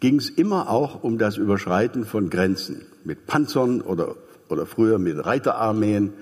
ging 0.00 0.16
es 0.18 0.30
immer 0.30 0.68
auch 0.68 1.02
um 1.02 1.18
das 1.18 1.36
Überschreiten 1.36 2.04
von 2.04 2.30
Grenzen 2.30 2.82
mit 3.04 3.26
Panzern 3.26 3.80
oder, 3.80 4.16
oder 4.48 4.66
früher 4.66 4.98
mit 4.98 5.24
Reiterarmeen. 5.24 6.12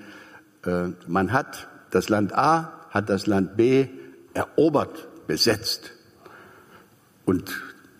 Äh, 0.65 0.89
man 1.07 1.31
hat 1.31 1.67
das 1.91 2.09
Land 2.09 2.33
A, 2.33 2.87
hat 2.89 3.09
das 3.09 3.27
Land 3.27 3.57
B 3.57 3.87
erobert, 4.33 5.07
besetzt 5.27 5.91
und, 7.25 7.51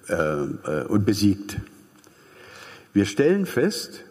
äh, 0.07 0.13
äh, 0.13 0.85
und 0.87 1.05
besiegt. 1.05 1.57
Wir 2.93 3.05
stellen 3.05 3.45
fest, 3.45 4.03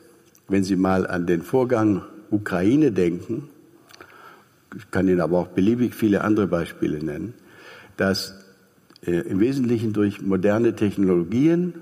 wenn 0.48 0.64
Sie 0.64 0.76
mal 0.76 1.06
an 1.06 1.26
den 1.26 1.42
Vorgang 1.42 2.02
Ukraine 2.30 2.92
denken, 2.92 3.48
ich 4.76 4.90
kann 4.90 5.08
Ihnen 5.08 5.20
aber 5.20 5.38
auch 5.38 5.48
beliebig 5.48 5.94
viele 5.94 6.22
andere 6.22 6.48
Beispiele 6.48 7.02
nennen, 7.02 7.34
dass 7.96 8.34
äh, 9.06 9.12
im 9.12 9.40
Wesentlichen 9.40 9.92
durch 9.92 10.20
moderne 10.20 10.74
Technologien, 10.74 11.74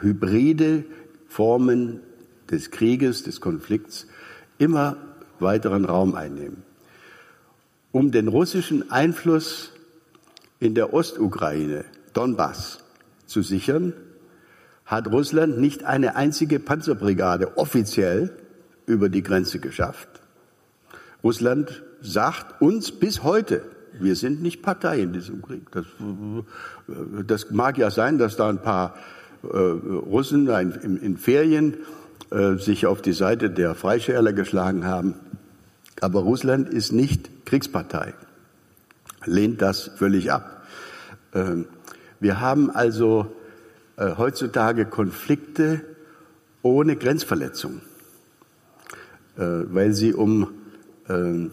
hybride 0.00 0.84
Formen 1.28 2.00
des 2.50 2.70
Krieges, 2.70 3.22
des 3.22 3.40
Konflikts 3.40 4.06
immer 4.58 4.96
weiteren 5.40 5.84
Raum 5.84 6.14
einnehmen. 6.14 6.62
Um 7.92 8.12
den 8.12 8.28
russischen 8.28 8.90
Einfluss 8.90 9.72
in 10.60 10.74
der 10.74 10.94
Ostukraine, 10.94 11.84
Donbass, 12.12 12.78
zu 13.26 13.42
sichern, 13.42 13.92
hat 14.84 15.06
Russland 15.10 15.58
nicht 15.58 15.84
eine 15.84 16.16
einzige 16.16 16.58
Panzerbrigade 16.58 17.56
offiziell 17.56 18.36
über 18.86 19.08
die 19.08 19.22
Grenze 19.22 19.60
geschafft. 19.60 20.08
Russland 21.22 21.82
sagt 22.00 22.60
uns 22.60 22.90
bis 22.90 23.22
heute, 23.22 23.62
wir 23.98 24.16
sind 24.16 24.42
nicht 24.42 24.62
Partei 24.62 25.00
in 25.00 25.12
diesem 25.12 25.42
Krieg. 25.42 25.70
Das, 25.70 25.86
das 27.26 27.50
mag 27.50 27.78
ja 27.78 27.90
sein, 27.90 28.18
dass 28.18 28.36
da 28.36 28.48
ein 28.48 28.62
paar 28.62 28.96
äh, 29.42 29.46
Russen 29.46 30.48
in, 30.48 30.96
in 30.96 31.16
Ferien 31.16 31.76
äh, 32.30 32.56
sich 32.56 32.86
auf 32.86 33.02
die 33.02 33.12
Seite 33.12 33.50
der 33.50 33.74
Freischärler 33.74 34.32
geschlagen 34.32 34.86
haben. 34.86 35.14
Aber 36.00 36.20
Russland 36.20 36.68
ist 36.68 36.92
nicht 36.92 37.46
Kriegspartei, 37.46 38.14
lehnt 39.24 39.60
das 39.60 39.90
völlig 39.96 40.32
ab. 40.32 40.62
Ähm, 41.34 41.66
wir 42.20 42.40
haben 42.40 42.70
also 42.70 43.26
äh, 43.96 44.16
heutzutage 44.16 44.86
Konflikte 44.86 45.82
ohne 46.62 46.96
Grenzverletzung, 46.96 47.80
äh, 49.36 49.42
weil 49.42 49.92
sie 49.92 50.14
um 50.14 50.48
äh, 51.08 51.48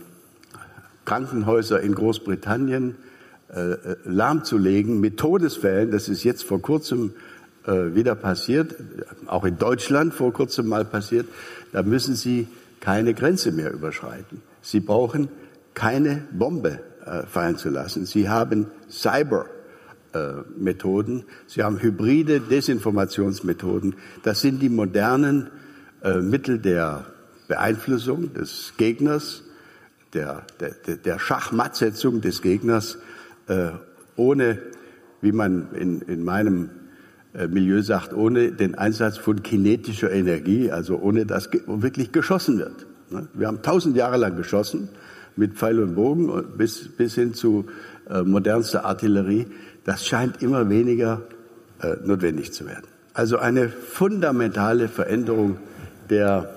Krankenhäuser 1.05 1.81
in 1.81 1.95
Großbritannien 1.95 2.95
lahmzulegen 4.03 4.99
mit 4.99 5.15
Todesfällen. 5.15 5.89
Das 5.89 6.09
ist 6.09 6.25
jetzt 6.25 6.43
vor 6.43 6.61
kurzem 6.61 7.13
äh, 7.67 7.95
wieder 7.95 8.15
passiert, 8.15 8.75
auch 9.27 9.45
in 9.45 9.57
Deutschland 9.57 10.13
vor 10.13 10.33
kurzem 10.33 10.67
mal 10.67 10.83
passiert. 10.85 11.27
Da 11.71 11.83
müssen 11.83 12.15
Sie 12.15 12.47
keine 12.79 13.13
Grenze 13.13 13.51
mehr 13.51 13.71
überschreiten. 13.71 14.41
Sie 14.61 14.79
brauchen 14.79 15.29
keine 15.73 16.23
Bombe 16.31 16.79
äh, 17.05 17.27
fallen 17.27 17.57
zu 17.57 17.67
lassen. 17.69 18.05
Sie 18.05 18.29
haben 18.29 18.67
Cyber-Methoden. 18.89 21.25
Sie 21.45 21.61
haben 21.63 21.81
hybride 21.81 22.39
Desinformationsmethoden. 22.39 23.95
Das 24.23 24.39
sind 24.41 24.61
die 24.61 24.69
modernen 24.69 25.49
äh, 26.03 26.21
Mittel 26.21 26.59
der 26.59 27.05
Beeinflussung 27.47 28.33
des 28.33 28.73
Gegners 28.77 29.43
der, 30.13 30.43
der, 30.59 30.97
der 30.97 31.19
Schachmattsetzung 31.19 32.21
des 32.21 32.41
Gegners 32.41 32.97
äh, 33.47 33.71
ohne, 34.15 34.59
wie 35.21 35.31
man 35.31 35.73
in, 35.73 36.01
in 36.01 36.23
meinem 36.23 36.65
äh, 36.65 36.69
Milieu 37.45 37.81
sagt, 37.81 38.13
ohne 38.13 38.51
den 38.51 38.75
Einsatz 38.75 39.17
von 39.17 39.43
kinetischer 39.43 40.11
Energie, 40.11 40.71
also 40.71 40.97
ohne 40.97 41.25
dass 41.25 41.49
wirklich 41.67 42.11
geschossen 42.11 42.57
wird. 42.57 42.87
Ne? 43.11 43.27
Wir 43.33 43.47
haben 43.47 43.61
tausend 43.61 43.95
Jahre 43.95 44.17
lang 44.17 44.35
geschossen 44.35 44.89
mit 45.35 45.53
Pfeil 45.53 45.79
und 45.79 45.95
Bogen 45.95 46.31
bis, 46.57 46.87
bis 46.87 47.15
hin 47.15 47.33
zu 47.33 47.65
äh, 48.09 48.23
modernster 48.23 48.85
Artillerie. 48.85 49.45
Das 49.83 50.05
scheint 50.05 50.41
immer 50.41 50.69
weniger 50.69 51.21
äh, 51.81 51.95
notwendig 52.03 52.53
zu 52.53 52.65
werden. 52.65 52.87
Also 53.13 53.37
eine 53.37 53.69
fundamentale 53.69 54.87
Veränderung 54.87 55.57
der 56.09 56.49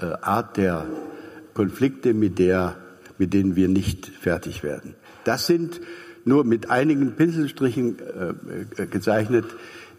äh, 0.00 0.06
Art 0.22 0.56
der 0.56 0.86
Konflikte, 1.54 2.14
mit, 2.14 2.38
der, 2.38 2.76
mit 3.18 3.32
denen 3.32 3.56
wir 3.56 3.68
nicht 3.68 4.06
fertig 4.06 4.62
werden. 4.62 4.94
Das 5.24 5.46
sind 5.46 5.80
nur 6.24 6.44
mit 6.44 6.70
einigen 6.70 7.12
Pinselstrichen 7.12 7.98
äh, 8.76 8.86
gezeichnet 8.86 9.44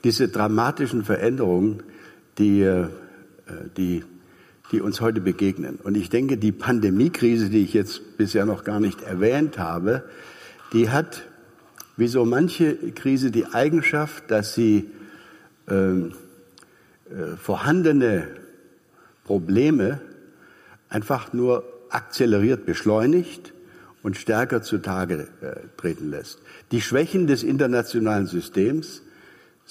diese 0.03 0.27
dramatischen 0.27 1.03
Veränderungen, 1.03 1.83
die, 2.37 2.61
äh, 2.61 2.87
die, 3.77 4.03
die 4.71 4.81
uns 4.81 5.01
heute 5.01 5.21
begegnen. 5.21 5.77
Und 5.83 5.95
ich 5.95 6.09
denke, 6.09 6.37
die 6.37 6.51
Pandemiekrise, 6.51 7.49
die 7.49 7.63
ich 7.63 7.73
jetzt 7.73 8.17
bisher 8.17 8.45
noch 8.45 8.63
gar 8.63 8.79
nicht 8.79 9.01
erwähnt 9.03 9.57
habe, 9.57 10.03
die 10.73 10.89
hat, 10.89 11.23
wie 11.97 12.07
so 12.07 12.25
manche 12.25 12.75
Krise, 12.91 13.31
die 13.31 13.47
Eigenschaft, 13.47 14.31
dass 14.31 14.53
sie 14.53 14.89
ähm, 15.69 16.13
äh, 17.09 17.35
vorhandene 17.37 18.27
Probleme 19.25 19.99
einfach 20.89 21.33
nur 21.33 21.63
akzeleriert 21.89 22.65
beschleunigt 22.65 23.53
und 24.03 24.17
stärker 24.17 24.61
zutage 24.61 25.27
äh, 25.41 25.55
treten 25.77 26.09
lässt. 26.09 26.39
Die 26.71 26.81
Schwächen 26.81 27.27
des 27.27 27.43
internationalen 27.43 28.27
Systems 28.27 29.01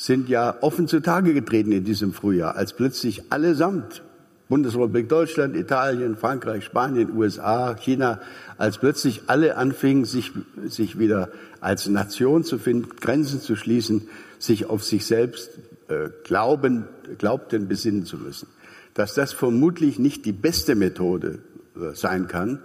sind 0.00 0.28
ja 0.28 0.56
offen 0.62 0.88
zutage 0.88 1.34
getreten 1.34 1.72
in 1.72 1.84
diesem 1.84 2.12
Frühjahr, 2.12 2.56
als 2.56 2.72
plötzlich 2.72 3.32
allesamt 3.32 4.02
Bundesrepublik 4.48 5.08
Deutschland, 5.08 5.54
Italien, 5.54 6.16
Frankreich, 6.16 6.64
Spanien, 6.64 7.16
USA, 7.16 7.74
China, 7.74 8.20
als 8.58 8.78
plötzlich 8.78 9.22
alle 9.26 9.56
anfingen, 9.56 10.04
sich, 10.04 10.32
sich 10.66 10.98
wieder 10.98 11.28
als 11.60 11.88
Nation 11.88 12.42
zu 12.42 12.58
finden, 12.58 12.88
Grenzen 13.00 13.40
zu 13.40 13.54
schließen, 13.54 14.08
sich 14.38 14.66
auf 14.66 14.82
sich 14.82 15.06
selbst 15.06 15.50
äh, 15.88 16.08
glauben, 16.24 16.86
glaubten, 17.18 17.68
besinnen 17.68 18.06
zu 18.06 18.16
müssen 18.16 18.48
dass 18.94 19.14
das 19.14 19.32
vermutlich 19.32 19.98
nicht 19.98 20.24
die 20.24 20.32
beste 20.32 20.74
Methode 20.74 21.38
äh, 21.76 21.94
sein 21.94 22.28
kann, 22.28 22.60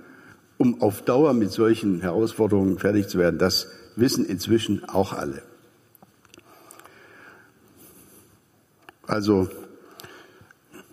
um 0.58 0.82
auf 0.82 1.02
Dauer 1.02 1.34
mit 1.34 1.52
solchen 1.52 2.02
Herausforderungen 2.02 2.80
fertig 2.80 3.08
zu 3.08 3.18
werden. 3.18 3.38
Das 3.38 3.68
wissen 3.96 4.26
inzwischen 4.26 4.88
auch 4.88 5.14
alle. 5.14 5.42
Also, 9.08 9.50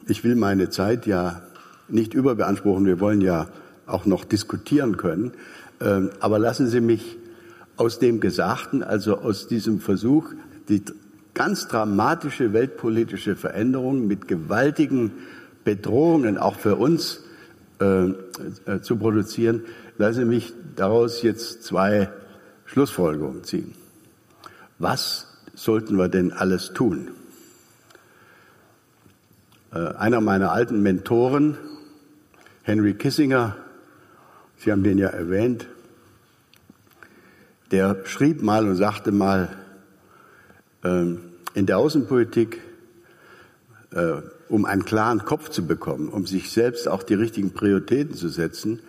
ich 0.06 0.24
will 0.24 0.34
meine 0.34 0.70
Zeit 0.70 1.06
ja 1.06 1.42
nicht 1.88 2.14
überbeanspruchen. 2.14 2.86
Wir 2.86 3.00
wollen 3.00 3.20
ja 3.20 3.48
auch 3.86 4.06
noch 4.06 4.24
diskutieren 4.24 4.96
können. 4.96 5.32
Ähm, 5.80 6.10
aber 6.20 6.38
lassen 6.38 6.66
Sie 6.66 6.80
mich 6.80 7.18
aus 7.76 7.98
dem 7.98 8.20
Gesagten, 8.20 8.82
also 8.82 9.18
aus 9.18 9.48
diesem 9.48 9.80
Versuch, 9.80 10.30
die 10.68 10.82
ganz 11.34 11.68
dramatische 11.68 12.52
weltpolitische 12.52 13.36
Veränderungen 13.36 14.06
mit 14.06 14.28
gewaltigen 14.28 15.12
Bedrohungen 15.64 16.38
auch 16.38 16.56
für 16.56 16.76
uns 16.76 17.20
äh, 17.80 18.10
äh, 18.66 18.80
zu 18.82 18.96
produzieren, 18.96 19.62
lasse 19.98 20.24
mich 20.24 20.52
daraus 20.76 21.22
jetzt 21.22 21.64
zwei 21.64 22.10
Schlussfolgerungen 22.66 23.44
ziehen. 23.44 23.74
Was 24.78 25.26
sollten 25.54 25.96
wir 25.96 26.08
denn 26.08 26.32
alles 26.32 26.72
tun? 26.74 27.08
Äh, 29.72 29.94
einer 29.94 30.20
meiner 30.20 30.52
alten 30.52 30.82
Mentoren, 30.82 31.56
Henry 32.62 32.94
Kissinger, 32.94 33.56
Sie 34.58 34.70
haben 34.70 34.84
den 34.84 34.98
ja 34.98 35.08
erwähnt, 35.08 35.66
der 37.70 38.04
schrieb 38.04 38.42
mal 38.42 38.68
und 38.68 38.76
sagte 38.76 39.10
mal, 39.10 39.48
ähm, 40.84 41.18
in 41.54 41.66
der 41.66 41.78
Außenpolitik, 41.78 42.60
äh, 43.92 44.20
um 44.48 44.66
einen 44.66 44.84
klaren 44.84 45.24
Kopf 45.24 45.48
zu 45.48 45.66
bekommen, 45.66 46.08
um 46.08 46.26
sich 46.26 46.50
selbst 46.50 46.86
auch 46.86 47.02
die 47.02 47.14
richtigen 47.14 47.52
Prioritäten 47.52 48.14
zu 48.14 48.28
setzen, 48.28 48.80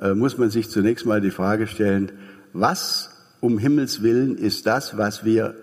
äh, 0.00 0.14
muss 0.14 0.38
man 0.38 0.50
sich 0.50 0.70
zunächst 0.70 1.06
mal 1.06 1.20
die 1.20 1.32
Frage 1.32 1.66
stellen, 1.66 2.12
was 2.52 3.10
um 3.40 3.58
Himmels 3.58 4.02
Willen 4.02 4.38
ist 4.38 4.66
das, 4.66 4.96
was 4.96 5.24
wir, 5.24 5.56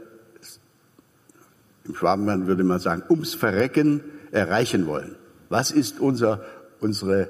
im 1.86 1.96
Schwabenland 1.96 2.48
würde 2.48 2.66
man 2.66 2.80
sagen, 2.80 3.04
ums 3.10 3.34
Verrecken 3.34 4.02
erreichen 4.32 4.88
wollen? 4.88 5.16
Was 5.50 5.72
ist 5.72 6.00
unser, 6.00 6.44
unsere 6.80 7.30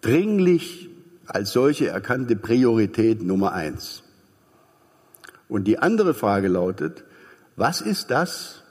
dringlich 0.00 0.88
als 1.26 1.52
solche 1.52 1.88
erkannte 1.88 2.36
Priorität 2.36 3.22
Nummer 3.22 3.52
eins? 3.52 4.02
Und 5.48 5.64
die 5.64 5.78
andere 5.78 6.14
Frage 6.14 6.48
lautet, 6.48 7.04
was 7.56 7.80
ist 7.80 8.10
das, 8.10 8.62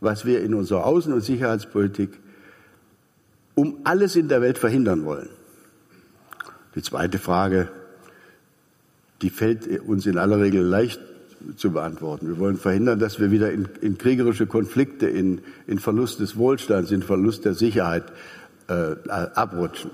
was 0.00 0.24
wir 0.24 0.42
in 0.42 0.54
unserer 0.54 0.86
Außen- 0.86 1.12
und 1.12 1.20
Sicherheitspolitik 1.20 2.18
um 3.54 3.80
alles 3.84 4.16
in 4.16 4.28
der 4.28 4.40
Welt 4.40 4.56
verhindern 4.56 5.04
wollen? 5.04 5.28
Die 6.74 6.82
zweite 6.82 7.18
Frage, 7.18 7.68
die 9.22 9.30
fällt 9.30 9.66
uns 9.80 10.06
in 10.06 10.16
aller 10.16 10.40
Regel 10.40 10.62
leicht 10.62 11.00
zu 11.56 11.72
beantworten. 11.72 12.28
Wir 12.28 12.38
wollen 12.38 12.56
verhindern, 12.56 12.98
dass 12.98 13.20
wir 13.20 13.30
wieder 13.30 13.50
in, 13.50 13.68
in 13.80 13.98
kriegerische 13.98 14.46
Konflikte, 14.46 15.06
in, 15.06 15.40
in 15.66 15.78
Verlust 15.78 16.20
des 16.20 16.36
Wohlstands, 16.36 16.90
in 16.90 17.02
Verlust 17.02 17.44
der 17.44 17.54
Sicherheit 17.54 18.04
äh, 18.68 18.94
abrutschen. 19.08 19.90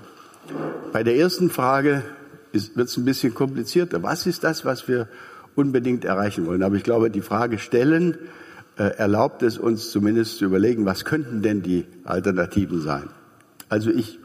Bei 0.93 1.03
der 1.03 1.15
ersten 1.15 1.49
Frage 1.49 2.03
wird 2.51 2.89
es 2.89 2.97
ein 2.97 3.05
bisschen 3.05 3.33
komplizierter. 3.33 4.03
Was 4.03 4.25
ist 4.25 4.43
das, 4.43 4.65
was 4.65 4.87
wir 4.87 5.07
unbedingt 5.55 6.05
erreichen 6.05 6.45
wollen? 6.45 6.63
Aber 6.63 6.75
ich 6.75 6.83
glaube, 6.83 7.09
die 7.09 7.21
Frage 7.21 7.59
stellen 7.59 8.17
äh, 8.77 8.83
erlaubt 8.83 9.43
es 9.43 9.57
uns 9.57 9.91
zumindest 9.91 10.37
zu 10.37 10.45
überlegen, 10.45 10.85
was 10.85 11.05
könnten 11.05 11.41
denn 11.41 11.63
die 11.63 11.85
Alternativen 12.03 12.81
sein? 12.81 13.09
Also 13.69 13.89
ich 13.89 14.19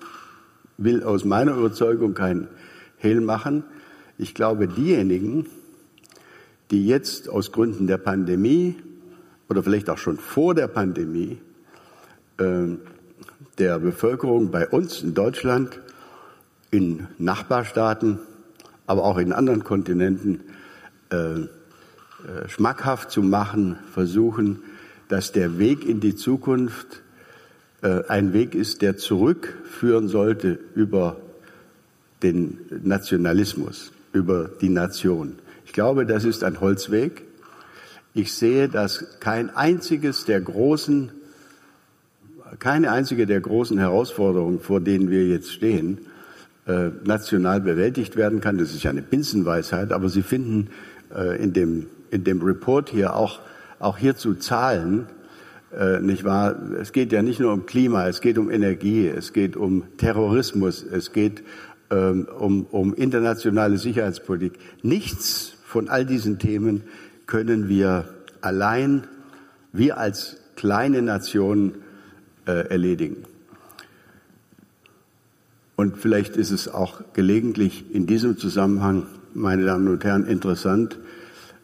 will 0.77 1.03
aus 1.03 1.25
meiner 1.25 1.57
Überzeugung 1.57 2.15
kein 2.15 2.49
Hehl 2.99 3.21
machen. 3.21 3.65
Ich 4.19 4.35
glaube, 4.35 4.69
diejenigen, 4.69 5.47
die 6.73 6.87
jetzt 6.87 7.29
aus 7.29 7.53
Gründen 7.53 7.87
der 7.87 7.99
Pandemie 7.99 8.77
oder 9.49 9.63
vielleicht 9.63 9.91
auch 9.91 9.99
schon 9.99 10.17
vor 10.17 10.55
der 10.55 10.69
Pandemie 10.69 11.39
äh, 12.39 12.69
der 13.59 13.79
Bevölkerung 13.79 14.51
bei 14.51 14.67
uns 14.67 15.03
in 15.03 15.13
Deutschland, 15.13 15.79
in 16.71 17.07
Nachbarstaaten, 17.19 18.19
aber 18.87 19.05
auch 19.05 19.19
in 19.19 19.33
anderen 19.33 19.65
Kontinenten 19.65 20.41
äh, 21.11 21.17
äh, 21.17 21.49
schmackhaft 22.49 23.11
zu 23.11 23.23
machen, 23.23 23.77
versuchen, 23.93 24.63
dass 25.09 25.31
der 25.33 25.59
Weg 25.59 25.85
in 25.87 26.01
die 26.01 26.17
Zukunft 26.17 27.03
äh, 27.83 28.03
ein 28.09 28.33
Weg 28.33 28.55
ist, 28.55 28.81
der 28.81 28.97
zurückführen 28.97 30.09
sollte 30.09 30.59
über 30.75 31.19
den 32.23 32.59
Nationalismus, 32.83 33.93
über 34.15 34.49
die 34.49 34.71
Nation. 34.71 35.35
Ich 35.73 35.75
glaube, 35.75 36.05
das 36.05 36.25
ist 36.25 36.45
ein 36.45 36.61
Holzweg. 36.61 37.23
Ich 38.13 38.35
sehe, 38.35 38.69
dass 38.69 39.19
kein 39.21 39.49
einziges 39.57 40.27
der 40.27 40.39
großen, 40.39 41.13
keine 42.59 42.91
einzige 42.91 43.25
der 43.25 43.41
großen 43.41 43.79
Herausforderungen, 43.79 44.61
vor 44.61 44.83
denen 44.83 45.09
wir 45.09 45.27
jetzt 45.27 45.51
stehen, 45.51 45.97
äh, 46.67 46.91
national 47.05 47.63
bewältigt 47.63 48.17
werden 48.17 48.43
kann. 48.43 48.59
Das 48.59 48.75
ist 48.75 48.83
ja 48.83 48.91
eine 48.91 49.01
Binsenweisheit, 49.01 49.93
aber 49.93 50.11
Sie 50.11 50.21
finden 50.21 50.69
äh, 51.17 51.43
in 51.43 51.55
dem, 51.55 51.87
in 52.11 52.23
dem 52.23 52.43
Report 52.43 52.91
hier 52.91 53.17
auch, 53.17 53.41
auch 53.79 53.97
hierzu 53.97 54.35
Zahlen, 54.35 55.07
äh, 55.75 56.01
nicht 56.01 56.23
wahr? 56.25 56.55
Es 56.83 56.93
geht 56.93 57.13
ja 57.13 57.23
nicht 57.23 57.41
nur 57.41 57.51
um 57.51 57.65
Klima, 57.65 58.09
es 58.09 58.21
geht 58.21 58.37
um 58.37 58.51
Energie, 58.51 59.09
es 59.09 59.33
geht 59.33 59.57
um 59.57 59.85
Terrorismus, 59.97 60.83
es 60.83 61.15
geht 61.15 61.43
ähm, 61.91 62.29
um, 62.39 62.67
um 62.71 62.93
internationale 62.93 63.79
Sicherheitspolitik. 63.79 64.59
Nichts 64.83 65.57
von 65.73 65.89
all 65.89 66.05
diesen 66.05 66.39
Themen 66.39 66.83
können 67.27 67.67
wir 67.67 68.05
allein, 68.43 69.07
wir 69.73 69.97
als 69.97 70.37
kleine 70.55 71.01
Nation, 71.01 71.73
äh, 72.47 72.69
erledigen. 72.69 73.25
Und 75.77 75.97
vielleicht 75.97 76.37
ist 76.37 76.51
es 76.51 76.69
auch 76.69 77.01
gelegentlich 77.15 77.87
in 77.91 78.07
diesem 78.07 78.37
Zusammenhang, 78.37 79.07
meine 79.33 79.65
Damen 79.65 79.89
und 79.89 80.05
Herren, 80.05 80.27
interessant, 80.27 80.99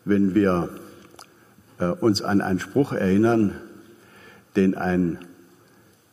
wenn 0.06 0.34
wir 0.34 0.70
äh, 1.78 1.88
uns 1.88 2.22
an 2.22 2.40
einen 2.40 2.60
Spruch 2.60 2.92
erinnern, 2.94 3.52
den 4.56 4.74
ein 4.74 5.18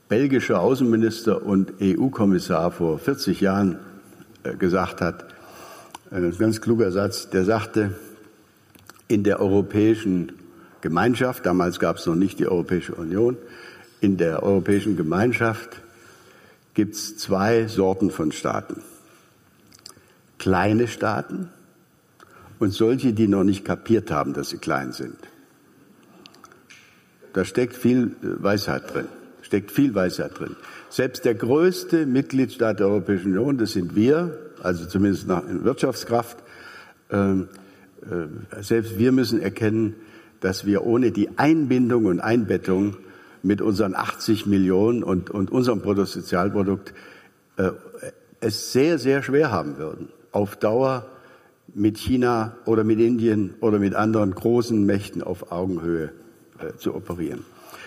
belgischer 0.09 0.59
Außenminister 0.59 1.45
und 1.45 1.75
EU-Kommissar 1.81 2.71
vor 2.71 2.99
40 2.99 3.39
Jahren 3.39 3.79
äh, 4.43 4.57
gesagt 4.57 4.99
hat. 4.99 5.34
Ein 6.11 6.37
ganz 6.37 6.61
kluger 6.61 6.91
Satz, 6.91 7.29
der 7.31 7.45
sagte, 7.45 7.95
in 9.07 9.23
der 9.23 9.39
Europäischen 9.39 10.33
Gemeinschaft, 10.81 11.45
damals 11.47 11.79
gab 11.79 11.97
es 11.97 12.05
noch 12.05 12.15
nicht 12.15 12.37
die 12.37 12.45
Europäische 12.45 12.93
Union, 12.93 13.37
in 14.01 14.17
der 14.17 14.43
Europäischen 14.43 14.97
Gemeinschaft 14.97 15.81
gibt 16.75 16.93
es 16.93 17.17
zwei 17.17 17.67
Sorten 17.67 18.11
von 18.11 18.31
Staaten. 18.31 18.83
Kleine 20.37 20.87
Staaten 20.87 21.49
und 22.59 22.71
solche, 22.71 23.13
die 23.13 23.27
noch 23.27 23.43
nicht 23.43 23.65
kapiert 23.65 24.11
haben, 24.11 24.33
dass 24.33 24.49
sie 24.49 24.57
klein 24.57 24.91
sind. 24.91 25.17
Da 27.33 27.45
steckt 27.45 27.75
viel 27.75 28.15
äh, 28.21 28.43
Weisheit 28.43 28.93
drin. 28.93 29.07
Steckt 29.41 29.71
viel 29.71 29.95
Weisheit 29.95 30.39
drin. 30.39 30.55
Selbst 30.89 31.25
der 31.25 31.33
größte 31.33 32.05
Mitgliedstaat 32.05 32.79
der 32.79 32.87
Europäischen 32.87 33.31
Union, 33.31 33.57
das 33.57 33.73
sind 33.73 33.95
wir, 33.95 34.44
also 34.61 34.85
zumindest 34.85 35.27
nach 35.27 35.43
Wirtschaftskraft, 35.47 36.37
ähm, 37.11 37.49
äh, 38.01 38.61
selbst 38.61 38.97
wir 38.97 39.11
müssen 39.11 39.41
erkennen, 39.41 39.95
dass 40.39 40.65
wir 40.65 40.85
ohne 40.85 41.11
die 41.11 41.37
Einbindung 41.37 42.05
und 42.05 42.19
Einbettung 42.19 42.97
mit 43.41 43.61
unseren 43.61 43.95
80 43.95 44.45
Millionen 44.45 45.03
und, 45.03 45.29
und 45.29 45.51
unserem 45.51 45.81
Bruttosozialprodukt 45.81 46.93
äh, 47.57 47.71
es 48.41 48.73
sehr, 48.73 48.99
sehr 48.99 49.23
schwer 49.23 49.51
haben 49.51 49.77
würden, 49.77 50.09
auf 50.31 50.55
Dauer 50.55 51.05
mit 51.73 51.97
China 51.97 52.55
oder 52.65 52.83
mit 52.83 52.99
Indien 52.99 53.55
oder 53.59 53.79
mit 53.79 53.95
anderen 53.95 54.35
großen 54.35 54.85
Mächten 54.85 55.23
auf 55.23 55.51
Augenhöhe 55.51 56.11
äh, 56.59 56.77
zu 56.77 56.93
operieren. 56.93 57.43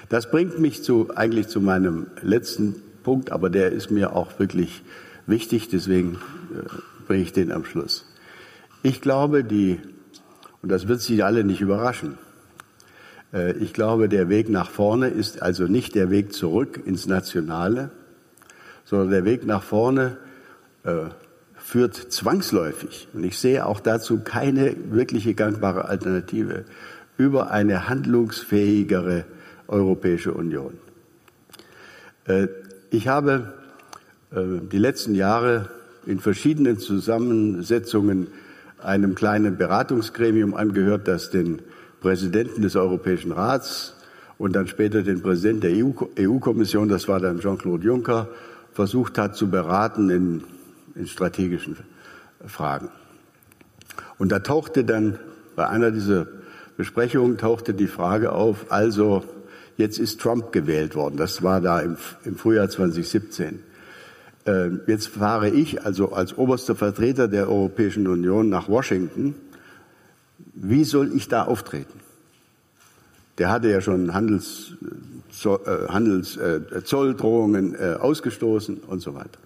Das 0.08 0.30
bringt 0.30 0.58
mich 0.58 0.82
zu, 0.82 1.10
eigentlich 1.14 1.48
zu 1.48 1.60
meinem 1.60 2.06
letzten 2.22 2.76
Punkt, 3.02 3.30
aber 3.30 3.50
der 3.50 3.72
ist 3.72 3.90
mir 3.90 4.16
auch 4.16 4.38
wirklich 4.38 4.82
wichtig, 5.26 5.68
deswegen 5.68 6.18
bringe 7.06 7.22
ich 7.22 7.32
den 7.32 7.52
am 7.52 7.64
Schluss. 7.64 8.06
Ich 8.82 9.00
glaube, 9.00 9.44
die, 9.44 9.80
und 10.62 10.70
das 10.70 10.88
wird 10.88 11.00
Sie 11.00 11.22
alle 11.22 11.44
nicht 11.44 11.60
überraschen, 11.60 12.18
äh, 13.32 13.52
ich 13.58 13.72
glaube, 13.72 14.08
der 14.08 14.28
Weg 14.28 14.48
nach 14.48 14.70
vorne 14.70 15.08
ist 15.08 15.42
also 15.42 15.64
nicht 15.64 15.94
der 15.94 16.10
Weg 16.10 16.32
zurück 16.32 16.80
ins 16.84 17.06
Nationale, 17.06 17.90
sondern 18.84 19.10
der 19.10 19.24
Weg 19.24 19.46
nach 19.46 19.62
vorne 19.62 20.16
äh, 20.84 21.06
führt 21.56 21.94
zwangsläufig, 21.94 23.08
und 23.12 23.24
ich 23.24 23.38
sehe 23.38 23.66
auch 23.66 23.80
dazu 23.80 24.20
keine 24.20 24.74
wirkliche 24.90 25.34
gangbare 25.34 25.86
Alternative, 25.86 26.64
über 27.18 27.50
eine 27.50 27.88
handlungsfähigere 27.88 29.24
Europäische 29.66 30.32
Union. 30.32 30.78
Äh, 32.24 32.48
ich 32.90 33.08
habe 33.08 33.52
äh, 34.30 34.60
die 34.72 34.78
letzten 34.78 35.14
Jahre 35.14 35.68
in 36.08 36.20
verschiedenen 36.20 36.78
Zusammensetzungen 36.78 38.28
einem 38.82 39.14
kleinen 39.14 39.58
Beratungsgremium 39.58 40.54
angehört, 40.54 41.06
das 41.06 41.30
den 41.30 41.60
Präsidenten 42.00 42.62
des 42.62 42.76
Europäischen 42.76 43.30
Rats 43.30 43.94
und 44.38 44.56
dann 44.56 44.68
später 44.68 45.02
den 45.02 45.20
Präsidenten 45.20 45.60
der 45.60 46.30
EU-Kommission, 46.30 46.88
das 46.88 47.08
war 47.08 47.20
dann 47.20 47.40
Jean-Claude 47.40 47.84
Juncker, 47.84 48.28
versucht 48.72 49.18
hat 49.18 49.36
zu 49.36 49.50
beraten 49.50 50.08
in, 50.08 50.44
in 50.94 51.06
strategischen 51.06 51.76
Fragen. 52.46 52.88
Und 54.16 54.32
da 54.32 54.38
tauchte 54.38 54.84
dann 54.84 55.18
bei 55.56 55.68
einer 55.68 55.90
dieser 55.90 56.26
Besprechungen 56.78 57.36
tauchte 57.36 57.74
die 57.74 57.86
Frage 57.86 58.32
auf, 58.32 58.66
also 58.70 59.24
jetzt 59.76 59.98
ist 59.98 60.20
Trump 60.22 60.52
gewählt 60.52 60.94
worden. 60.94 61.18
Das 61.18 61.42
war 61.42 61.60
da 61.60 61.80
im, 61.80 61.98
im 62.24 62.36
Frühjahr 62.36 62.70
2017. 62.70 63.67
Äh, 64.48 64.70
jetzt 64.86 65.08
fahre 65.08 65.50
ich 65.50 65.84
also 65.84 66.12
als 66.12 66.38
oberster 66.38 66.74
Vertreter 66.74 67.28
der 67.28 67.50
Europäischen 67.50 68.06
Union 68.06 68.48
nach 68.48 68.68
Washington. 68.68 69.34
Wie 70.54 70.84
soll 70.84 71.14
ich 71.14 71.28
da 71.28 71.44
auftreten? 71.44 72.00
Der 73.36 73.50
hatte 73.50 73.68
ja 73.68 73.82
schon 73.82 74.14
Handels, 74.14 74.72
äh, 75.44 75.88
Handels, 75.88 76.38
äh, 76.38 76.82
Zolldrohungen 76.82 77.76
ausgestoßen 77.76 78.78
und 78.78 79.00
so 79.00 79.14
weiter. 79.14 79.38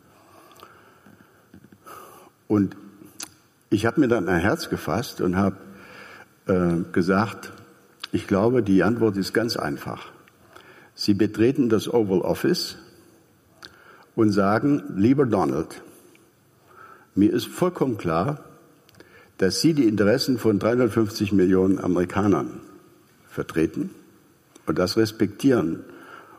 Und 2.47 2.77
ich 3.71 3.87
habe 3.87 4.01
mir 4.01 4.09
dann 4.09 4.29
ein 4.29 4.41
Herz 4.41 4.69
gefasst 4.69 5.21
und 5.21 5.37
habe 5.37 5.57
gesagt, 6.93 7.53
ich 8.11 8.27
glaube, 8.27 8.63
die 8.63 8.83
Antwort 8.83 9.17
ist 9.17 9.33
ganz 9.33 9.57
einfach. 9.57 10.11
Sie 10.95 11.15
betreten 11.15 11.69
das 11.69 11.89
Oval 11.89 12.21
Office 12.21 12.77
und 14.15 14.31
sagen, 14.31 14.83
lieber 14.97 15.27
Donald, 15.27 15.83
mir 17.15 17.33
ist 17.33 17.47
vollkommen 17.47 17.99
klar, 17.99 18.45
dass 19.39 19.61
Sie 19.61 19.75
die 19.75 19.89
Interessen 19.89 20.39
von 20.39 20.59
350 20.59 21.33
Millionen 21.33 21.79
Amerikanern 21.79 22.61
vertreten 23.29 23.91
und 24.67 24.79
das 24.79 24.97
respektieren 24.97 25.85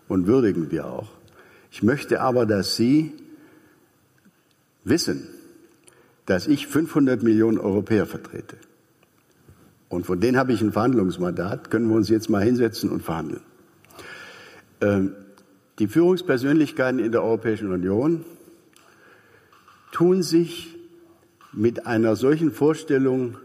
und 0.07 0.27
würdigen 0.27 0.71
wir 0.71 0.85
auch. 0.85 1.09
Ich 1.71 1.83
möchte 1.83 2.21
aber, 2.21 2.45
dass 2.45 2.75
Sie 2.75 3.13
wissen, 4.83 5.27
dass 6.25 6.47
ich 6.47 6.67
500 6.67 7.23
Millionen 7.23 7.57
Europäer 7.57 8.05
vertrete. 8.05 8.57
Und 9.89 10.05
von 10.05 10.19
denen 10.19 10.37
habe 10.37 10.53
ich 10.53 10.61
ein 10.61 10.71
Verhandlungsmandat, 10.71 11.69
können 11.69 11.89
wir 11.89 11.95
uns 11.95 12.09
jetzt 12.09 12.29
mal 12.29 12.43
hinsetzen 12.43 12.89
und 12.89 13.03
verhandeln. 13.03 13.41
Ähm, 14.81 15.13
die 15.79 15.87
Führungspersönlichkeiten 15.87 16.99
in 16.99 17.11
der 17.11 17.23
Europäischen 17.23 17.71
Union 17.71 18.25
tun 19.91 20.21
sich 20.23 20.75
mit 21.51 21.85
einer 21.85 22.15
solchen 22.15 22.51
Vorstellung 22.51 23.37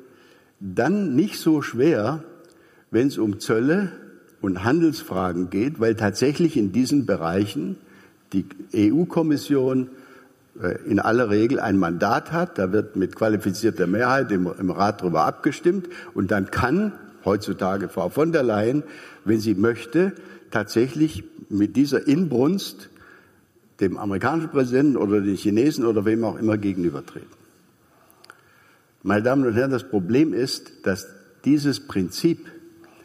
dann 0.61 1.15
nicht 1.15 1.39
so 1.39 1.63
schwer, 1.63 2.25
wenn 2.91 3.09
es 3.09 3.19
um 3.19 3.39
Zölle 3.39 3.93
und 4.41 4.65
Handelsfragen 4.65 5.51
geht, 5.51 5.81
weil 5.81 5.95
tatsächlich 5.95 6.57
in 6.57 6.73
diesen 6.73 7.07
Bereichen 7.07 7.77
die 8.33 8.47
EU-Kommission 8.75 9.91
äh, 10.61 10.79
in 10.87 11.01
aller 11.01 11.31
Regel 11.31 11.61
ein 11.61 11.79
Mandat 11.79 12.33
hat. 12.33 12.59
Da 12.59 12.73
wird 12.73 12.97
mit 12.97 13.15
qualifizierter 13.15 13.87
Mehrheit 13.87 14.31
im, 14.33 14.49
im 14.59 14.71
Rat 14.71 15.01
darüber 15.03 15.25
abgestimmt. 15.25 15.89
Und 16.15 16.31
dann 16.31 16.51
kann 16.51 16.93
heutzutage 17.25 17.89
Frau 17.89 18.09
von 18.09 18.33
der 18.33 18.43
Leyen, 18.43 18.83
wenn 19.25 19.41
sie 19.41 19.55
möchte, 19.55 20.13
tatsächlich 20.51 21.25
mit 21.49 21.77
dieser 21.77 22.07
Inbrunst 22.07 22.91
dem 23.81 23.97
amerikanischen 23.97 24.51
Präsidenten 24.51 24.97
oder 24.97 25.21
den 25.21 25.37
Chinesen 25.37 25.85
oder 25.85 26.05
wem 26.05 26.25
auch 26.25 26.39
immer 26.39 26.59
gegenübertreten. 26.59 27.39
Meine 29.03 29.23
Damen 29.23 29.47
und 29.47 29.55
Herren, 29.55 29.71
das 29.71 29.89
Problem 29.89 30.35
ist, 30.35 30.87
dass 30.87 31.07
dieses 31.45 31.87
Prinzip 31.87 32.51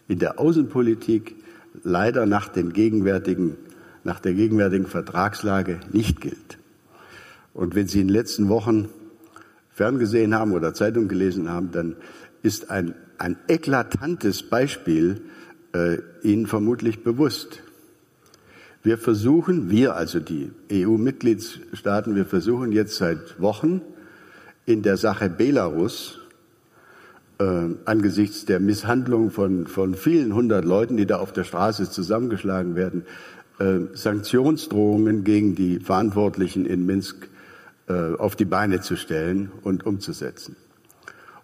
in 0.07 0.19
der 0.19 0.39
Außenpolitik 0.39 1.35
leider 1.83 2.25
nach, 2.25 2.49
den 2.49 2.73
gegenwärtigen, 2.73 3.55
nach 4.03 4.19
der 4.19 4.33
gegenwärtigen 4.33 4.87
Vertragslage 4.87 5.79
nicht 5.91 6.21
gilt. 6.21 6.57
Und 7.53 7.75
wenn 7.75 7.87
Sie 7.87 8.01
in 8.01 8.07
den 8.07 8.13
letzten 8.13 8.49
Wochen 8.49 8.89
ferngesehen 9.71 10.33
haben 10.33 10.53
oder 10.53 10.73
Zeitung 10.73 11.07
gelesen 11.07 11.49
haben, 11.49 11.71
dann 11.71 11.95
ist 12.41 12.69
ein, 12.71 12.95
ein 13.17 13.37
eklatantes 13.47 14.43
Beispiel 14.43 15.21
äh, 15.73 15.97
Ihnen 16.23 16.47
vermutlich 16.47 17.03
bewusst. 17.03 17.61
Wir 18.83 18.97
versuchen, 18.97 19.69
wir 19.69 19.95
also 19.95 20.19
die 20.19 20.51
EU-Mitgliedstaaten, 20.69 22.15
wir 22.17 22.25
versuchen 22.25 22.73
jetzt 22.73 22.97
seit 22.97 23.39
Wochen 23.39 23.81
in 24.65 24.81
der 24.81 24.97
Sache 24.97 25.29
Belarus 25.29 26.19
äh, 27.39 27.69
angesichts 27.85 28.43
der 28.43 28.59
Misshandlung 28.59 29.31
von, 29.31 29.67
von 29.67 29.95
vielen 29.95 30.35
hundert 30.35 30.65
Leuten, 30.65 30.97
die 30.97 31.05
da 31.05 31.19
auf 31.19 31.31
der 31.31 31.45
Straße 31.45 31.89
zusammengeschlagen 31.89 32.75
werden, 32.75 33.05
äh, 33.59 33.79
Sanktionsdrohungen 33.93 35.23
gegen 35.23 35.55
die 35.55 35.79
Verantwortlichen 35.79 36.65
in 36.65 36.85
Minsk 36.85 37.29
äh, 37.87 38.15
auf 38.15 38.35
die 38.35 38.43
Beine 38.43 38.81
zu 38.81 38.97
stellen 38.97 39.49
und 39.61 39.85
umzusetzen. 39.85 40.57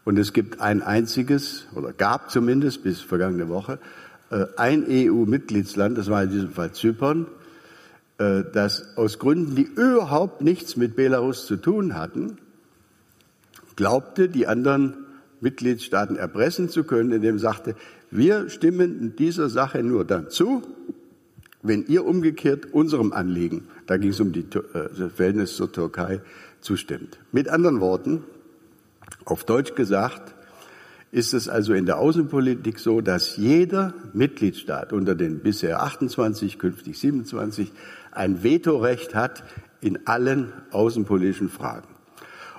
Und 0.04 0.20
es 0.20 0.34
gibt 0.34 0.60
ein 0.60 0.82
einziges, 0.82 1.68
oder 1.74 1.94
gab 1.94 2.32
zumindest 2.32 2.84
bis 2.84 3.00
vergangene 3.00 3.48
Woche, 3.48 3.80
ein 4.58 4.86
EU-Mitgliedsland, 4.88 5.98
das 5.98 6.10
war 6.10 6.24
in 6.24 6.30
diesem 6.30 6.52
Fall 6.52 6.72
Zypern, 6.72 7.28
äh, 8.20 8.44
das 8.54 8.98
aus 8.98 9.18
Gründen, 9.18 9.56
die 9.56 9.64
überhaupt 9.64 10.42
nichts 10.42 10.76
mit 10.78 10.96
Belarus 10.96 11.46
zu 11.46 11.56
tun 11.56 11.96
hatten, 11.96 12.38
glaubte, 13.76 14.30
die 14.30 14.46
anderen 14.46 15.06
Mitgliedstaaten 15.42 16.18
erpressen 16.18 16.70
zu 16.70 16.84
können, 16.84 17.12
indem 17.12 17.40
sagte, 17.40 17.76
wir 18.12 18.50
stimmen 18.50 19.00
in 19.00 19.16
dieser 19.16 19.50
Sache 19.50 19.84
nur 19.84 20.04
dann 20.04 20.30
zu, 20.30 20.64
wenn 21.62 21.86
ihr 21.88 22.06
umgekehrt 22.06 22.74
unserem 22.74 23.14
Anliegen, 23.14 23.68
da 23.86 23.98
ging 23.98 24.12
es 24.12 24.20
um 24.20 24.32
die, 24.32 24.46
äh, 24.74 25.10
Verhältnis 25.10 25.56
zur 25.56 25.72
Türkei, 25.72 26.22
zustimmt. 26.62 27.20
Mit 27.32 27.48
anderen 27.48 27.80
Worten, 27.80 28.24
auf 29.26 29.44
Deutsch 29.44 29.76
gesagt, 29.76 30.36
ist 31.12 31.34
es 31.34 31.49
also 31.49 31.74
in 31.74 31.86
der 31.86 31.97
Außenpolitik 31.97 32.80
so, 32.80 33.01
dass 33.01 33.38
jeder 33.38 33.93
Mitgliedstaat 34.14 34.93
unter 34.93 35.16
den 35.16 35.39
bisher 35.39 35.82
28, 35.82 36.60
künftig 36.60 36.99
27 36.99 37.72
ein 38.12 38.43
Vetorecht 38.43 39.16
hat 39.16 39.43
in 39.82 40.07
allen 40.07 40.51
außenpolitischen 40.72 41.49
Fragen. 41.49 41.88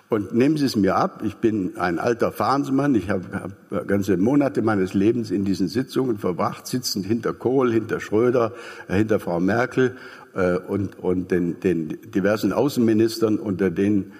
Und 0.09 0.35
nehmen 0.35 0.57
Sie 0.57 0.65
es 0.65 0.75
mir 0.75 0.97
ab, 0.97 1.23
ich 1.25 1.37
bin 1.37 1.77
ein 1.77 2.01
alter 2.01 2.33
Fahnsmann, 2.33 2.97
ich 2.97 3.11
habe 3.11 3.53
hab 3.71 3.87
ganze 3.87 4.17
Monate 4.17 4.61
meines 4.61 4.93
Lebens 4.93 5.31
in 5.31 5.45
diesen 5.45 5.69
Sitzungen 5.69 6.19
verbracht, 6.19 6.67
sitzend 6.67 7.07
hinter 7.07 7.33
Kohl, 7.33 7.73
hinter 7.73 8.01
Schröder, 8.01 8.53
äh, 8.89 8.97
hinter 8.97 9.21
Frau 9.21 9.39
Merkel 9.39 9.97
äh, 10.35 10.57
und, 10.57 10.99
und 10.99 11.31
den, 11.31 11.61
den 11.61 11.97
diversen 12.11 12.53
Außenministern, 12.53 13.39
unter 13.39 13.71
denen 13.71 14.11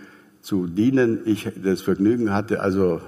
zu 0.43 0.69
dienen 0.69 1.23
ich 1.25 1.51
das 1.61 1.83
Vergnügen 1.83 2.33
hatte, 2.33 2.61
also 2.61 3.01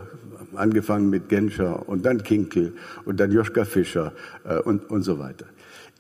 angefangen 0.57 1.11
mit 1.11 1.29
Genscher 1.29 1.89
und 1.89 2.05
dann 2.05 2.23
Kinkel 2.23 2.75
und 3.05 3.21
dann 3.21 3.33
Joschka 3.33 3.65
Fischer 3.65 4.13
äh, 4.45 4.59
und, 4.59 4.91
und 4.91 5.03
so 5.03 5.19
weiter. 5.19 5.47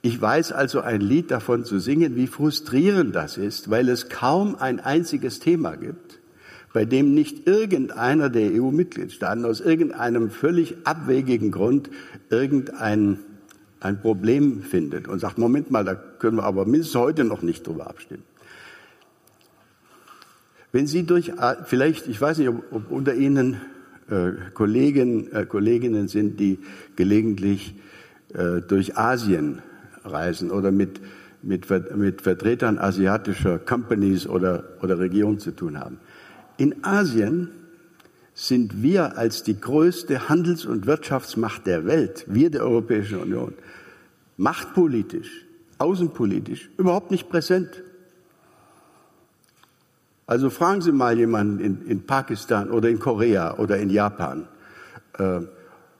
Ich 0.02 0.20
weiß 0.20 0.52
also 0.52 0.80
ein 0.80 1.00
Lied 1.00 1.30
davon 1.30 1.64
zu 1.64 1.78
singen, 1.78 2.16
wie 2.16 2.26
frustrierend 2.26 3.14
das 3.14 3.36
ist, 3.36 3.70
weil 3.70 3.88
es 3.88 4.08
kaum 4.08 4.56
ein 4.56 4.80
einziges 4.80 5.38
Thema 5.38 5.76
gibt, 5.76 6.18
bei 6.72 6.84
dem 6.84 7.14
nicht 7.14 7.46
irgendeiner 7.46 8.28
der 8.28 8.50
EU-Mitgliedstaaten 8.52 9.44
aus 9.44 9.60
irgendeinem 9.60 10.30
völlig 10.30 10.76
abwegigen 10.84 11.52
Grund 11.52 11.90
irgendein 12.30 13.20
ein 13.82 14.00
Problem 14.00 14.62
findet 14.62 15.08
und 15.08 15.18
sagt, 15.18 15.38
Moment 15.38 15.70
mal, 15.70 15.84
da 15.84 15.94
können 15.94 16.36
wir 16.36 16.44
aber 16.44 16.64
mindestens 16.66 17.00
heute 17.00 17.24
noch 17.24 17.42
nicht 17.42 17.66
drüber 17.66 17.88
abstimmen. 17.88 18.22
Wenn 20.70 20.86
Sie 20.86 21.04
durch, 21.04 21.32
vielleicht, 21.64 22.08
ich 22.08 22.20
weiß 22.20 22.38
nicht, 22.38 22.48
ob, 22.48 22.64
ob 22.72 22.90
unter 22.90 23.14
Ihnen 23.14 23.54
äh, 23.54 23.56
Kollegen, 24.54 25.32
äh, 25.32 25.46
Kolleginnen 25.46 26.08
sind, 26.08 26.38
die 26.38 26.58
gelegentlich 26.96 27.74
äh, 28.34 28.60
durch 28.60 28.96
Asien 28.96 29.62
reisen 30.04 30.50
oder 30.50 30.70
mit, 30.70 31.00
mit, 31.42 31.68
mit 31.96 32.22
Vertretern 32.22 32.78
asiatischer 32.78 33.58
Companies 33.58 34.26
oder, 34.26 34.64
oder 34.82 34.98
Regionen 34.98 35.38
zu 35.38 35.52
tun 35.52 35.78
haben. 35.78 35.98
In 36.56 36.84
Asien 36.84 37.50
sind 38.34 38.82
wir 38.82 39.18
als 39.18 39.42
die 39.42 39.60
größte 39.60 40.28
Handels- 40.28 40.64
und 40.64 40.86
Wirtschaftsmacht 40.86 41.66
der 41.66 41.84
Welt, 41.86 42.24
wir 42.28 42.50
der 42.50 42.62
Europäischen 42.62 43.18
Union, 43.18 43.54
machtpolitisch, 44.36 45.46
außenpolitisch 45.78 46.70
überhaupt 46.78 47.10
nicht 47.10 47.28
präsent. 47.28 47.82
Also 50.26 50.50
fragen 50.50 50.80
Sie 50.80 50.92
mal 50.92 51.18
jemanden 51.18 51.58
in, 51.60 51.86
in 51.86 52.06
Pakistan 52.06 52.70
oder 52.70 52.88
in 52.88 52.98
Korea 52.98 53.58
oder 53.58 53.78
in 53.78 53.90
Japan, 53.90 54.46
äh, 55.18 55.40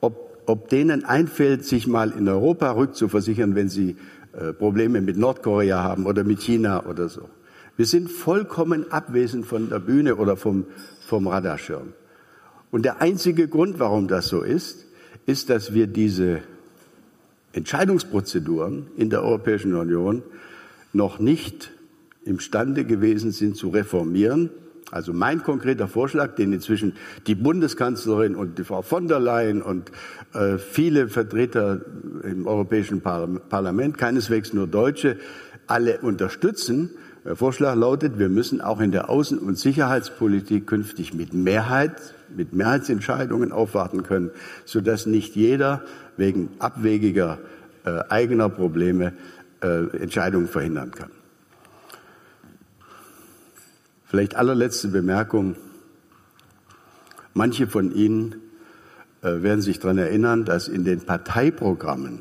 ob, 0.00 0.42
ob 0.46 0.68
denen 0.68 1.04
einfällt, 1.04 1.64
sich 1.64 1.86
mal 1.86 2.10
in 2.10 2.28
Europa 2.28 2.70
rückzuversichern, 2.72 3.54
wenn 3.54 3.68
sie 3.68 3.96
äh, 4.32 4.52
Probleme 4.52 5.00
mit 5.00 5.16
Nordkorea 5.16 5.82
haben 5.82 6.06
oder 6.06 6.24
mit 6.24 6.40
China 6.40 6.86
oder 6.86 7.08
so. 7.08 7.28
Wir 7.76 7.86
sind 7.86 8.10
vollkommen 8.10 8.90
abwesend 8.92 9.46
von 9.46 9.68
der 9.68 9.78
Bühne 9.78 10.16
oder 10.16 10.36
vom, 10.36 10.66
vom 11.00 11.26
Radarschirm. 11.26 11.94
Und 12.70 12.84
der 12.84 13.02
einzige 13.02 13.48
Grund, 13.48 13.78
warum 13.80 14.08
das 14.08 14.28
so 14.28 14.42
ist, 14.42 14.86
ist, 15.26 15.50
dass 15.50 15.74
wir 15.74 15.86
diese 15.86 16.40
Entscheidungsprozeduren 17.52 18.86
in 18.96 19.10
der 19.10 19.22
Europäischen 19.22 19.74
Union 19.74 20.22
noch 20.92 21.18
nicht 21.18 21.72
imstande 22.24 22.84
gewesen 22.84 23.32
sind 23.32 23.56
zu 23.56 23.68
reformieren. 23.70 24.50
Also 24.90 25.14
mein 25.14 25.42
konkreter 25.42 25.88
Vorschlag, 25.88 26.34
den 26.34 26.52
inzwischen 26.52 26.94
die 27.26 27.34
Bundeskanzlerin 27.34 28.34
und 28.34 28.58
die 28.58 28.64
Frau 28.64 28.82
von 28.82 29.08
der 29.08 29.20
Leyen 29.20 29.62
und 29.62 29.90
äh, 30.34 30.58
viele 30.58 31.08
Vertreter 31.08 31.80
im 32.22 32.46
Europäischen 32.46 33.00
Parlament, 33.00 33.96
keineswegs 33.96 34.52
nur 34.52 34.66
Deutsche, 34.66 35.16
alle 35.66 36.00
unterstützen, 36.00 36.90
der 37.24 37.36
Vorschlag 37.36 37.76
lautet, 37.76 38.18
wir 38.18 38.28
müssen 38.28 38.60
auch 38.60 38.80
in 38.80 38.90
der 38.90 39.08
Außen- 39.08 39.38
und 39.38 39.56
Sicherheitspolitik 39.56 40.66
künftig 40.66 41.14
mit 41.14 41.32
Mehrheit, 41.32 42.14
mit 42.36 42.52
Mehrheitsentscheidungen 42.52 43.52
aufwarten 43.52 44.02
können, 44.02 44.30
sodass 44.64 45.06
nicht 45.06 45.36
jeder 45.36 45.84
wegen 46.16 46.48
abwegiger 46.58 47.38
äh, 47.84 48.00
eigener 48.08 48.48
Probleme 48.48 49.12
äh, 49.62 49.96
Entscheidungen 49.98 50.48
verhindern 50.48 50.90
kann. 50.90 51.10
Vielleicht 54.12 54.34
allerletzte 54.34 54.88
Bemerkung. 54.88 55.56
Manche 57.32 57.66
von 57.66 57.94
Ihnen 57.94 58.34
äh, 59.22 59.40
werden 59.40 59.62
sich 59.62 59.78
daran 59.78 59.96
erinnern, 59.96 60.44
dass 60.44 60.68
in 60.68 60.84
den 60.84 61.00
Parteiprogrammen 61.00 62.18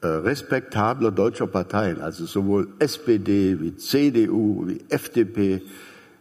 äh, 0.00 0.06
respektabler 0.06 1.10
deutscher 1.10 1.48
Parteien, 1.48 2.00
also 2.00 2.24
sowohl 2.24 2.68
SPD 2.78 3.60
wie 3.60 3.76
CDU 3.76 4.68
wie 4.68 4.80
FDP, 4.88 5.60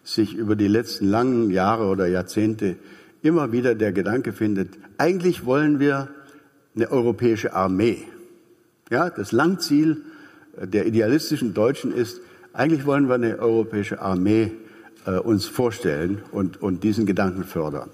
sich 0.04 0.36
über 0.36 0.58
die 0.58 0.68
letzten 0.68 1.08
langen 1.08 1.52
Jahre 1.52 1.86
oder 1.86 2.08
Jahrzehnte 2.08 2.76
immer 3.22 3.54
wieder 3.54 3.76
der 3.76 3.94
Gedanke 3.94 4.34
findet, 4.34 4.72
eigentlich 4.98 5.46
wollen 5.46 5.80
wir 5.80 6.10
eine 6.76 6.92
europäische 6.92 7.54
Armee. 7.54 8.04
Ja, 8.90 9.10
das 9.10 9.32
Langziel 9.32 10.02
der 10.62 10.86
idealistischen 10.86 11.54
Deutschen 11.54 11.94
ist, 11.94 12.20
eigentlich 12.54 12.86
wollen 12.86 13.08
wir 13.08 13.16
eine 13.16 13.40
europäische 13.40 14.02
Armee 14.02 14.52
äh, 15.06 15.12
uns 15.12 15.46
vorstellen 15.46 16.22
und, 16.32 16.62
und 16.62 16.84
diesen 16.84 17.06
Gedanken 17.06 17.44
fördern. 17.44 17.90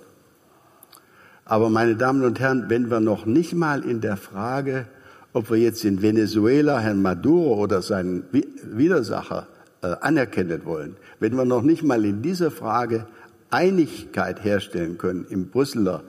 Aber 1.45 1.70
meine 1.70 1.95
Damen 1.95 2.24
und 2.24 2.39
Herren, 2.39 2.66
wenn 2.70 2.89
wir 2.89 2.99
noch 2.99 3.26
nicht 3.26 3.53
mal 3.53 3.84
in 3.84 4.01
der 4.01 4.18
Frage 4.18 4.88
ob 5.36 5.51
wir 5.51 5.58
jetzt 5.58 5.84
in 5.84 6.01
Venezuela 6.01 6.80
Herrn 6.80 7.01
Maduro 7.01 7.56
oder 7.56 7.82
seinen 7.82 8.24
Widersacher 8.32 9.47
äh, 9.82 9.88
anerkennen 9.99 10.64
wollen, 10.64 10.95
wenn 11.20 11.36
wir 11.36 11.43
noch 11.43 11.62
nicht 11.62 11.84
mal 11.84 12.06
in 12.06 12.22
dieser 12.22 12.51
Frage 12.51 13.06
Einigkeit 13.49 14.45
herstellen 14.45 14.97
können 14.97 15.26
im 15.30 15.49
Brüsseler 15.49 16.03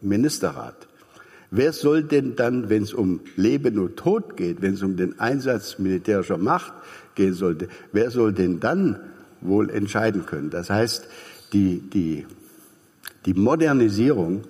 Ministerrat. 0.00 0.88
Wer 1.54 1.74
soll 1.74 2.02
denn 2.02 2.34
dann, 2.34 2.70
wenn 2.70 2.82
es 2.82 2.94
um 2.94 3.20
Leben 3.36 3.78
und 3.78 3.98
Tod 3.98 4.38
geht, 4.38 4.62
wenn 4.62 4.72
es 4.72 4.82
um 4.82 4.96
den 4.96 5.20
Einsatz 5.20 5.78
militärischer 5.78 6.38
Macht 6.38 6.72
gehen 7.14 7.34
sollte, 7.34 7.68
wer 7.92 8.10
soll 8.10 8.32
denn 8.32 8.58
dann 8.58 8.98
wohl 9.42 9.68
entscheiden 9.68 10.24
können? 10.24 10.48
Das 10.48 10.70
heißt, 10.70 11.06
die, 11.52 11.80
die, 11.80 12.26
die 13.26 13.34
Modernisierung 13.34 14.44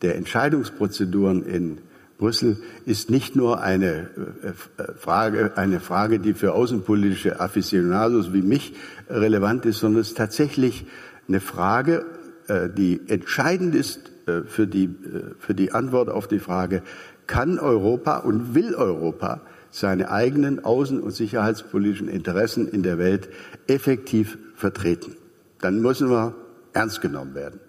der 0.00 0.16
Entscheidungsprozeduren 0.16 1.44
in 1.44 1.78
Brüssel 2.16 2.56
ist 2.86 3.10
nicht 3.10 3.36
nur 3.36 3.60
eine 3.60 4.08
äh, 4.42 4.82
Frage, 4.96 5.58
eine 5.58 5.78
Frage, 5.78 6.20
die 6.20 6.32
für 6.32 6.54
außenpolitische 6.54 7.38
Aficionados 7.38 8.32
wie 8.32 8.40
mich 8.40 8.72
relevant 9.10 9.66
ist, 9.66 9.80
sondern 9.80 10.00
es 10.00 10.08
ist 10.08 10.16
tatsächlich 10.16 10.86
eine 11.28 11.40
Frage, 11.40 12.06
äh, 12.48 12.70
die 12.70 12.98
entscheidend 13.08 13.74
ist 13.74 14.06
äh, 14.06 14.09
für 14.46 14.66
die, 14.66 14.84
äh, 14.84 15.34
für 15.38 15.54
die 15.54 15.72
Antwort 15.72 16.08
auf 16.08 16.28
die 16.28 16.38
Frage, 16.38 16.82
kann 17.26 17.58
Europa 17.58 18.18
und 18.18 18.54
will 18.54 18.74
Europa 18.74 19.40
seine 19.70 20.10
eigenen 20.10 20.60
außen- 20.60 21.00
und 21.00 21.12
sicherheitspolitischen 21.12 22.08
Interessen 22.08 22.68
in 22.68 22.82
der 22.82 22.98
Welt 22.98 23.28
effektiv 23.66 24.38
vertreten? 24.54 25.16
Dann 25.60 25.80
müssen 25.80 26.10
wir 26.10 26.34
ernst 26.72 27.00
genommen 27.00 27.34
werden. 27.34 27.60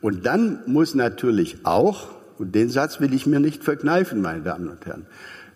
Und 0.00 0.26
dann 0.26 0.60
muss 0.66 0.94
natürlich 0.94 1.58
auch, 1.64 2.08
und 2.38 2.54
den 2.54 2.68
Satz 2.68 3.00
will 3.00 3.14
ich 3.14 3.26
mir 3.26 3.40
nicht 3.40 3.64
verkneifen, 3.64 4.20
meine 4.20 4.42
Damen 4.42 4.68
und 4.68 4.84
Herren, 4.84 5.06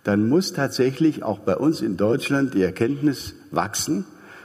dann 0.05 0.29
muss 0.29 0.53
tatsächlich 0.53 1.23
auch 1.23 1.41
bei 1.41 1.57
uns 1.57 1.83
in 1.83 1.97
Deutschland 1.97 2.55
die 2.55 2.63
Erkenntnis 2.63 3.35
wachsen, 3.51 4.05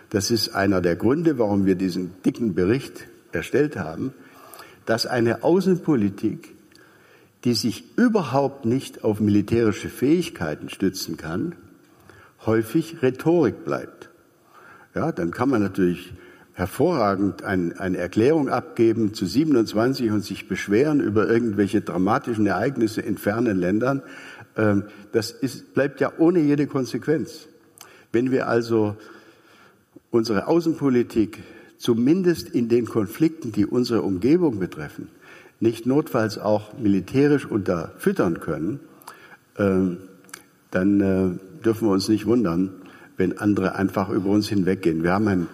das 0.10 0.30
ist 0.30 0.54
einer 0.54 0.82
der 0.82 0.96
Gründe, 0.96 1.40
warum 1.40 1.66
wir 1.66 1.76
diesen 1.76 2.22
dicken 2.24 2.54
Bericht 2.54 3.08
erstellt 3.32 3.78
haben, 3.78 4.14
dass 4.86 5.06
eine 5.06 5.44
Außenpolitik, 5.44 6.56
die 7.44 7.54
sich 7.54 7.98
überhaupt 7.98 8.66
nicht 8.66 9.04
auf 9.04 9.20
militärische 9.20 9.90
Fähigkeiten 9.90 10.70
stützen 10.70 11.18
kann, 11.18 11.56
häufig 12.46 13.02
Rhetorik 13.02 13.66
bleibt. 13.66 14.10
Ja, 14.96 15.12
dann 15.12 15.32
kann 15.32 15.50
man 15.50 15.62
natürlich 15.62 16.14
hervorragend 16.54 17.44
ein, 17.44 17.78
eine 17.80 17.98
Erklärung 17.98 18.48
abgeben 18.50 19.14
zu 19.14 19.26
27 19.26 20.12
und 20.12 20.22
sich 20.22 20.48
beschweren 20.48 21.00
über 21.00 21.28
irgendwelche 21.28 21.82
dramatischen 21.82 22.46
Ereignisse 22.46 23.02
in 23.02 23.18
fernen 23.18 23.58
Ländern. 23.58 24.04
Ähm, 24.56 24.84
das 25.12 25.32
ist, 25.32 25.74
bleibt 25.74 26.00
ja 26.00 26.14
ohne 26.18 26.40
jede 26.40 26.68
Konsequenz. 26.68 27.48
Wenn 28.12 28.30
wir 28.30 28.48
also 28.48 28.96
unsere 30.12 30.46
Außenpolitik 30.46 31.42
zumindest 31.84 32.48
in 32.48 32.70
den 32.70 32.86
Konflikten, 32.86 33.52
die 33.52 33.66
unsere 33.66 34.04
Umgebung 34.04 34.58
betreffen, 34.58 35.10
nicht 35.60 35.86
notfalls 35.86 36.38
auch 36.38 36.78
militärisch 36.78 37.46
unterfüttern 37.46 38.40
können, 38.40 38.80
ähm, 39.58 39.98
dann 40.72 41.02
äh, 41.02 41.62
dürfen 41.62 41.90
wir 41.90 41.92
uns 41.92 42.08
nicht 42.08 42.26
wundern, 42.26 42.70
wenn 43.18 43.38
andere 43.38 43.76
einfach 43.76 44.10
über 44.10 44.30
uns 44.30 44.48
hinweggehen. 44.48 45.04
Wir 45.04 45.12
haben 45.12 45.28
ein, 45.28 45.48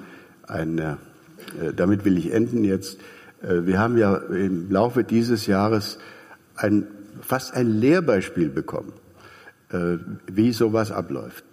ein 0.46 0.78
äh, 0.78 0.96
damit 1.76 2.06
will 2.06 2.20
ich 2.20 2.32
enden 2.32 2.64
jetzt, 2.64 3.00
äh, 3.42 3.66
wir 3.66 3.80
haben 3.80 3.98
ja 3.98 4.16
im 4.16 4.70
Laufe 4.70 5.04
dieses 5.04 5.48
Jahres 5.48 5.98
ein, 6.56 6.86
fast 7.22 7.56
ein 7.56 7.72
Lehrbeispiel 7.72 8.50
bekommen, 8.50 8.94
wie 10.26 10.52
sowas 10.52 10.92
abläuft. 10.92 11.44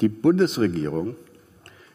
Die 0.00 0.08
Bundesregierung 0.08 1.14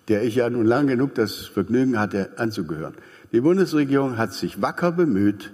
der 0.07 0.23
ich 0.23 0.35
ja 0.35 0.49
nun 0.49 0.65
lang 0.65 0.87
genug 0.87 1.15
das 1.15 1.35
Vergnügen 1.45 1.99
hatte 1.99 2.31
anzugehören. 2.37 2.95
Die 3.31 3.41
Bundesregierung 3.41 4.17
hat 4.17 4.33
sich 4.33 4.61
wacker 4.61 4.91
bemüht, 4.91 5.51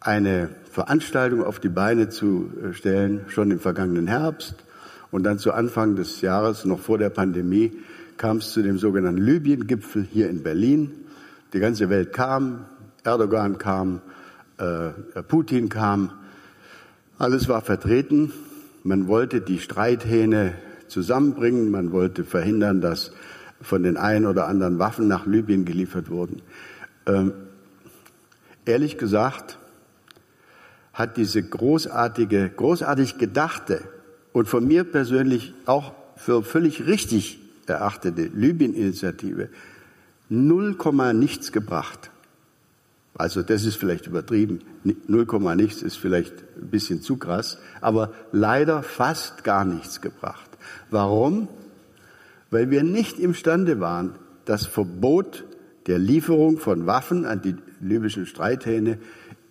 eine 0.00 0.50
Veranstaltung 0.70 1.44
auf 1.44 1.60
die 1.60 1.68
Beine 1.68 2.08
zu 2.08 2.50
äh, 2.62 2.72
stellen, 2.72 3.24
schon 3.28 3.50
im 3.50 3.60
vergangenen 3.60 4.06
Herbst. 4.06 4.56
Und 5.10 5.22
dann 5.22 5.38
zu 5.38 5.52
Anfang 5.52 5.96
des 5.96 6.20
Jahres, 6.20 6.64
noch 6.64 6.80
vor 6.80 6.98
der 6.98 7.10
Pandemie, 7.10 7.72
kam 8.16 8.38
es 8.38 8.52
zu 8.52 8.62
dem 8.62 8.78
sogenannten 8.78 9.22
Libyen-Gipfel 9.22 10.02
hier 10.02 10.28
in 10.28 10.42
Berlin. 10.42 10.90
Die 11.52 11.60
ganze 11.60 11.88
Welt 11.90 12.12
kam, 12.12 12.66
Erdogan 13.04 13.58
kam, 13.58 14.00
äh, 14.58 14.90
Putin 15.22 15.68
kam. 15.68 16.10
Alles 17.18 17.48
war 17.48 17.62
vertreten. 17.62 18.32
Man 18.82 19.06
wollte 19.06 19.40
die 19.40 19.58
Streithähne 19.58 20.54
zusammenbringen. 20.88 21.70
Man 21.70 21.92
wollte 21.92 22.24
verhindern, 22.24 22.80
dass 22.80 23.12
von 23.60 23.82
den 23.82 23.96
einen 23.96 24.26
oder 24.26 24.46
anderen 24.46 24.78
Waffen 24.78 25.08
nach 25.08 25.26
Libyen 25.26 25.64
geliefert 25.64 26.10
wurden. 26.10 26.42
Ähm, 27.06 27.32
ehrlich 28.64 28.98
gesagt 28.98 29.58
hat 30.92 31.16
diese 31.16 31.42
großartige, 31.42 32.50
großartig 32.50 33.18
gedachte 33.18 33.82
und 34.32 34.48
von 34.48 34.66
mir 34.66 34.84
persönlich 34.84 35.54
auch 35.66 35.92
für 36.16 36.42
völlig 36.42 36.86
richtig 36.86 37.40
erachtete 37.66 38.22
Libyen-Initiative 38.22 39.48
null 40.28 40.74
Komma 40.74 41.12
nichts 41.12 41.52
gebracht. 41.52 42.10
Also 43.14 43.42
das 43.42 43.64
ist 43.64 43.76
vielleicht 43.76 44.06
übertrieben. 44.06 44.60
Null 45.06 45.26
Komma 45.26 45.54
nichts 45.54 45.82
ist 45.82 45.96
vielleicht 45.96 46.34
ein 46.56 46.68
bisschen 46.68 47.00
zu 47.00 47.16
krass, 47.16 47.58
aber 47.80 48.12
leider 48.32 48.82
fast 48.82 49.44
gar 49.44 49.64
nichts 49.64 50.00
gebracht. 50.00 50.50
Warum? 50.90 51.48
Weil 52.56 52.70
wir 52.70 52.82
nicht 52.82 53.18
imstande 53.18 53.80
waren, 53.80 54.14
das 54.46 54.64
Verbot 54.64 55.44
der 55.88 55.98
Lieferung 55.98 56.56
von 56.56 56.86
Waffen 56.86 57.26
an 57.26 57.42
die 57.42 57.54
libyschen 57.82 58.24
Streithähne 58.24 58.96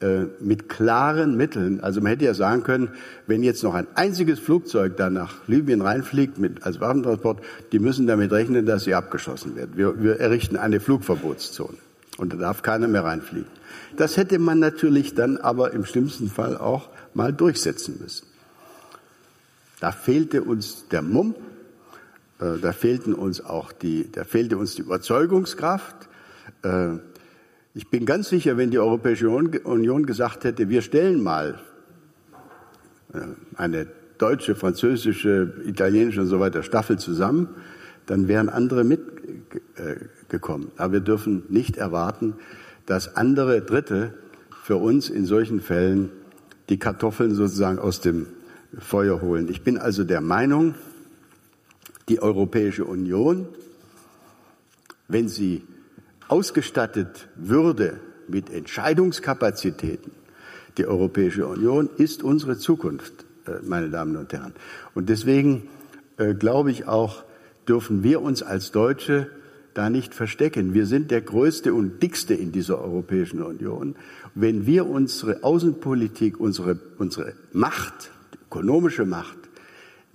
äh, 0.01 0.23
mit 0.39 0.69
klaren 0.69 1.37
Mitteln. 1.37 1.81
Also 1.81 2.01
man 2.01 2.09
hätte 2.09 2.25
ja 2.25 2.33
sagen 2.33 2.63
können, 2.63 2.89
wenn 3.27 3.43
jetzt 3.43 3.63
noch 3.63 3.75
ein 3.75 3.85
einziges 3.93 4.39
Flugzeug 4.39 4.97
da 4.97 5.11
nach 5.11 5.47
Libyen 5.47 5.81
reinfliegt 5.81 6.39
mit, 6.39 6.63
als 6.63 6.79
Waffentransport, 6.79 7.43
die 7.71 7.77
müssen 7.77 8.07
damit 8.07 8.31
rechnen, 8.31 8.65
dass 8.65 8.85
sie 8.85 8.95
abgeschossen 8.95 9.55
werden. 9.55 9.73
Wir, 9.75 10.01
wir 10.01 10.19
errichten 10.19 10.57
eine 10.57 10.79
Flugverbotszone 10.79 11.77
und 12.17 12.33
da 12.33 12.37
darf 12.37 12.63
keiner 12.63 12.87
mehr 12.87 13.03
reinfliegen. 13.03 13.51
Das 13.97 14.17
hätte 14.17 14.39
man 14.39 14.57
natürlich 14.57 15.13
dann 15.13 15.37
aber 15.37 15.73
im 15.73 15.85
schlimmsten 15.85 16.27
Fall 16.27 16.57
auch 16.57 16.89
mal 17.13 17.31
durchsetzen 17.31 17.99
müssen. 18.01 18.25
Da 19.79 19.91
fehlte 19.91 20.41
uns 20.41 20.87
der 20.87 21.03
Mumm, 21.03 21.35
äh, 22.39 22.57
da 22.61 22.73
fehlten 22.73 23.13
uns 23.13 23.43
auch 23.43 23.71
die, 23.71 24.11
da 24.11 24.23
fehlte 24.23 24.57
uns 24.57 24.75
die 24.75 24.81
Überzeugungskraft. 24.81 25.95
Äh, 26.63 26.97
ich 27.73 27.89
bin 27.89 28.05
ganz 28.05 28.29
sicher, 28.29 28.57
wenn 28.57 28.71
die 28.71 28.79
Europäische 28.79 29.29
Union 29.29 30.05
gesagt 30.05 30.43
hätte, 30.43 30.69
wir 30.69 30.81
stellen 30.81 31.23
mal 31.23 31.59
äh, 33.13 33.19
eine 33.55 33.87
deutsche, 34.17 34.55
französische, 34.55 35.53
italienische 35.65 36.21
und 36.21 36.27
so 36.27 36.39
weiter 36.39 36.63
Staffel 36.63 36.97
zusammen, 36.97 37.49
dann 38.05 38.27
wären 38.27 38.49
andere 38.49 38.83
mitgekommen. 38.83 40.71
Aber 40.77 40.93
wir 40.93 40.99
dürfen 41.01 41.43
nicht 41.49 41.75
erwarten, 41.75 42.35
dass 42.85 43.15
andere 43.15 43.61
Dritte 43.61 44.13
für 44.63 44.77
uns 44.77 45.09
in 45.09 45.25
solchen 45.25 45.59
Fällen 45.59 46.11
die 46.69 46.79
Kartoffeln 46.79 47.33
sozusagen 47.33 47.79
aus 47.79 47.99
dem 47.99 48.27
Feuer 48.77 49.21
holen. 49.21 49.47
Ich 49.49 49.63
bin 49.63 49.77
also 49.77 50.03
der 50.03 50.21
Meinung, 50.21 50.75
die 52.09 52.21
Europäische 52.21 52.85
Union, 52.85 53.47
wenn 55.07 55.27
sie 55.27 55.63
ausgestattet 56.27 57.27
würde 57.35 57.99
mit 58.27 58.49
Entscheidungskapazitäten, 58.49 60.11
die 60.77 60.85
Europäische 60.85 61.47
Union 61.47 61.89
ist 61.97 62.23
unsere 62.23 62.57
Zukunft, 62.57 63.25
äh, 63.47 63.63
meine 63.63 63.89
Damen 63.89 64.17
und 64.17 64.33
Herren. 64.33 64.53
Und 64.93 65.09
deswegen 65.09 65.67
äh, 66.17 66.33
glaube 66.33 66.71
ich 66.71 66.87
auch, 66.87 67.23
dürfen 67.67 68.03
wir 68.03 68.21
uns 68.21 68.43
als 68.43 68.71
Deutsche 68.71 69.29
da 69.73 69.89
nicht 69.89 70.13
verstecken. 70.13 70.73
Wir 70.73 70.85
sind 70.85 71.11
der 71.11 71.21
größte 71.21 71.73
und 71.73 72.01
dickste 72.01 72.33
in 72.33 72.51
dieser 72.51 72.81
Europäischen 72.81 73.41
Union. 73.41 73.95
Wenn 74.33 74.65
wir 74.65 74.87
unsere 74.87 75.43
Außenpolitik, 75.43 76.39
unsere, 76.39 76.79
unsere 76.97 77.33
Macht, 77.51 78.11
ökonomische 78.47 79.05
Macht, 79.05 79.37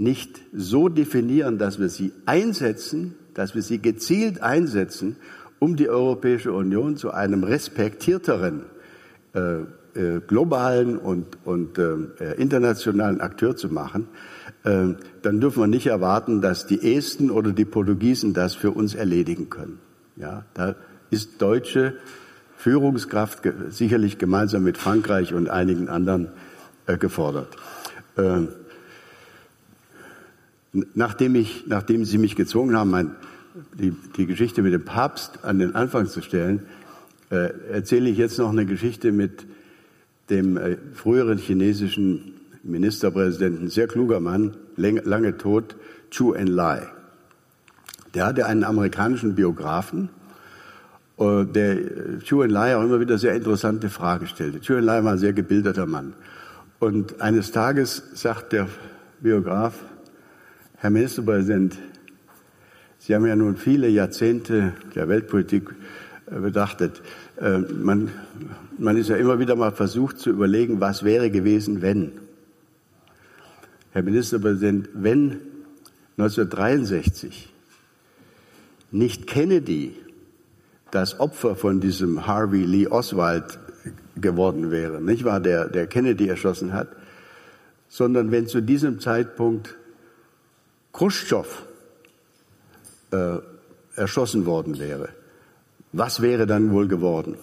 nicht 0.01 0.41
so 0.53 0.89
definieren, 0.89 1.59
dass 1.59 1.79
wir 1.79 1.91
sie 1.91 2.13
einsetzen, 2.25 3.17
dass 3.35 3.55
wir 3.55 3.63
sie 3.63 3.81
gezielt 3.81 4.43
einsetzen, 4.43 5.17
um 5.59 5.77
die 5.77 5.91
Europäische 5.91 6.53
Union 6.53 6.97
zu 6.97 7.11
einem 7.11 7.45
respektierteren 7.45 8.65
äh, 9.35 9.59
äh, 9.95 10.21
globalen 10.27 10.97
und, 10.97 11.39
und 11.45 11.77
äh, 11.79 12.33
internationalen 12.39 13.21
Akteur 13.21 13.57
zu 13.57 13.69
machen, 13.69 14.09
äh, 14.65 14.95
dann 15.21 15.41
dürfen 15.41 15.63
wir 15.63 15.67
nicht 15.67 15.87
erwarten, 15.87 16.41
dass 16.41 16.67
die 16.67 16.97
Esten 16.97 17.31
oder 17.31 17.53
die 17.53 17.67
Portugiesen 17.67 18.33
das 18.33 18.55
für 18.55 18.71
uns 18.71 18.95
erledigen 18.95 19.51
können. 19.51 19.81
Ja, 20.17 20.45
da 20.55 20.77
ist 21.11 21.43
deutsche 21.43 21.95
Führungskraft 22.57 23.43
sicherlich 23.69 24.17
gemeinsam 24.17 24.63
mit 24.63 24.79
Frankreich 24.79 25.35
und 25.35 25.51
einigen 25.51 25.89
anderen 25.89 26.29
äh, 26.87 26.97
gefordert. 26.97 27.57
Nachdem, 30.73 31.35
ich, 31.35 31.65
nachdem 31.67 32.05
Sie 32.05 32.19
mich 32.19 32.37
gezwungen 32.37 32.77
haben, 32.77 32.91
mein, 32.91 33.17
die, 33.75 33.93
die 34.17 34.27
Geschichte 34.27 34.63
mit 34.63 34.73
dem 34.73 34.85
Papst 34.85 35.45
an 35.45 35.59
den 35.59 35.75
Anfang 35.75 36.07
zu 36.07 36.23
stellen, 36.23 36.67
äh, 37.31 37.51
erzähle 37.73 38.09
ich 38.09 38.19
jetzt 38.19 38.39
noch 38.39 38.51
eine 38.51 38.67
Geschichte 38.67 39.11
mit 39.13 39.47
dem 40.31 40.57
äh, 40.57 40.77
früheren 40.95 41.39
chinesischen 41.39 42.35
Ministerpräsidenten, 42.63 43.69
sehr 43.69 43.89
kluger 43.89 44.21
Mann, 44.21 44.57
lange 44.77 45.37
tot, 45.37 45.77
Chu 46.11 46.33
Enlai. 46.33 46.87
Der 48.15 48.27
hatte 48.27 48.47
einen 48.47 48.65
amerikanischen 48.65 49.35
Biografen, 49.35 50.09
äh, 51.19 51.45
der 51.45 51.73
äh, 51.73 52.19
Chu 52.25 52.43
Enlai 52.43 52.77
auch 52.77 52.83
immer 52.83 53.01
wieder 53.01 53.19
sehr 53.19 53.35
interessante 53.35 53.89
Fragen 53.89 54.27
stellte. 54.27 54.61
Chu 54.61 54.75
Enlai 54.75 55.03
war 55.03 55.13
ein 55.13 55.19
sehr 55.19 55.33
gebildeter 55.33 55.87
Mann. 55.87 56.15
Und 56.79 57.21
eines 57.21 57.53
Tages 57.53 58.03
sagt 58.15 58.53
der 58.53 58.69
Biograf, 59.21 59.75
Herr 60.83 60.89
Ministerpräsident, 60.89 61.77
Sie 62.99 63.15
haben 63.15 63.27
ja 63.27 63.37
nun 63.37 63.59
viele 63.59 63.87
Jahrzehnte 63.89 64.73
der 64.95 65.11
Weltpolitik 65.11 65.69
äh, 66.25 66.41
betrachtet. 66.41 67.03
Man, 67.39 68.11
man 68.79 68.97
ist 68.97 69.11
ja 69.11 69.17
immer 69.17 69.39
wieder 69.39 69.57
mal 69.57 69.73
versucht 69.73 70.19
zu 70.19 70.31
überlegen, 70.31 70.81
was 70.81 71.03
wäre 71.03 71.31
gewesen, 71.31 71.83
wenn. 71.83 72.13
Herr 73.93 74.03
Ministerpräsident, 74.03 74.89
wenn 74.95 75.41
1963 76.17 77.53
nicht 78.91 79.27
Kennedy 79.27 79.95
das 80.91 81.21
Opfer 81.21 81.57
von 81.57 81.81
diesem 81.81 82.27
Harvey 82.27 82.65
Lee 82.65 82.87
Oswald 82.87 83.59
geworden 84.17 84.71
wäre, 84.71 85.03
nicht 85.03 85.25
wahr, 85.25 85.41
der, 85.41 85.69
der 85.69 85.87
Kennedy 85.87 86.29
erschossen 86.29 86.73
hat, 86.73 86.89
sondern 87.89 88.31
wenn 88.31 88.47
zu 88.47 88.63
diesem 88.63 88.99
Zeitpunkt 88.99 89.77
Khrushchev 90.93 91.49
äh, 93.13 93.39
erschossen 93.97 94.47
worden 94.47 94.79
wäre, 94.79 95.11
was 95.93 96.23
wäre 96.23 96.47
dann 96.47 96.71
wohl 96.71 96.89
geworden? 96.89 97.37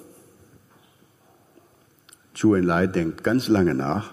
Chu 2.34 2.54
Enlai 2.54 2.88
denkt 2.88 3.24
ganz 3.24 3.48
lange 3.48 3.74
nach 3.74 4.12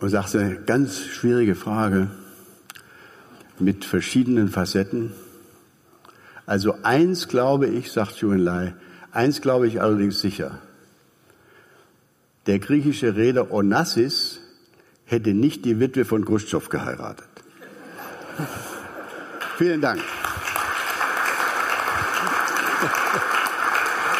und 0.00 0.10
sagte, 0.10 0.62
ganz 0.66 1.00
schwierige 1.00 1.54
Frage 1.54 2.10
mit 3.58 3.84
verschiedenen 3.84 4.48
Facetten. 4.48 5.12
Also 6.46 6.76
eins 6.82 7.28
glaube 7.28 7.66
ich, 7.66 7.90
sagt 7.90 8.16
Chu 8.16 8.30
Enlai, 8.32 8.74
eins 9.12 9.40
glaube 9.40 9.66
ich 9.66 9.80
allerdings 9.80 10.20
sicher. 10.20 10.58
Der 12.46 12.58
griechische 12.58 13.16
Reeder 13.16 13.52
Onassis 13.52 14.40
hätte 15.08 15.30
nicht 15.30 15.64
die 15.64 15.80
Witwe 15.80 16.04
von 16.04 16.24
Khrushchev 16.24 16.68
geheiratet. 16.68 17.26
Vielen 19.56 19.80
Dank. 19.80 20.00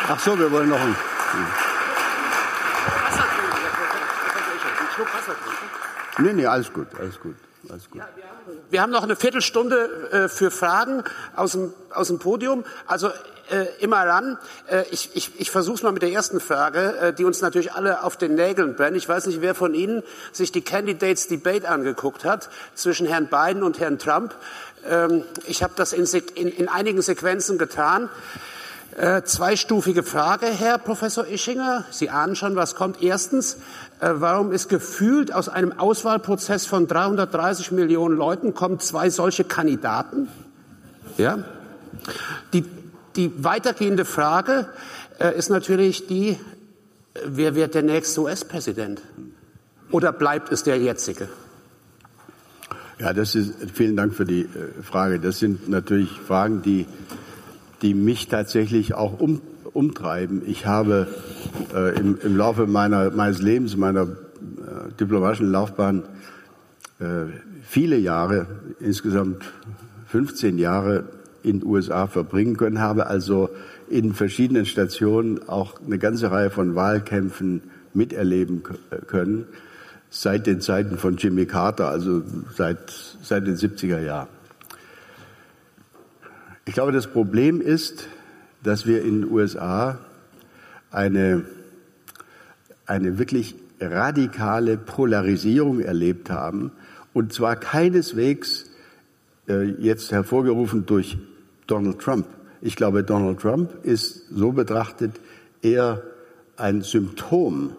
Ach 0.09 0.19
so, 0.19 0.39
wir 0.39 0.51
wollen 0.51 0.71
noch 0.71 0.81
ein. 0.81 0.97
Nee, 6.19 6.33
nee, 6.33 6.47
alles 6.47 6.73
gut, 6.73 6.89
alles 6.99 7.21
gut. 7.21 7.37
Alles 7.69 7.91
gut. 7.91 8.01
wir 8.71 8.81
haben 8.81 8.91
noch 8.91 9.03
eine 9.03 9.15
Viertelstunde 9.15 10.09
äh, 10.11 10.29
für 10.29 10.51
Fragen 10.51 11.05
aus 11.37 11.53
dem, 11.53 11.75
aus 11.93 12.09
dem 12.09 12.19
Podium. 12.19 12.65
Also 12.87 13.11
äh, 13.51 13.67
immer 13.81 13.99
ran. 13.99 14.39
Äh, 14.71 14.85
ich 14.91 15.11
ich, 15.15 15.41
ich 15.41 15.51
versuche 15.51 15.77
es 15.77 15.83
mal 15.83 15.93
mit 15.93 16.03
der 16.03 16.13
ersten 16.13 16.41
Frage, 16.41 16.97
äh, 16.99 17.13
die 17.13 17.25
uns 17.25 17.41
natürlich 17.41 17.73
alle 17.73 18.03
auf 18.03 18.17
den 18.17 18.35
Nägeln 18.35 18.77
brennt. 18.77 18.97
Ich 18.97 19.09
weiß 19.09 19.27
nicht, 19.27 19.41
wer 19.41 19.55
von 19.55 19.75
Ihnen 19.75 20.03
sich 20.33 20.53
die 20.53 20.63
Candidates 20.63 21.29
Debate 21.29 21.69
angeguckt 21.69 22.25
hat 22.25 22.49
zwischen 22.75 23.07
Herrn 23.07 23.29
Biden 23.29 23.63
und 23.63 23.79
Herrn 23.81 23.99
Trump. 23.99 24.35
Ähm, 24.89 25.25
ich 25.47 25.63
habe 25.63 25.73
das 25.77 25.93
in, 25.93 26.07
in, 26.35 26.49
in 26.49 26.69
einigen 26.69 27.03
Sequenzen 27.03 27.59
getan. 27.59 28.09
Äh, 28.97 29.23
zweistufige 29.23 30.03
Frage, 30.03 30.47
Herr 30.47 30.77
Professor 30.79 31.25
Ischinger. 31.25 31.85
Sie 31.91 32.11
ahnen 32.11 32.35
schon, 32.35 32.57
was 32.57 32.75
kommt. 32.75 33.01
Erstens, 33.01 33.59
äh, 34.01 34.11
warum 34.15 34.51
ist 34.51 34.69
gefühlt 34.69 35.33
aus 35.33 35.49
einem 35.49 35.79
Auswahlprozess 35.79 36.67
von 36.67 36.89
330 36.89 37.71
Millionen 37.71 38.17
Leuten 38.17 38.55
kommen 38.55 38.81
zwei 38.81 39.09
solche 39.11 39.45
Kandidaten? 39.45 40.29
Ja. 41.17 41.39
Die, 42.53 42.65
die 43.19 43.45
weitergehende 43.45 44.07
Frage 44.07 44.67
äh, 45.19 45.37
ist 45.37 45.51
natürlich 45.51 46.07
die, 46.07 46.39
wer 47.27 47.55
wird 47.55 47.75
der 47.75 47.83
nächste 47.83 48.23
US-Präsident? 48.23 49.03
Oder 49.91 50.13
bleibt 50.13 50.51
es 50.53 50.63
der 50.63 50.79
jetzige? 50.79 51.29
Ja, 52.99 53.13
das 53.13 53.35
ist, 53.35 53.55
vielen 53.75 53.97
Dank 53.97 54.15
für 54.15 54.25
die 54.25 54.43
äh, 54.43 54.83
Frage. 54.83 55.21
Das 55.21 55.39
sind 55.39 55.69
natürlich 55.69 56.11
Fragen, 56.11 56.63
die 56.63 56.87
die 57.83 57.95
mich 57.95 58.29
tatsächlich 58.29 58.95
auch 58.95 59.21
um, 59.21 59.41
umtreiben. 59.73 60.43
Ich 60.47 60.67
habe 60.67 61.07
äh, 61.75 61.99
im, 61.99 62.19
im 62.23 62.37
Laufe 62.37 62.67
meiner, 62.67 63.11
meines 63.11 63.41
Lebens, 63.41 63.77
meiner 63.77 64.03
äh, 64.03 64.93
diplomatischen 64.99 65.51
Laufbahn 65.51 66.05
äh, 66.99 67.27
viele 67.63 67.97
Jahre, 67.97 68.47
insgesamt 68.81 69.45
15 70.09 70.59
Jahre 70.59 71.05
in 71.43 71.61
den 71.61 71.69
USA 71.69 72.07
verbringen 72.07 72.57
können, 72.57 72.81
habe 72.81 73.07
also 73.07 73.51
in 73.89 74.15
verschiedenen 74.15 74.67
Stationen 74.67 75.49
auch 75.49 75.81
eine 75.85 75.99
ganze 75.99 76.31
Reihe 76.31 76.51
von 76.51 76.75
Wahlkämpfen 76.75 77.63
miterleben 77.95 78.63
äh, 78.91 78.97
können, 79.05 79.47
seit 80.11 80.47
den 80.47 80.61
Zeiten 80.61 80.99
von 80.99 81.17
Jimmy 81.17 81.47
Carter, 81.47 81.89
also 81.89 82.23
seit, 82.55 82.91
seit 83.23 83.47
den 83.47 83.57
70er 83.57 84.01
Jahren. 84.01 84.29
Ich 86.65 86.75
glaube, 86.75 86.93
das 86.93 87.07
Problem 87.07 87.61
ist, 87.61 88.09
dass 88.63 88.87
wir 88.87 89.03
in 89.03 89.23
den 89.23 89.31
USA 89.31 89.99
eine, 90.91 91.45
eine 92.87 93.19
wirklich 93.19 93.55
radikale 93.81 94.77
Polarisierung 94.77 95.81
erlebt 95.81 96.31
haben, 96.31 96.73
und 97.15 97.33
zwar 97.33 97.57
keineswegs 97.57 98.68
jetzt 99.79 100.13
hervorgerufen 100.13 100.85
durch 100.85 101.17
Donald 101.67 101.99
Trump. 102.01 102.27
Ich 102.61 102.77
glaube, 102.77 103.03
Donald 103.03 103.41
Trump 103.41 103.85
ist 103.85 104.29
so 104.31 104.53
betrachtet 104.53 105.21
eher 105.63 106.03
ein 106.57 106.83
Symptom 106.83 107.77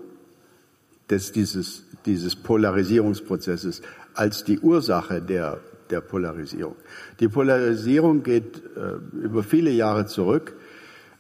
des, 1.10 1.32
dieses, 1.32 1.86
dieses 2.06 2.36
Polarisierungsprozesses 2.36 3.82
als 4.16 4.44
die 4.44 4.60
Ursache 4.60 5.22
der 5.22 5.60
der 5.90 6.02
Polarisierung. 6.02 6.76
Die 7.20 7.28
Polarisierung 7.28 8.24
geht 8.24 8.62
äh, 8.76 9.24
über 9.24 9.44
viele 9.44 9.72
Jahre 9.72 10.06
zurück. 10.06 10.54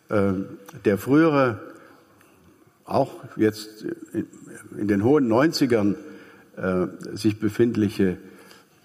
Äh, 0.09 0.33
der 0.85 0.97
frühere, 0.97 1.59
auch 2.85 3.23
jetzt 3.35 3.85
in, 4.13 4.27
in 4.77 4.87
den 4.87 5.03
hohen 5.03 5.31
90ern 5.31 5.95
äh, 6.57 6.87
sich 7.15 7.39
befindliche 7.39 8.17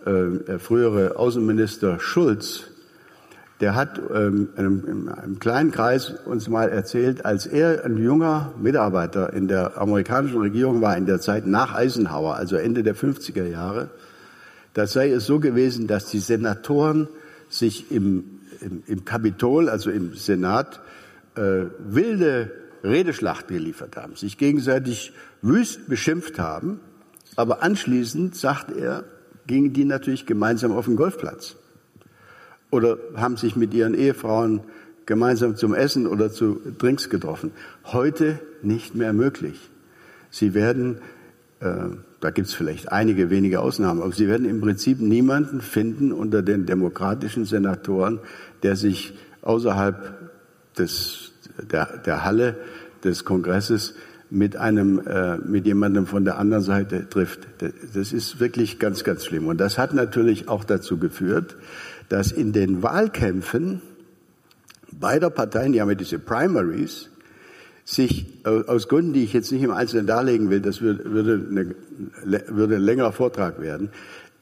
äh, 0.04 0.58
frühere 0.58 1.16
Außenminister 1.16 1.98
Schulz, 2.00 2.64
der 3.60 3.74
hat 3.74 4.00
ähm, 4.12 4.48
in 4.56 5.08
einem 5.08 5.38
kleinen 5.38 5.70
Kreis 5.70 6.14
uns 6.26 6.48
mal 6.48 6.68
erzählt, 6.68 7.24
als 7.24 7.46
er 7.46 7.84
ein 7.84 7.96
junger 7.96 8.52
Mitarbeiter 8.60 9.32
in 9.32 9.48
der 9.48 9.80
amerikanischen 9.80 10.38
Regierung 10.40 10.82
war, 10.82 10.96
in 10.96 11.06
der 11.06 11.20
Zeit 11.20 11.46
nach 11.46 11.74
Eisenhower, 11.74 12.34
also 12.34 12.56
Ende 12.56 12.82
der 12.82 12.96
50er 12.96 13.46
Jahre, 13.46 13.90
da 14.74 14.86
sei 14.86 15.10
es 15.10 15.24
so 15.24 15.38
gewesen, 15.38 15.86
dass 15.86 16.06
die 16.06 16.18
Senatoren 16.18 17.08
sich 17.48 17.92
im, 17.92 18.40
im, 18.60 18.82
im 18.86 19.04
Kapitol, 19.04 19.68
also 19.68 19.90
im 19.90 20.14
Senat, 20.14 20.80
äh, 21.36 21.66
wilde 21.78 22.50
Redeschlachten 22.82 23.56
geliefert 23.56 23.96
haben, 23.96 24.16
sich 24.16 24.36
gegenseitig 24.36 25.12
wüst 25.42 25.88
beschimpft 25.88 26.38
haben, 26.38 26.80
aber 27.36 27.62
anschließend, 27.62 28.36
sagt 28.36 28.76
er, 28.76 29.04
gingen 29.46 29.72
die 29.72 29.84
natürlich 29.84 30.26
gemeinsam 30.26 30.72
auf 30.72 30.86
den 30.86 30.96
Golfplatz 30.96 31.56
oder 32.70 32.98
haben 33.14 33.36
sich 33.36 33.56
mit 33.56 33.74
ihren 33.74 33.94
Ehefrauen 33.94 34.60
gemeinsam 35.06 35.56
zum 35.56 35.74
Essen 35.74 36.06
oder 36.06 36.32
zu 36.32 36.60
Drinks 36.78 37.10
getroffen. 37.10 37.52
Heute 37.84 38.40
nicht 38.62 38.94
mehr 38.94 39.12
möglich. 39.12 39.70
Sie 40.30 40.54
werden 40.54 40.98
äh, 41.60 41.90
da 42.24 42.30
gibt 42.30 42.48
es 42.48 42.54
vielleicht 42.54 42.90
einige 42.90 43.28
wenige 43.28 43.60
Ausnahmen, 43.60 44.00
aber 44.00 44.10
Sie 44.12 44.28
werden 44.28 44.48
im 44.48 44.62
Prinzip 44.62 44.98
niemanden 44.98 45.60
finden 45.60 46.10
unter 46.10 46.40
den 46.40 46.64
demokratischen 46.64 47.44
Senatoren, 47.44 48.18
der 48.62 48.76
sich 48.76 49.12
außerhalb 49.42 50.32
des, 50.78 51.32
der, 51.70 51.98
der 51.98 52.24
Halle 52.24 52.56
des 53.04 53.26
Kongresses 53.26 53.94
mit 54.34 54.56
einem, 54.56 55.00
äh, 55.06 55.38
mit 55.38 55.64
jemandem 55.64 56.06
von 56.06 56.24
der 56.24 56.38
anderen 56.38 56.62
Seite 56.62 57.08
trifft. 57.08 57.46
Das 57.94 58.12
ist 58.12 58.40
wirklich 58.40 58.78
ganz, 58.78 59.04
ganz 59.04 59.24
schlimm. 59.24 59.46
Und 59.46 59.58
das 59.58 59.78
hat 59.78 59.94
natürlich 59.94 60.48
auch 60.48 60.64
dazu 60.64 60.98
geführt, 60.98 61.56
dass 62.08 62.32
in 62.32 62.52
den 62.52 62.82
Wahlkämpfen 62.82 63.80
beider 64.92 65.30
Parteien, 65.30 65.72
die 65.72 65.80
haben 65.80 65.88
ja 65.88 65.94
diese 65.94 66.18
Primaries, 66.18 67.10
sich 67.84 68.26
aus 68.44 68.88
Gründen, 68.88 69.12
die 69.12 69.24
ich 69.24 69.32
jetzt 69.34 69.52
nicht 69.52 69.62
im 69.62 69.70
Einzelnen 69.70 70.06
darlegen 70.06 70.50
will, 70.50 70.60
das 70.60 70.80
würde, 70.80 71.04
würde, 71.12 71.46
eine, 71.50 72.44
würde 72.48 72.76
ein 72.76 72.82
längerer 72.82 73.12
Vortrag 73.12 73.60
werden, 73.60 73.90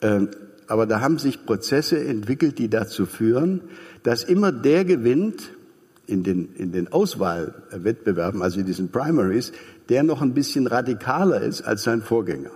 ähm, 0.01 0.29
aber 0.69 0.87
da 0.87 1.01
haben 1.01 1.19
sich 1.19 1.45
Prozesse 1.45 2.03
entwickelt, 2.03 2.59
die 2.59 2.71
dazu 2.71 3.05
führen, 3.05 3.61
dass 4.05 4.23
immer 4.23 4.53
der 4.53 4.85
gewinnt 4.85 5.51
in 6.07 6.23
den, 6.23 6.55
in 6.55 6.73
den 6.73 6.93
Auswahlwettbewerben, 6.93 8.43
also 8.43 8.61
in 8.61 8.67
diesen 8.67 8.91
Primaries, 8.91 9.53
der 9.89 10.03
noch 10.03 10.23
ein 10.23 10.35
bisschen 10.35 10.67
radikaler 10.67 11.41
ist 11.41 11.63
als 11.63 11.83
sein 11.83 12.03
Vorgänger. 12.03 12.51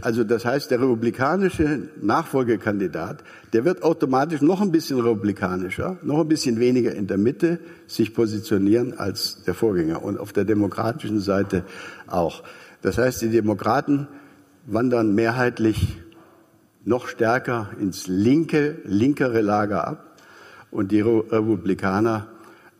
Also 0.00 0.24
das 0.24 0.46
heißt, 0.46 0.70
der 0.70 0.80
republikanische 0.80 1.90
Nachfolgekandidat, 2.00 3.22
der 3.52 3.66
wird 3.66 3.82
automatisch 3.82 4.40
noch 4.40 4.62
ein 4.62 4.72
bisschen 4.72 4.98
republikanischer, 4.98 5.98
noch 6.02 6.20
ein 6.20 6.28
bisschen 6.28 6.58
weniger 6.58 6.94
in 6.94 7.06
der 7.06 7.18
Mitte 7.18 7.60
sich 7.86 8.14
positionieren 8.14 8.98
als 8.98 9.42
der 9.44 9.52
Vorgänger 9.52 10.02
und 10.02 10.18
auf 10.18 10.32
der 10.32 10.44
demokratischen 10.46 11.20
Seite 11.20 11.64
auch. 12.06 12.44
Das 12.80 12.96
heißt, 12.96 13.20
die 13.20 13.28
Demokraten 13.28 14.08
wandern 14.66 15.14
mehrheitlich 15.14 15.98
noch 16.84 17.06
stärker 17.06 17.68
ins 17.78 18.06
linke, 18.06 18.78
linkere 18.84 19.42
Lager 19.42 19.86
ab 19.86 20.16
und 20.70 20.92
die 20.92 21.02
Republikaner, 21.02 22.28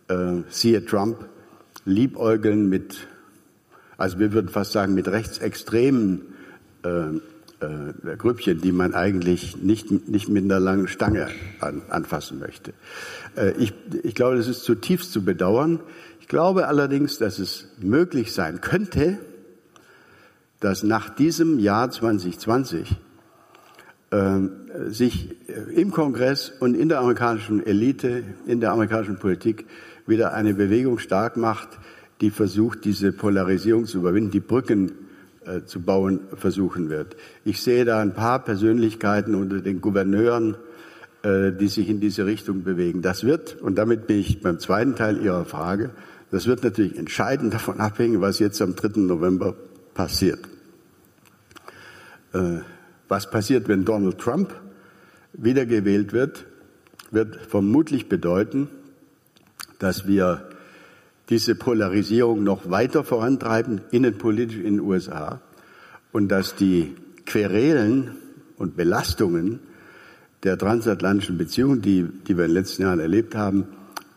äh, 0.09 0.36
siehe 0.49 0.84
Trump, 0.86 1.28
liebäugeln 1.89 2.68
mit, 2.68 3.09
also 3.97 4.18
wir 4.18 4.32
würden 4.32 4.49
fast 4.49 4.72
sagen, 4.72 4.95
mit 4.95 5.09
rechtsextremen 5.09 6.22
äh, 6.84 7.16
äh, 7.61 8.16
Grüppchen, 8.16 8.61
die 8.61 8.70
man 8.72 8.95
eigentlich 8.95 9.57
nicht, 9.57 9.91
nicht 10.09 10.28
mit 10.28 10.45
einer 10.45 10.61
langen 10.61 10.86
Stange 10.86 11.28
an, 11.61 11.82
anfassen 11.89 12.39
möchte. 12.39 12.72
Äh, 13.36 13.53
ich, 13.59 13.74
ich 14.03 14.14
glaube, 14.14 14.36
das 14.36 14.47
ist 14.47 14.62
zutiefst 14.62 15.12
zu 15.12 15.24
bedauern. 15.24 15.80
Ich 16.20 16.28
glaube 16.28 16.68
allerdings, 16.68 17.18
dass 17.18 17.39
es 17.39 17.66
möglich 17.80 18.32
sein 18.32 18.61
könnte, 18.61 19.18
dass 20.61 20.82
nach 20.82 21.09
diesem 21.09 21.59
Jahr 21.59 21.91
2020 21.91 22.97
äh, 24.11 24.39
sich 24.89 25.36
im 25.74 25.91
Kongress 25.91 26.53
und 26.61 26.74
in 26.74 26.89
der 26.89 27.01
amerikanischen 27.01 27.64
Elite, 27.64 28.22
in 28.47 28.61
der 28.61 28.72
amerikanischen 28.72 29.18
Politik 29.18 29.66
wieder 30.09 30.35
eine 30.35 30.55
Bewegung 30.55 30.99
stark 30.99 31.37
macht, 31.37 31.69
die 32.21 32.31
versucht, 32.31 32.85
diese 32.85 33.13
Polarisierung 33.13 33.87
zu 33.87 33.99
überwinden, 33.99 34.31
die 34.31 34.41
Brücken 34.41 34.93
äh, 35.45 35.65
zu 35.65 35.81
bauen 35.81 36.21
versuchen 36.35 36.91
wird. 36.91 37.17
Ich 37.45 37.63
sehe 37.63 37.85
da 37.85 38.01
ein 38.01 38.15
paar 38.15 38.43
Persönlichkeiten 38.45 39.35
unter 39.35 39.61
den 39.61 39.81
Gouverneuren, 39.81 40.57
äh, 41.23 41.53
die 41.53 41.69
sich 41.69 41.89
in 41.89 42.01
diese 42.01 42.27
Richtung 42.27 42.65
bewegen. 42.65 43.03
Das 43.03 43.25
wird, 43.25 43.61
und 43.61 43.77
damit 43.77 44.07
bin 44.07 44.19
ich 44.19 44.41
beim 44.41 44.59
zweiten 44.59 44.97
Teil 44.97 45.23
Ihrer 45.23 45.45
Frage, 45.45 45.91
das 46.31 46.47
wird 46.47 46.65
natürlich 46.65 46.99
entscheidend 46.99 47.55
davon 47.55 47.81
abhängen, 47.81 48.21
was 48.21 48.39
jetzt 48.39 48.61
am 48.63 48.75
3. 48.75 49.01
November 49.01 49.55
passiert. 49.95 50.41
Äh, 52.33 52.61
was 53.09 53.31
passiert, 53.31 53.69
wenn 53.69 53.85
Donald 53.85 54.19
Trump 54.19 54.55
wiedergewählt 55.33 56.13
wird, 56.13 56.47
wird 57.11 57.37
vermutlich 57.37 58.09
bedeuten, 58.09 58.69
dass 59.79 60.07
wir 60.07 60.49
diese 61.29 61.55
Polarisierung 61.55 62.43
noch 62.43 62.70
weiter 62.70 63.05
vorantreiben, 63.05 63.83
innenpolitisch 63.91 64.57
in 64.57 64.76
den 64.76 64.81
USA, 64.81 65.41
und 66.12 66.29
dass 66.29 66.57
die 66.57 66.97
Querelen 67.26 68.16
und 68.57 68.76
Belastungen 68.76 69.61
der 70.43 70.57
transatlantischen 70.57 71.37
Beziehungen, 71.37 71.83
die, 71.83 72.05
die 72.26 72.37
wir 72.37 72.45
in 72.45 72.51
den 72.51 72.55
letzten 72.55 72.83
Jahren 72.83 73.01
erlebt 73.01 73.35
haben, 73.35 73.66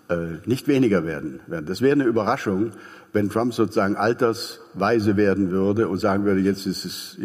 äh, 0.10 0.38
nicht 0.46 0.68
weniger 0.68 1.06
werden. 1.06 1.40
Das 1.66 1.82
wäre 1.82 1.94
eine 1.94 2.06
Überraschung, 2.06 2.72
wenn 3.14 3.30
Trump 3.30 3.54
sozusagen 3.54 3.96
altersweise 3.96 5.18
werden 5.18 5.52
würde 5.52 5.88
und 5.90 5.98
sagen 5.98 6.24
würde, 6.24 6.42
jetzt 6.42 6.66
ist 6.66 6.86
es, 6.86 7.18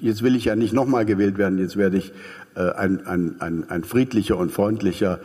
jetzt 0.00 0.22
will 0.22 0.34
ich 0.34 0.46
ja 0.46 0.56
nicht 0.56 0.72
nochmal 0.72 1.04
gewählt 1.04 1.38
werden, 1.38 1.58
jetzt 1.58 1.76
werde 1.76 1.98
ich 1.98 2.12
äh, 2.56 2.70
ein, 2.72 3.06
ein, 3.06 3.40
ein, 3.40 3.70
ein 3.70 3.84
friedlicher 3.84 4.36
und 4.36 4.50
freundlicher 4.50 5.20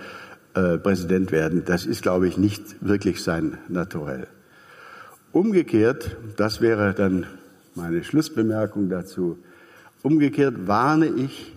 äh, 0.53 0.77
Präsident 0.77 1.31
werden. 1.31 1.63
Das 1.65 1.85
ist, 1.85 2.01
glaube 2.01 2.27
ich, 2.27 2.37
nicht 2.37 2.87
wirklich 2.87 3.23
sein 3.23 3.57
Naturell. 3.69 4.27
Umgekehrt, 5.31 6.17
das 6.37 6.61
wäre 6.61 6.93
dann 6.93 7.25
meine 7.75 8.03
Schlussbemerkung 8.03 8.89
dazu, 8.89 9.37
umgekehrt 10.03 10.67
warne 10.67 11.07
ich 11.07 11.53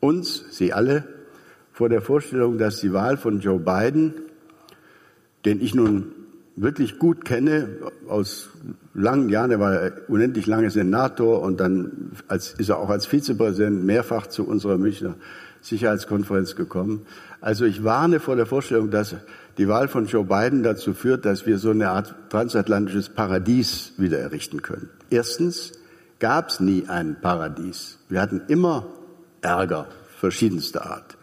uns, 0.00 0.44
Sie 0.50 0.72
alle, 0.72 1.04
vor 1.72 1.88
der 1.88 2.02
Vorstellung, 2.02 2.58
dass 2.58 2.80
die 2.80 2.92
Wahl 2.92 3.16
von 3.16 3.40
Joe 3.40 3.58
Biden, 3.58 4.14
den 5.44 5.60
ich 5.60 5.74
nun 5.74 6.12
wirklich 6.56 6.98
gut 6.98 7.24
kenne, 7.24 7.68
aus 8.08 8.48
langen 8.94 9.28
Jahren, 9.28 9.50
er 9.50 9.60
war 9.60 9.90
unendlich 10.08 10.46
lange 10.46 10.70
Senator 10.70 11.42
und 11.42 11.60
dann 11.60 12.12
als, 12.28 12.54
ist 12.54 12.68
er 12.68 12.78
auch 12.78 12.90
als 12.90 13.06
Vizepräsident 13.06 13.84
mehrfach 13.84 14.26
zu 14.28 14.46
unserer 14.46 14.78
Münchner 14.78 15.16
Sicherheitskonferenz 15.64 16.56
gekommen. 16.56 17.06
Also 17.40 17.64
ich 17.64 17.84
warne 17.84 18.20
vor 18.20 18.36
der 18.36 18.46
Vorstellung, 18.46 18.90
dass 18.90 19.16
die 19.56 19.68
Wahl 19.68 19.88
von 19.88 20.06
Joe 20.06 20.24
Biden 20.24 20.62
dazu 20.62 20.94
führt, 20.94 21.24
dass 21.24 21.46
wir 21.46 21.58
so 21.58 21.70
eine 21.70 21.90
Art 21.90 22.14
transatlantisches 22.28 23.08
Paradies 23.08 23.92
wieder 23.96 24.18
errichten 24.18 24.62
können. 24.62 24.90
Erstens 25.10 25.72
gab 26.18 26.50
es 26.50 26.60
nie 26.60 26.86
ein 26.88 27.16
Paradies. 27.20 27.98
Wir 28.08 28.20
hatten 28.20 28.42
immer 28.48 28.86
Ärger 29.40 29.86
verschiedenster 30.18 30.86
Art. 30.86 31.16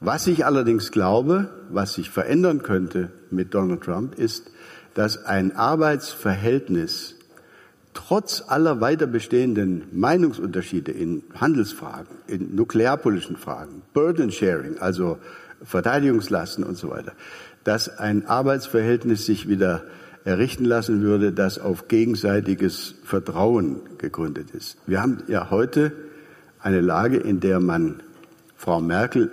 Was 0.00 0.26
ich 0.26 0.46
allerdings 0.46 0.90
glaube, 0.92 1.50
was 1.70 1.94
sich 1.94 2.10
verändern 2.10 2.62
könnte 2.62 3.10
mit 3.30 3.54
Donald 3.54 3.82
Trump, 3.82 4.18
ist, 4.18 4.50
dass 4.94 5.24
ein 5.24 5.56
Arbeitsverhältnis 5.56 7.16
trotz 7.94 8.42
aller 8.46 8.80
weiter 8.80 9.06
bestehenden 9.06 9.84
Meinungsunterschiede 9.92 10.92
in 10.92 11.22
Handelsfragen, 11.34 12.16
in 12.26 12.54
nuklearpolitischen 12.54 13.36
Fragen, 13.36 13.82
Burden 13.92 14.30
Sharing, 14.30 14.78
also 14.78 15.18
Verteidigungslasten 15.62 16.64
und 16.64 16.76
so 16.76 16.90
weiter, 16.90 17.12
dass 17.64 17.98
ein 17.98 18.26
Arbeitsverhältnis 18.26 19.26
sich 19.26 19.48
wieder 19.48 19.84
errichten 20.24 20.64
lassen 20.64 21.02
würde, 21.02 21.32
das 21.32 21.58
auf 21.58 21.88
gegenseitiges 21.88 22.94
Vertrauen 23.04 23.80
gegründet 23.98 24.50
ist. 24.50 24.76
Wir 24.86 25.02
haben 25.02 25.22
ja 25.28 25.50
heute 25.50 25.92
eine 26.60 26.80
Lage, 26.80 27.16
in 27.16 27.40
der 27.40 27.60
man 27.60 28.02
Frau 28.56 28.80
Merkel 28.80 29.30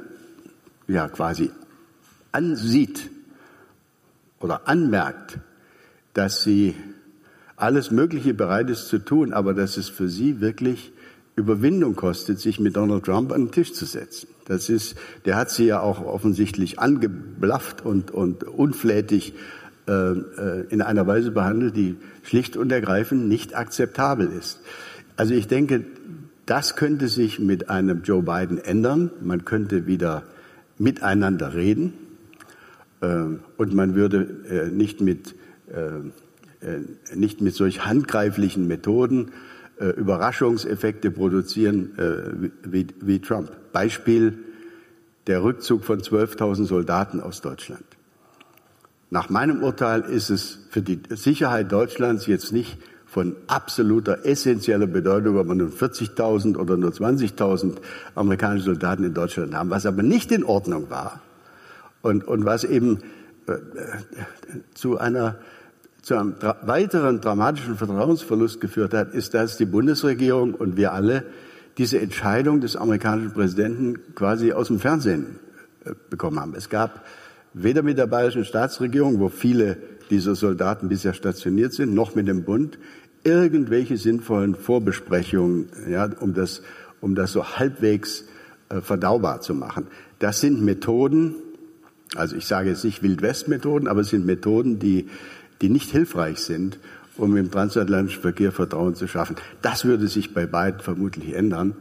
ja 0.87 1.07
quasi 1.09 1.51
ansieht 2.31 3.09
oder 4.39 4.67
anmerkt, 4.67 5.39
dass 6.13 6.43
sie 6.43 6.75
alles 7.57 7.91
Mögliche 7.91 8.33
bereit 8.33 8.69
ist 8.69 8.87
zu 8.87 8.99
tun, 8.99 9.33
aber 9.33 9.53
dass 9.53 9.77
es 9.77 9.89
für 9.89 10.07
sie 10.07 10.39
wirklich 10.39 10.93
Überwindung 11.35 11.95
kostet, 11.95 12.39
sich 12.39 12.59
mit 12.59 12.77
Donald 12.77 13.03
Trump 13.03 13.31
an 13.31 13.45
den 13.45 13.51
Tisch 13.51 13.73
zu 13.73 13.85
setzen. 13.85 14.27
Das 14.45 14.69
ist, 14.69 14.95
der 15.25 15.35
hat 15.35 15.49
sie 15.49 15.65
ja 15.65 15.81
auch 15.81 16.03
offensichtlich 16.05 16.79
angeblafft 16.79 17.83
und, 17.83 18.11
und 18.11 18.43
unflätig 18.43 19.33
äh, 19.87 19.91
äh, 19.91 20.65
in 20.69 20.81
einer 20.81 21.05
Weise 21.05 21.31
behandelt, 21.31 21.75
die 21.75 21.97
schlicht 22.23 22.57
und 22.57 22.71
ergreifend 22.71 23.27
nicht 23.27 23.55
akzeptabel 23.55 24.31
ist. 24.31 24.59
Also 25.15 25.33
ich 25.33 25.47
denke, 25.47 25.85
das 26.45 26.75
könnte 26.75 27.07
sich 27.07 27.39
mit 27.39 27.69
einem 27.69 28.03
Joe 28.03 28.23
Biden 28.23 28.57
ändern. 28.57 29.11
Man 29.21 29.45
könnte 29.45 29.85
wieder 29.85 30.23
miteinander 30.77 31.55
reden 31.55 31.93
äh, 33.01 33.07
und 33.57 33.73
man 33.73 33.95
würde 33.95 34.27
äh, 34.49 34.69
nicht 34.69 35.01
mit 35.01 35.35
äh, 35.69 36.09
nicht 37.13 37.41
mit 37.41 37.53
solch 37.53 37.85
handgreiflichen 37.85 38.67
Methoden 38.67 39.31
äh, 39.79 39.89
Überraschungseffekte 39.89 41.11
produzieren 41.11 41.97
äh, 41.97 42.49
wie, 42.63 42.87
wie 42.99 43.19
Trump. 43.19 43.51
Beispiel 43.73 44.39
der 45.27 45.43
Rückzug 45.43 45.83
von 45.83 45.99
12.000 45.99 46.65
Soldaten 46.65 47.19
aus 47.19 47.41
Deutschland. 47.41 47.85
Nach 49.09 49.29
meinem 49.29 49.63
Urteil 49.63 50.01
ist 50.01 50.29
es 50.29 50.59
für 50.69 50.81
die 50.81 50.99
Sicherheit 51.09 51.71
Deutschlands 51.71 52.27
jetzt 52.27 52.51
nicht 52.51 52.77
von 53.05 53.35
absoluter 53.47 54.25
essentieller 54.25 54.87
Bedeutung, 54.87 55.37
ob 55.37 55.47
man 55.47 55.57
nun 55.57 55.71
40.000 55.71 56.57
oder 56.57 56.75
nur 56.75 56.91
20.000 56.91 57.77
amerikanische 58.15 58.65
Soldaten 58.65 59.03
in 59.03 59.13
Deutschland 59.13 59.53
haben. 59.53 59.69
Was 59.69 59.85
aber 59.85 60.03
nicht 60.03 60.31
in 60.31 60.43
Ordnung 60.43 60.89
war 60.89 61.21
und, 62.01 62.27
und 62.27 62.45
was 62.45 62.63
eben 62.63 62.99
äh, 63.47 63.57
zu 64.73 64.97
einer 64.97 65.37
zu 66.07 66.15
einem 66.15 66.35
weiteren 66.61 67.19
dramatischen 67.19 67.75
Vertrauensverlust 67.75 68.61
geführt 68.61 68.93
hat, 68.93 69.13
ist, 69.13 69.33
dass 69.33 69.57
die 69.57 69.65
Bundesregierung 69.65 70.53
und 70.53 70.77
wir 70.77 70.93
alle 70.93 71.25
diese 71.77 71.99
Entscheidung 71.99 72.61
des 72.61 72.77
amerikanischen 72.77 73.33
Präsidenten 73.33 74.15
quasi 74.15 74.53
aus 74.53 74.67
dem 74.67 74.79
Fernsehen 74.79 75.35
äh, 75.83 75.91
bekommen 76.09 76.39
haben. 76.39 76.55
Es 76.55 76.69
gab 76.69 77.03
weder 77.53 77.83
mit 77.83 77.97
der 77.97 78.07
bayerischen 78.07 78.45
Staatsregierung, 78.45 79.19
wo 79.19 79.27
viele 79.27 79.75
dieser 80.09 80.35
Soldaten 80.35 80.87
bisher 80.87 81.13
stationiert 81.13 81.73
sind, 81.73 81.93
noch 81.93 82.15
mit 82.15 82.29
dem 82.29 82.45
Bund 82.45 82.79
irgendwelche 83.25 83.97
sinnvollen 83.97 84.55
Vorbesprechungen, 84.55 85.67
ja, 85.89 86.09
um 86.21 86.33
das, 86.33 86.61
um 87.01 87.15
das 87.15 87.33
so 87.33 87.43
halbwegs 87.43 88.23
äh, 88.69 88.79
verdaubar 88.79 89.41
zu 89.41 89.53
machen. 89.53 89.87
Das 90.19 90.39
sind 90.39 90.63
Methoden, 90.63 91.35
also 92.15 92.37
ich 92.37 92.47
sage 92.47 92.69
jetzt 92.69 92.85
nicht 92.85 93.03
Wildwest-Methoden, 93.03 93.89
aber 93.89 93.99
es 93.99 94.07
sind 94.07 94.25
Methoden, 94.25 94.79
die 94.79 95.09
die 95.61 95.69
nicht 95.69 95.91
hilfreich 95.91 96.39
sind, 96.39 96.79
um 97.17 97.35
im 97.35 97.51
transatlantischen 97.51 98.21
Verkehr 98.21 98.51
Vertrauen 98.51 98.95
zu 98.95 99.07
schaffen. 99.07 99.35
Das 99.61 99.85
würde 99.85 100.07
sich 100.07 100.33
bei 100.33 100.45
beiden 100.45 100.81
vermutlich 100.81 101.33
ändern. 101.33 101.75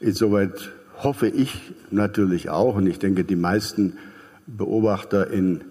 Insoweit 0.00 0.72
hoffe 1.02 1.28
ich 1.28 1.72
natürlich 1.90 2.50
auch, 2.50 2.76
und 2.76 2.86
ich 2.86 2.98
denke, 2.98 3.24
die 3.24 3.36
meisten 3.36 3.98
Beobachter 4.46 5.30
in, 5.30 5.62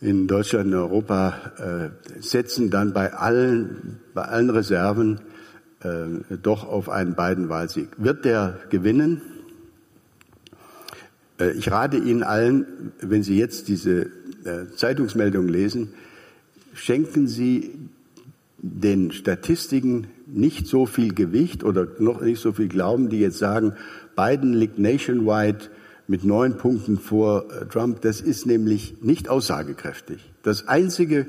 in 0.00 0.26
Deutschland 0.26 0.66
und 0.66 0.74
Europa 0.74 1.34
äh, 1.58 2.20
setzen 2.20 2.70
dann 2.70 2.92
bei 2.92 3.12
allen, 3.12 4.00
bei 4.14 4.22
allen 4.22 4.50
Reserven 4.50 5.20
äh, 5.82 6.36
doch 6.42 6.66
auf 6.68 6.88
einen 6.88 7.14
beiden 7.14 7.48
Wahlsieg. 7.48 7.88
Wird 7.96 8.24
der 8.24 8.58
gewinnen? 8.70 9.22
Äh, 11.38 11.52
ich 11.52 11.70
rate 11.70 11.96
Ihnen 11.96 12.22
allen, 12.22 12.92
wenn 13.00 13.22
Sie 13.22 13.38
jetzt 13.38 13.68
diese 13.68 14.02
äh, 14.44 14.66
Zeitungsmeldung 14.76 15.48
lesen, 15.48 15.94
schenken 16.72 17.26
Sie 17.26 17.72
den 18.58 19.12
Statistiken 19.12 20.08
nicht 20.26 20.66
so 20.66 20.86
viel 20.86 21.14
Gewicht 21.14 21.64
oder 21.64 21.86
noch 21.98 22.20
nicht 22.20 22.40
so 22.40 22.52
viel 22.52 22.68
Glauben, 22.68 23.08
die 23.08 23.20
jetzt 23.20 23.38
sagen, 23.38 23.72
Biden 24.16 24.52
liegt 24.52 24.78
nationwide 24.78 25.70
mit 26.06 26.24
neun 26.24 26.56
Punkten 26.56 26.98
vor 26.98 27.44
äh, 27.50 27.66
Trump. 27.66 28.00
Das 28.02 28.20
ist 28.20 28.44
nämlich 28.44 28.96
nicht 29.00 29.28
aussagekräftig. 29.28 30.30
Das 30.42 30.68
Einzige, 30.68 31.26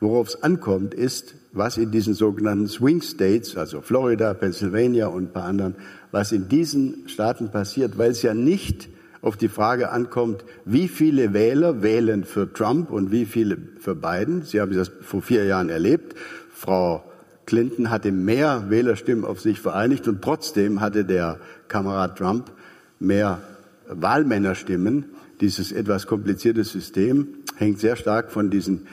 worauf 0.00 0.28
es 0.28 0.42
ankommt, 0.42 0.94
ist, 0.94 1.34
was 1.52 1.78
in 1.78 1.90
diesen 1.90 2.14
sogenannten 2.14 2.68
Swing 2.68 3.00
States, 3.00 3.56
also 3.56 3.80
Florida, 3.80 4.34
Pennsylvania 4.34 5.06
und 5.06 5.24
ein 5.24 5.32
paar 5.32 5.44
anderen, 5.44 5.74
was 6.10 6.32
in 6.32 6.48
diesen 6.48 7.08
Staaten 7.08 7.50
passiert, 7.50 7.96
weil 7.96 8.10
es 8.10 8.22
ja 8.22 8.34
nicht 8.34 8.88
auf 9.24 9.38
die 9.38 9.48
Frage 9.48 9.90
ankommt, 9.90 10.44
wie 10.66 10.86
viele 10.86 11.32
Wähler 11.32 11.82
wählen 11.82 12.24
für 12.24 12.52
Trump 12.52 12.90
und 12.90 13.10
wie 13.10 13.24
viele 13.24 13.56
für 13.78 13.94
Biden. 13.94 14.42
Sie 14.42 14.60
haben 14.60 14.74
das 14.76 14.90
vor 15.00 15.22
vier 15.22 15.46
Jahren 15.46 15.70
erlebt. 15.70 16.14
Frau 16.52 17.02
Clinton 17.46 17.90
hatte 17.90 18.12
mehr 18.12 18.66
Wählerstimmen 18.68 19.24
auf 19.24 19.40
sich 19.40 19.60
vereinigt 19.60 20.06
und 20.08 20.20
trotzdem 20.20 20.82
hatte 20.82 21.06
der 21.06 21.38
Kamerad 21.68 22.18
Trump 22.18 22.52
mehr 23.00 23.40
Wahlmännerstimmen. 23.88 25.06
Dieses 25.40 25.72
etwas 25.72 26.06
komplizierte 26.06 26.62
System 26.62 27.28
hängt 27.56 27.80
sehr 27.80 27.96
stark 27.96 28.30
von 28.30 28.50
diesen 28.50 28.86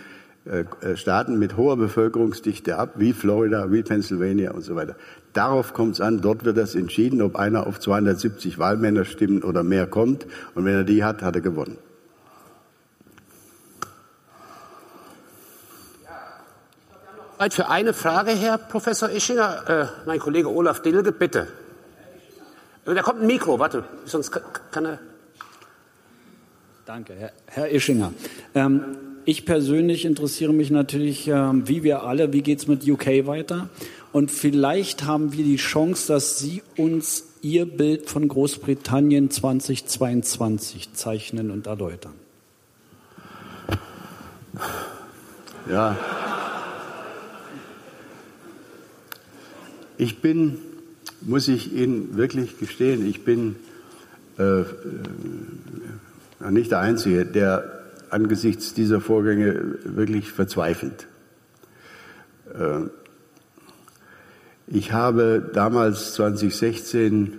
äh, 0.45 0.95
Staaten 0.95 1.39
mit 1.39 1.57
hoher 1.57 1.75
Bevölkerungsdichte 1.75 2.77
ab, 2.77 2.93
wie 2.95 3.11
Florida, 3.11 3.69
wie 3.71 3.83
Pennsylvania 3.83 4.51
und 4.51 4.61
so 4.61 4.75
weiter. 4.75 4.95
Darauf 5.33 5.73
kommt 5.73 5.95
es 5.95 6.01
an, 6.01 6.21
dort 6.21 6.43
wird 6.43 6.57
das 6.57 6.75
entschieden, 6.75 7.21
ob 7.21 7.35
einer 7.35 7.65
auf 7.67 7.79
270 7.79 8.59
Wahlmännerstimmen 8.59 9.43
oder 9.43 9.63
mehr 9.63 9.87
kommt. 9.87 10.25
Und 10.55 10.65
wenn 10.65 10.73
er 10.73 10.83
die 10.83 11.03
hat, 11.03 11.21
hat 11.21 11.35
er 11.35 11.41
gewonnen. 11.41 11.77
Zeit 17.41 17.55
für 17.55 17.69
eine 17.69 17.93
Frage, 17.93 18.31
Herr 18.33 18.59
Professor 18.59 19.09
Ischinger. 19.09 19.63
Äh, 19.67 19.85
mein 20.05 20.19
Kollege 20.19 20.47
Olaf 20.47 20.83
Dilge, 20.83 21.11
bitte. 21.11 21.47
Äh, 22.85 22.93
da 22.93 23.01
kommt 23.01 23.21
ein 23.21 23.25
Mikro, 23.25 23.57
warte, 23.57 23.83
sonst 24.05 24.31
kann 24.69 24.85
er. 24.85 24.99
Danke, 26.85 27.15
Herr, 27.15 27.31
Herr 27.47 27.71
Ischinger. 27.71 28.13
Ähm, 28.53 28.83
ich 29.25 29.43
persönlich 29.43 30.05
interessiere 30.05 30.53
mich 30.53 30.69
natürlich, 30.69 31.27
ähm, 31.27 31.67
wie 31.67 31.81
wir 31.81 32.03
alle, 32.03 32.31
wie 32.31 32.43
geht 32.43 32.59
es 32.59 32.67
mit 32.67 32.87
UK 32.87 33.25
weiter? 33.25 33.69
Und 34.11 34.29
vielleicht 34.29 35.03
haben 35.03 35.31
wir 35.33 35.43
die 35.43 35.57
Chance, 35.57 36.11
dass 36.11 36.37
Sie 36.39 36.61
uns 36.75 37.25
Ihr 37.41 37.65
Bild 37.65 38.09
von 38.09 38.27
Großbritannien 38.27 39.31
2022 39.31 40.93
zeichnen 40.93 41.49
und 41.49 41.67
erläutern. 41.67 42.13
Ja. 45.69 45.97
Ich 49.97 50.19
bin, 50.21 50.57
muss 51.21 51.47
ich 51.47 51.73
Ihnen 51.73 52.17
wirklich 52.17 52.59
gestehen, 52.59 53.07
ich 53.07 53.23
bin 53.23 53.55
äh, 54.37 54.61
äh, 54.61 54.65
nicht 56.49 56.71
der 56.71 56.79
Einzige, 56.79 57.25
der 57.25 57.81
angesichts 58.09 58.73
dieser 58.73 58.99
Vorgänge 58.99 59.77
wirklich 59.85 60.31
verzweifelt. 60.31 61.07
Äh, 62.53 62.89
ich 64.73 64.93
habe 64.93 65.49
damals 65.53 66.13
2016, 66.13 67.33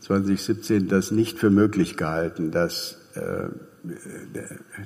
2017 0.00 0.88
das 0.88 1.12
nicht 1.12 1.38
für 1.38 1.48
möglich 1.48 1.96
gehalten, 1.96 2.50
dass, 2.50 2.98
äh, 3.14 3.48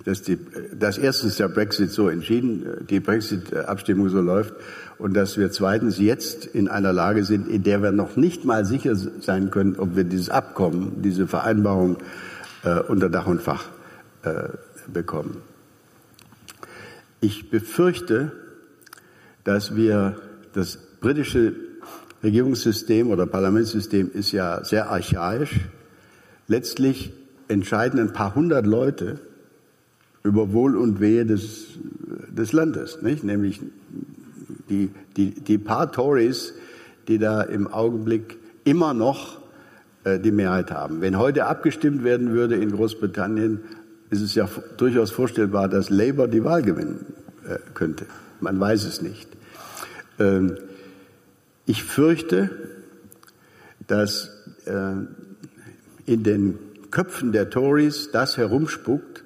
dass, 0.05 0.21
die, 0.21 0.39
dass 0.79 0.99
erstens 0.99 1.39
der 1.39 1.49
Brexit 1.49 1.91
so 1.91 2.11
entschieden, 2.11 2.87
die 2.91 3.01
Brexit-Abstimmung 3.01 4.11
so 4.11 4.21
läuft 4.21 4.53
und 4.99 5.15
dass 5.15 5.39
wir 5.39 5.51
zweitens 5.53 5.99
jetzt 5.99 6.45
in 6.45 6.69
einer 6.69 6.93
Lage 6.93 7.25
sind, 7.25 7.49
in 7.49 7.63
der 7.63 7.83
wir 7.83 7.93
noch 7.93 8.17
nicht 8.17 8.45
mal 8.45 8.67
sicher 8.67 8.95
sein 8.95 9.51
können, 9.51 9.77
ob 9.77 9.97
wir 9.97 10.05
dieses 10.05 10.29
Abkommen, 10.29 11.01
diese 11.01 11.27
Vereinbarung 11.27 11.97
äh, 12.63 12.81
unter 12.81 13.09
Dach 13.09 13.27
und 13.27 13.41
Fach 13.41 13.71
äh, 14.23 14.49
bekommen. 14.93 15.39
Ich 17.23 17.49
befürchte, 17.49 18.33
dass 19.45 19.77
wir 19.77 20.17
das 20.53 20.79
britische 21.05 21.53
Regierungssystem 22.23 23.11
oder 23.11 23.27
Parlamentssystem 23.27 24.11
ist 24.15 24.33
ja 24.33 24.65
sehr 24.65 24.89
archaisch. 24.91 25.61
Letztlich 26.49 27.13
entscheiden 27.47 28.01
ein 28.01 28.15
paar 28.15 28.35
hundert 28.35 28.67
Leute 28.67 29.21
über 30.23 30.55
Wohl 30.55 30.79
und 30.79 31.01
Wehe 31.01 31.27
des, 31.27 31.67
des 32.31 32.53
Landes, 32.53 33.03
nicht? 33.03 33.23
nämlich 33.23 33.61
die, 34.71 34.93
die, 35.19 35.33
die 35.33 35.59
paar 35.59 35.93
Tories, 35.93 36.55
die 37.07 37.19
da 37.19 37.43
im 37.43 37.67
Augenblick 37.67 38.39
immer 38.65 38.95
noch 38.95 39.43
äh, 40.05 40.19
die 40.19 40.33
Mehrheit 40.33 40.71
haben. 40.71 41.03
Wenn 41.03 41.19
heute 41.19 41.45
abgestimmt 41.45 42.03
werden 42.03 42.33
würde 42.33 42.55
in 42.55 42.73
Großbritannien, 42.73 43.61
ist 44.09 44.23
es 44.23 44.35
ja 44.35 44.49
durchaus 44.79 45.11
vorstellbar, 45.11 45.69
dass 45.69 45.91
Labour 45.91 46.29
die 46.29 46.45
Wahl 46.45 46.63
gewinnen 46.63 47.05
äh, 47.47 47.59
könnte. 47.75 48.07
Man 48.41 48.59
weiß 48.59 48.87
es 48.87 49.03
nicht. 49.03 49.29
Ähm, 50.19 50.57
ich 51.67 51.83
fürchte, 51.85 52.51
dass 53.87 54.31
äh, 54.67 54.95
in 56.07 56.23
den 56.23 56.59
Köpfen 56.91 57.33
der 57.33 57.51
Tories 57.51 58.11
das 58.13 58.37
herumspuckt, 58.37 59.25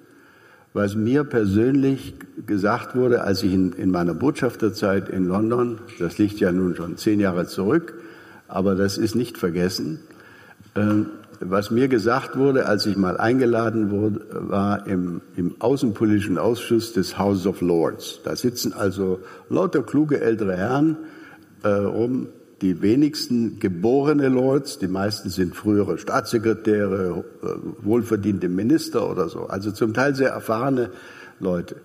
was 0.72 0.94
mir 0.94 1.24
persönlich 1.24 2.14
gesagt 2.46 2.94
wurde, 2.94 3.22
als 3.22 3.42
ich 3.42 3.52
in, 3.52 3.72
in 3.72 3.90
meiner 3.90 4.14
Botschafterzeit 4.14 5.08
in 5.08 5.26
London, 5.26 5.78
das 5.98 6.18
liegt 6.18 6.40
ja 6.40 6.52
nun 6.52 6.76
schon 6.76 6.96
zehn 6.96 7.20
Jahre 7.20 7.46
zurück, 7.46 7.94
aber 8.46 8.74
das 8.74 8.98
ist 8.98 9.14
nicht 9.14 9.38
vergessen, 9.38 10.00
äh, 10.74 11.04
was 11.40 11.70
mir 11.70 11.86
gesagt 11.86 12.36
wurde, 12.36 12.66
als 12.66 12.86
ich 12.86 12.96
mal 12.96 13.16
eingeladen 13.16 13.90
wurde, 13.90 14.26
war 14.30 14.86
im, 14.88 15.20
im 15.36 15.54
Außenpolitischen 15.60 16.36
Ausschuss 16.36 16.92
des 16.92 17.16
House 17.16 17.46
of 17.46 17.60
Lords. 17.60 18.20
Da 18.24 18.34
sitzen 18.34 18.72
also 18.72 19.20
lauter 19.48 19.82
kluge 19.82 20.20
ältere 20.20 20.56
Herren 20.56 20.96
äh, 21.62 21.68
rum, 21.68 22.28
die 22.60 22.82
wenigsten 22.82 23.60
geborene 23.60 24.28
Lords, 24.28 24.78
die 24.78 24.88
meisten 24.88 25.30
sind 25.30 25.54
frühere 25.54 25.98
Staatssekretäre, 25.98 27.24
äh, 27.42 27.46
wohlverdiente 27.82 28.48
Minister 28.48 29.08
oder 29.08 29.28
so, 29.28 29.46
also 29.46 29.70
zum 29.70 29.94
Teil 29.94 30.14
sehr 30.14 30.30
erfahrene 30.30 30.90
Leute. 31.40 31.76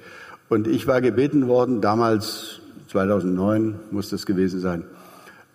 Und 0.49 0.67
ich 0.67 0.87
war 0.87 1.01
gebeten 1.01 1.47
worden, 1.47 1.81
damals 1.81 2.61
2009 2.89 3.75
muss 3.91 4.09
das 4.09 4.25
gewesen 4.25 4.59
sein, 4.59 4.83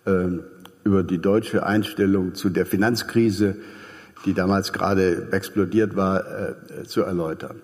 äh, 0.05 0.39
über 0.83 1.03
die 1.03 1.19
deutsche 1.19 1.65
Einstellung 1.65 2.33
zu 2.33 2.49
der 2.49 2.65
Finanzkrise 2.65 3.57
die 4.25 4.33
damals 4.33 4.73
gerade 4.73 5.27
explodiert 5.31 5.95
war, 5.95 6.25
äh, 6.25 6.83
zu 6.85 7.01
erläutern. 7.01 7.61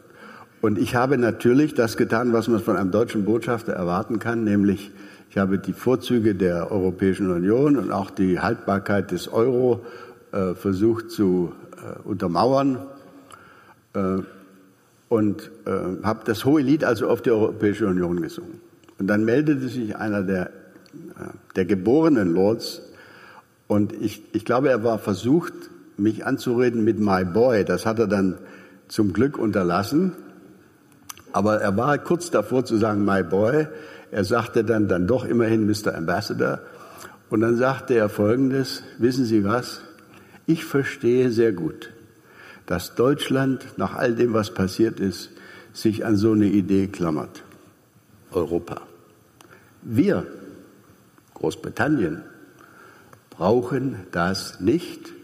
Und 0.61 0.77
ich 0.77 0.95
habe 0.95 1.17
natürlich 1.17 1.73
das 1.73 1.97
getan, 1.97 2.33
was 2.33 2.47
man 2.47 2.61
von 2.61 2.75
einem 2.75 2.91
deutschen 2.91 3.25
Botschafter 3.25 3.73
erwarten 3.73 4.19
kann, 4.19 4.43
nämlich 4.43 4.91
ich 5.35 5.41
habe 5.41 5.59
die 5.59 5.73
Vorzüge 5.73 6.33
der 6.33 6.71
Europäischen 6.71 7.29
Union 7.29 7.75
und 7.75 7.91
auch 7.91 8.09
die 8.09 8.39
Haltbarkeit 8.39 9.11
des 9.11 9.27
Euro 9.27 9.81
äh, 10.31 10.53
versucht 10.53 11.11
zu 11.11 11.51
äh, 11.73 12.07
untermauern 12.07 12.79
äh, 13.95 14.19
und 15.09 15.51
äh, 15.65 16.03
habe 16.03 16.21
das 16.23 16.45
hohe 16.45 16.61
Lied 16.61 16.85
also 16.85 17.09
auf 17.09 17.21
die 17.21 17.31
Europäische 17.31 17.85
Union 17.85 18.21
gesungen. 18.21 18.61
Und 18.97 19.07
dann 19.07 19.25
meldete 19.25 19.67
sich 19.67 19.97
einer 19.97 20.23
der, 20.23 20.45
äh, 20.45 20.51
der 21.57 21.65
geborenen 21.65 22.33
Lords 22.33 22.81
und 23.67 23.91
ich, 23.91 24.23
ich 24.31 24.45
glaube, 24.45 24.69
er 24.69 24.85
war 24.85 24.99
versucht, 24.99 25.51
mich 25.97 26.25
anzureden 26.25 26.85
mit 26.85 26.97
My 26.97 27.25
Boy. 27.25 27.65
Das 27.65 27.85
hat 27.85 27.99
er 27.99 28.07
dann 28.07 28.37
zum 28.87 29.11
Glück 29.11 29.37
unterlassen. 29.37 30.13
Aber 31.33 31.59
er 31.59 31.75
war 31.75 31.97
kurz 31.97 32.31
davor 32.31 32.63
zu 32.63 32.77
sagen 32.77 33.03
My 33.03 33.21
Boy. 33.21 33.67
Er 34.15 34.23
sagte 34.23 34.63
dann, 34.63 34.87
dann 34.87 35.07
doch 35.07 35.25
immerhin 35.25 35.67
Mr. 35.67 35.93
Ambassador. 35.93 36.59
Und 37.29 37.41
dann 37.41 37.57
sagte 37.57 37.95
er 37.95 38.07
Folgendes, 38.07 38.81
wissen 38.97 39.25
Sie 39.25 39.43
was? 39.43 39.81
Ich 40.45 40.63
verstehe 40.63 41.31
sehr 41.31 41.51
gut, 41.51 41.91
dass 42.65 42.95
Deutschland 42.95 43.65
nach 43.75 43.95
all 43.95 44.15
dem, 44.15 44.33
was 44.33 44.53
passiert 44.53 45.01
ist, 45.01 45.31
sich 45.73 46.05
an 46.05 46.15
so 46.15 46.31
eine 46.31 46.45
Idee 46.45 46.87
klammert. 46.87 47.43
Europa. 48.31 48.81
Wir, 49.81 50.25
Großbritannien, 51.33 52.21
brauchen 53.31 53.97
das 54.11 54.61
nicht 54.61 55.15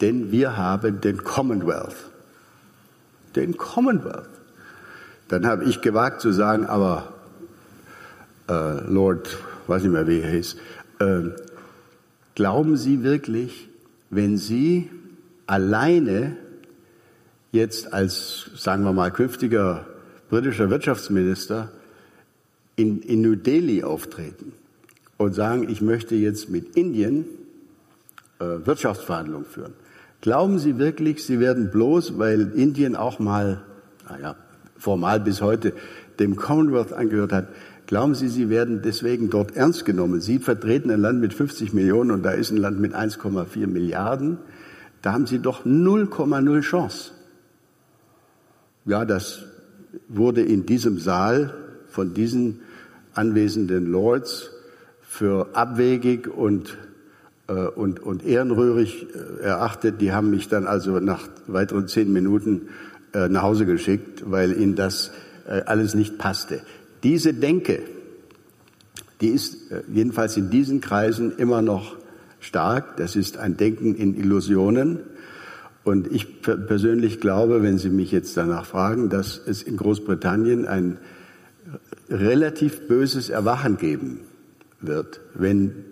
denn 0.00 0.30
wir 0.30 0.56
haben 0.56 1.00
den 1.00 1.24
Commonwealth. 1.24 1.96
Den 3.34 3.56
Commonwealth. 3.56 4.28
Dann 5.28 5.46
habe 5.46 5.64
ich 5.64 5.80
gewagt 5.80 6.20
zu 6.20 6.32
sagen, 6.32 6.66
aber 6.66 7.14
äh, 8.48 8.80
Lord, 8.90 9.36
weiß 9.66 9.82
nicht 9.82 9.92
mehr, 9.92 10.06
wie 10.06 10.20
er 10.20 10.30
hieß, 10.30 10.56
äh, 11.00 11.22
glauben 12.34 12.76
Sie 12.76 13.02
wirklich, 13.02 13.68
wenn 14.10 14.36
Sie 14.36 14.90
alleine 15.46 16.36
jetzt 17.52 17.92
als, 17.92 18.50
sagen 18.56 18.84
wir 18.84 18.92
mal, 18.92 19.10
künftiger 19.10 19.86
britischer 20.28 20.70
Wirtschaftsminister 20.70 21.70
in, 22.76 23.00
in 23.00 23.22
New 23.22 23.34
Delhi 23.34 23.82
auftreten 23.82 24.52
und 25.16 25.34
sagen, 25.34 25.68
ich 25.68 25.80
möchte 25.80 26.14
jetzt 26.14 26.50
mit 26.50 26.76
Indien 26.76 27.24
äh, 28.38 28.44
Wirtschaftsverhandlungen 28.64 29.46
führen. 29.46 29.72
Glauben 30.20 30.58
Sie 30.58 30.78
wirklich, 30.78 31.24
Sie 31.24 31.40
werden 31.40 31.70
bloß, 31.70 32.18
weil 32.18 32.52
Indien 32.54 32.96
auch 32.96 33.18
mal, 33.18 33.62
naja, 34.08 34.36
formal 34.76 35.20
bis 35.20 35.40
heute 35.40 35.72
dem 36.18 36.36
Commonwealth 36.36 36.92
angehört 36.92 37.32
hat, 37.32 37.48
glauben 37.88 38.14
Sie, 38.14 38.28
Sie 38.28 38.50
werden 38.50 38.82
deswegen 38.82 39.30
dort 39.30 39.56
ernst 39.56 39.84
genommen? 39.86 40.20
Sie 40.20 40.38
vertreten 40.38 40.90
ein 40.90 41.00
Land 41.00 41.20
mit 41.20 41.34
50 41.34 41.72
Millionen 41.72 42.10
und 42.12 42.22
da 42.22 42.30
ist 42.30 42.50
ein 42.52 42.58
Land 42.58 42.78
mit 42.78 42.94
1,4 42.94 43.66
Milliarden. 43.66 44.38
Da 45.02 45.14
haben 45.14 45.26
Sie 45.26 45.38
doch 45.40 45.64
0,0 45.64 46.60
Chance. 46.60 47.12
Ja, 48.84 49.04
das 49.04 49.44
wurde 50.06 50.42
in 50.42 50.66
diesem 50.66 50.98
Saal 50.98 51.54
von 51.88 52.12
diesen 52.12 52.60
anwesenden 53.14 53.90
Lords 53.90 54.50
für 55.00 55.48
abwegig 55.54 56.28
und, 56.28 56.76
äh, 57.48 57.52
und, 57.52 58.00
und 58.00 58.24
ehrenrührig 58.24 59.06
äh, 59.14 59.44
erachtet. 59.44 60.00
Die 60.02 60.12
haben 60.12 60.28
mich 60.28 60.48
dann 60.48 60.66
also 60.66 61.00
nach 61.00 61.26
weiteren 61.46 61.88
zehn 61.88 62.12
Minuten 62.12 62.68
äh, 63.14 63.28
nach 63.28 63.42
Hause 63.42 63.64
geschickt, 63.64 64.30
weil 64.30 64.60
ihnen 64.60 64.76
das 64.76 65.10
äh, 65.46 65.62
alles 65.64 65.94
nicht 65.94 66.18
passte. 66.18 66.60
Diese 67.02 67.34
Denke, 67.34 67.82
die 69.20 69.28
ist 69.28 69.70
äh, 69.70 69.82
jedenfalls 69.92 70.36
in 70.36 70.50
diesen 70.50 70.80
Kreisen 70.80 71.36
immer 71.36 71.62
noch 71.62 71.96
stark. 72.40 72.96
Das 72.96 73.16
ist 73.16 73.36
ein 73.36 73.56
Denken 73.56 73.94
in 73.94 74.14
Illusionen. 74.14 75.00
Und 75.84 76.12
ich 76.12 76.42
persönlich 76.42 77.20
glaube, 77.20 77.62
wenn 77.62 77.78
Sie 77.78 77.88
mich 77.88 78.12
jetzt 78.12 78.36
danach 78.36 78.66
fragen, 78.66 79.08
dass 79.08 79.40
es 79.46 79.62
in 79.62 79.76
Großbritannien 79.76 80.66
ein 80.66 80.98
relativ 82.10 82.88
böses 82.88 83.30
Erwachen 83.30 83.78
geben 83.78 84.20
wird, 84.80 85.20
wenn 85.34 85.84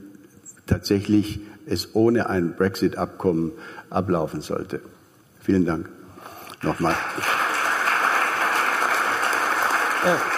tatsächlich 0.66 1.40
es 1.66 1.94
ohne 1.94 2.28
ein 2.28 2.56
Brexit-Abkommen 2.56 3.52
ablaufen 3.90 4.40
sollte. 4.40 4.80
Vielen 5.40 5.64
Dank. 5.64 5.88
Nochmal. 6.62 6.94
Ja. 10.04 10.35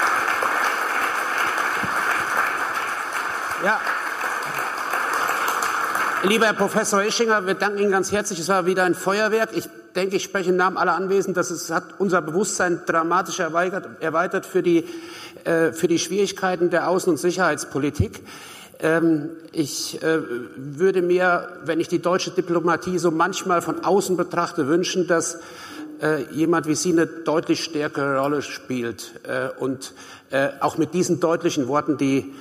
Lieber 6.22 6.46
Herr 6.46 6.54
Professor 6.54 7.02
Ischinger, 7.02 7.44
wir 7.44 7.54
danken 7.54 7.78
Ihnen 7.78 7.90
ganz 7.90 8.12
herzlich. 8.12 8.38
Es 8.38 8.48
war 8.48 8.66
wieder 8.66 8.84
ein 8.84 8.94
Feuerwerk. 8.94 9.50
Ich 9.52 9.68
denke, 9.96 10.14
ich 10.16 10.22
spreche 10.22 10.50
im 10.50 10.56
Namen 10.56 10.76
aller 10.76 10.94
Anwesenden, 10.94 11.34
dass 11.34 11.50
es 11.50 11.68
hat 11.70 11.98
unser 11.98 12.22
Bewusstsein 12.22 12.82
dramatisch 12.86 13.40
erweitert, 13.40 14.00
erweitert 14.00 14.46
für, 14.46 14.62
die, 14.62 14.84
äh, 15.42 15.72
für 15.72 15.88
die 15.88 15.98
Schwierigkeiten 15.98 16.70
der 16.70 16.88
Außen- 16.88 17.08
und 17.08 17.16
Sicherheitspolitik. 17.16 18.22
Ähm, 18.78 19.30
ich 19.50 20.00
äh, 20.04 20.20
würde 20.56 21.02
mir, 21.02 21.48
wenn 21.64 21.80
ich 21.80 21.88
die 21.88 22.00
deutsche 22.00 22.30
Diplomatie 22.30 22.98
so 22.98 23.10
manchmal 23.10 23.60
von 23.60 23.84
außen 23.84 24.16
betrachte, 24.16 24.68
wünschen, 24.68 25.08
dass 25.08 25.38
äh, 26.00 26.22
jemand 26.32 26.68
wie 26.68 26.76
Sie 26.76 26.92
eine 26.92 27.06
deutlich 27.06 27.64
stärkere 27.64 28.20
Rolle 28.20 28.42
spielt 28.42 29.14
äh, 29.24 29.48
und 29.58 29.94
äh, 30.30 30.50
auch 30.60 30.78
mit 30.78 30.94
diesen 30.94 31.18
deutlichen 31.18 31.66
Worten 31.66 31.96
die, 31.96 32.32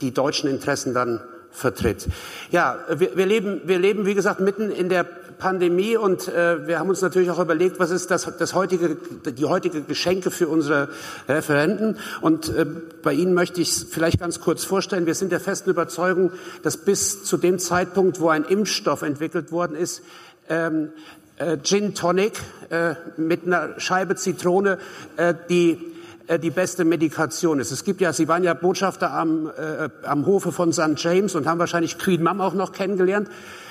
die 0.00 0.12
deutschen 0.12 0.48
Interessen 0.48 0.94
dann 0.94 1.20
vertritt. 1.50 2.08
Ja, 2.50 2.78
wir, 2.88 3.16
wir, 3.16 3.26
leben, 3.26 3.60
wir 3.64 3.78
leben, 3.78 4.06
wie 4.06 4.14
gesagt, 4.14 4.40
mitten 4.40 4.70
in 4.70 4.88
der 4.88 5.04
Pandemie 5.04 5.96
und 5.96 6.28
äh, 6.28 6.66
wir 6.66 6.78
haben 6.78 6.88
uns 6.88 7.02
natürlich 7.02 7.30
auch 7.30 7.40
überlegt, 7.40 7.78
was 7.80 7.90
ist 7.90 8.10
das, 8.10 8.30
das 8.38 8.54
heutige, 8.54 8.96
die 8.96 9.44
heutige 9.44 9.82
Geschenke 9.82 10.30
für 10.30 10.48
unsere 10.48 10.88
Referenten. 11.28 11.98
Und 12.20 12.48
äh, 12.48 12.64
bei 13.02 13.12
Ihnen 13.12 13.34
möchte 13.34 13.60
ich 13.60 13.70
es 13.70 13.82
vielleicht 13.82 14.20
ganz 14.20 14.40
kurz 14.40 14.64
vorstellen. 14.64 15.04
Wir 15.04 15.14
sind 15.14 15.32
der 15.32 15.40
festen 15.40 15.70
Überzeugung, 15.70 16.32
dass 16.62 16.76
bis 16.76 17.24
zu 17.24 17.36
dem 17.36 17.58
Zeitpunkt, 17.58 18.20
wo 18.20 18.28
ein 18.28 18.44
Impfstoff 18.44 19.02
entwickelt 19.02 19.52
worden 19.52 19.76
ist, 19.76 20.02
ähm, 20.48 20.90
äh, 21.38 21.58
Gin 21.62 21.94
Tonic 21.94 22.34
äh, 22.70 22.94
mit 23.16 23.44
einer 23.44 23.80
Scheibe 23.80 24.14
Zitrone, 24.14 24.78
äh, 25.16 25.34
die 25.48 25.78
die 26.42 26.50
beste 26.50 26.84
Medikation 26.84 27.60
ist. 27.60 27.70
Es 27.72 27.84
gibt 27.84 28.00
ja, 28.00 28.12
Sie 28.12 28.28
waren 28.28 28.44
ja 28.44 28.54
Botschafter 28.54 29.12
am, 29.12 29.48
äh, 29.48 29.88
am 30.04 30.26
Hofe 30.26 30.52
von 30.52 30.72
St. 30.72 30.94
James 30.96 31.34
und 31.34 31.46
haben 31.46 31.58
wahrscheinlich 31.58 31.98
Queen 31.98 32.22
Mum 32.22 32.40
auch 32.40 32.54
noch 32.54 32.72
kennengelernt. 32.72 33.28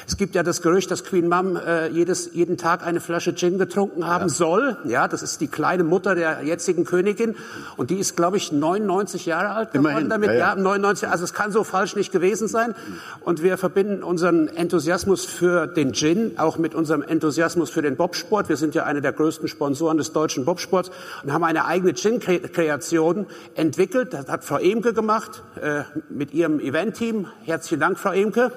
Es 0.08 0.18
gibt 0.18 0.36
ja 0.36 0.44
das 0.44 0.62
Gerücht, 0.62 0.92
dass 0.92 1.04
Queen 1.04 1.28
Mum 1.28 1.56
äh, 1.56 1.88
jedes, 1.90 2.34
jeden 2.34 2.58
Tag 2.58 2.86
eine 2.86 3.00
Flasche 3.00 3.36
Gin 3.36 3.58
getrunken 3.58 4.08
haben 4.08 4.26
ja. 4.26 4.30
soll. 4.30 4.78
Ja, 4.86 5.08
das 5.08 5.24
ist 5.24 5.42
die 5.42 5.48
kleine 5.48 5.84
Mutter 5.84 6.16
der 6.16 6.44
jetzigen 6.44 6.86
Königin. 6.86 7.36
Und 7.78 7.90
die 7.90 7.98
ist, 7.98 8.16
glaube 8.16 8.38
ich, 8.38 8.52
99 8.52 9.26
Jahre 9.26 9.50
alt 9.50 9.72
geworden 9.72 9.92
Immerhin. 9.92 10.10
damit. 10.10 10.30
Ja, 10.30 10.36
ja. 10.36 10.50
ja, 10.50 10.56
99. 10.56 11.10
Also 11.10 11.24
es 11.24 11.34
kann 11.34 11.52
so 11.52 11.64
falsch 11.64 11.96
nicht 11.96 12.12
gewesen 12.12 12.48
sein. 12.48 12.76
Und 13.22 13.44
wir 13.44 13.58
verbinden 13.58 14.04
unseren 14.04 14.48
Enthusiasmus 14.48 15.26
für 15.26 15.68
den 15.68 15.94
Gin 15.94 16.38
auch 16.38 16.58
mit 16.58 16.76
unserem 16.76 17.02
Enthusiasmus 17.02 17.70
für 17.70 17.82
den 17.82 17.96
Bobsport. 17.96 18.50
Wir 18.50 18.58
sind 18.58 18.76
ja 18.76 18.84
eine 18.84 19.02
der 19.02 19.14
größten 19.14 19.48
Sponsoren 19.48 19.98
des 19.98 20.14
deutschen 20.14 20.46
Bobsports 20.46 20.92
und 21.24 21.32
haben 21.32 21.44
eine 21.44 21.66
eigene 21.66 21.94
Gin-Kreation 21.94 23.28
entwickelt. 23.56 24.14
Das 24.14 24.28
hat 24.28 24.44
Frau 24.44 24.58
Emke 24.58 24.94
gemacht 24.94 25.44
äh, 25.62 25.84
mit 26.10 26.34
ihrem 26.34 26.60
Event-Team. 26.60 27.28
Herzlichen 27.44 27.80
Dank, 27.80 28.00
Frau 28.00 28.12
Emke. 28.12 28.52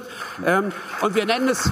Ähm, 0.45 0.73
und 1.01 1.15
wir 1.15 1.27
nennen 1.35 1.49
es 1.49 1.71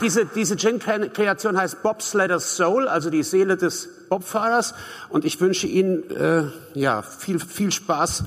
diese, 0.00 0.24
diese 0.24 0.56
Gin-Kreation 0.56 1.58
heißt 1.58 1.82
Bobsledder 1.82 2.40
Soul, 2.40 2.88
also 2.88 3.10
die 3.10 3.22
Seele 3.22 3.56
des 3.56 4.06
Bobfahrers. 4.08 4.74
Und 5.10 5.24
ich 5.24 5.40
wünsche 5.40 5.66
Ihnen 5.66 6.10
äh, 6.10 6.44
ja, 6.74 7.02
viel, 7.02 7.38
viel 7.38 7.70
Spaß 7.70 8.24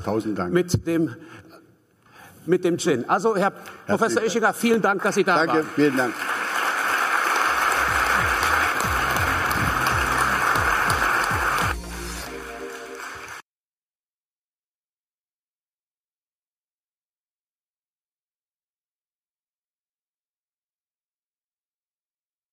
mit 0.49 0.86
dem, 0.86 1.16
mit 2.45 2.64
dem 2.64 2.78
Gin. 2.78 3.10
Also, 3.10 3.36
Herr 3.36 3.54
Professor 3.88 4.24
Ischinger, 4.24 4.54
vielen 4.54 4.82
Dank, 4.82 5.02
dass 5.04 5.16
Sie 5.16 5.24
da 5.24 5.38
Danke, 5.38 5.47
waren. 5.47 5.58
Danke, 5.62 5.74
vielen 5.76 5.97
Dank. 5.97 6.14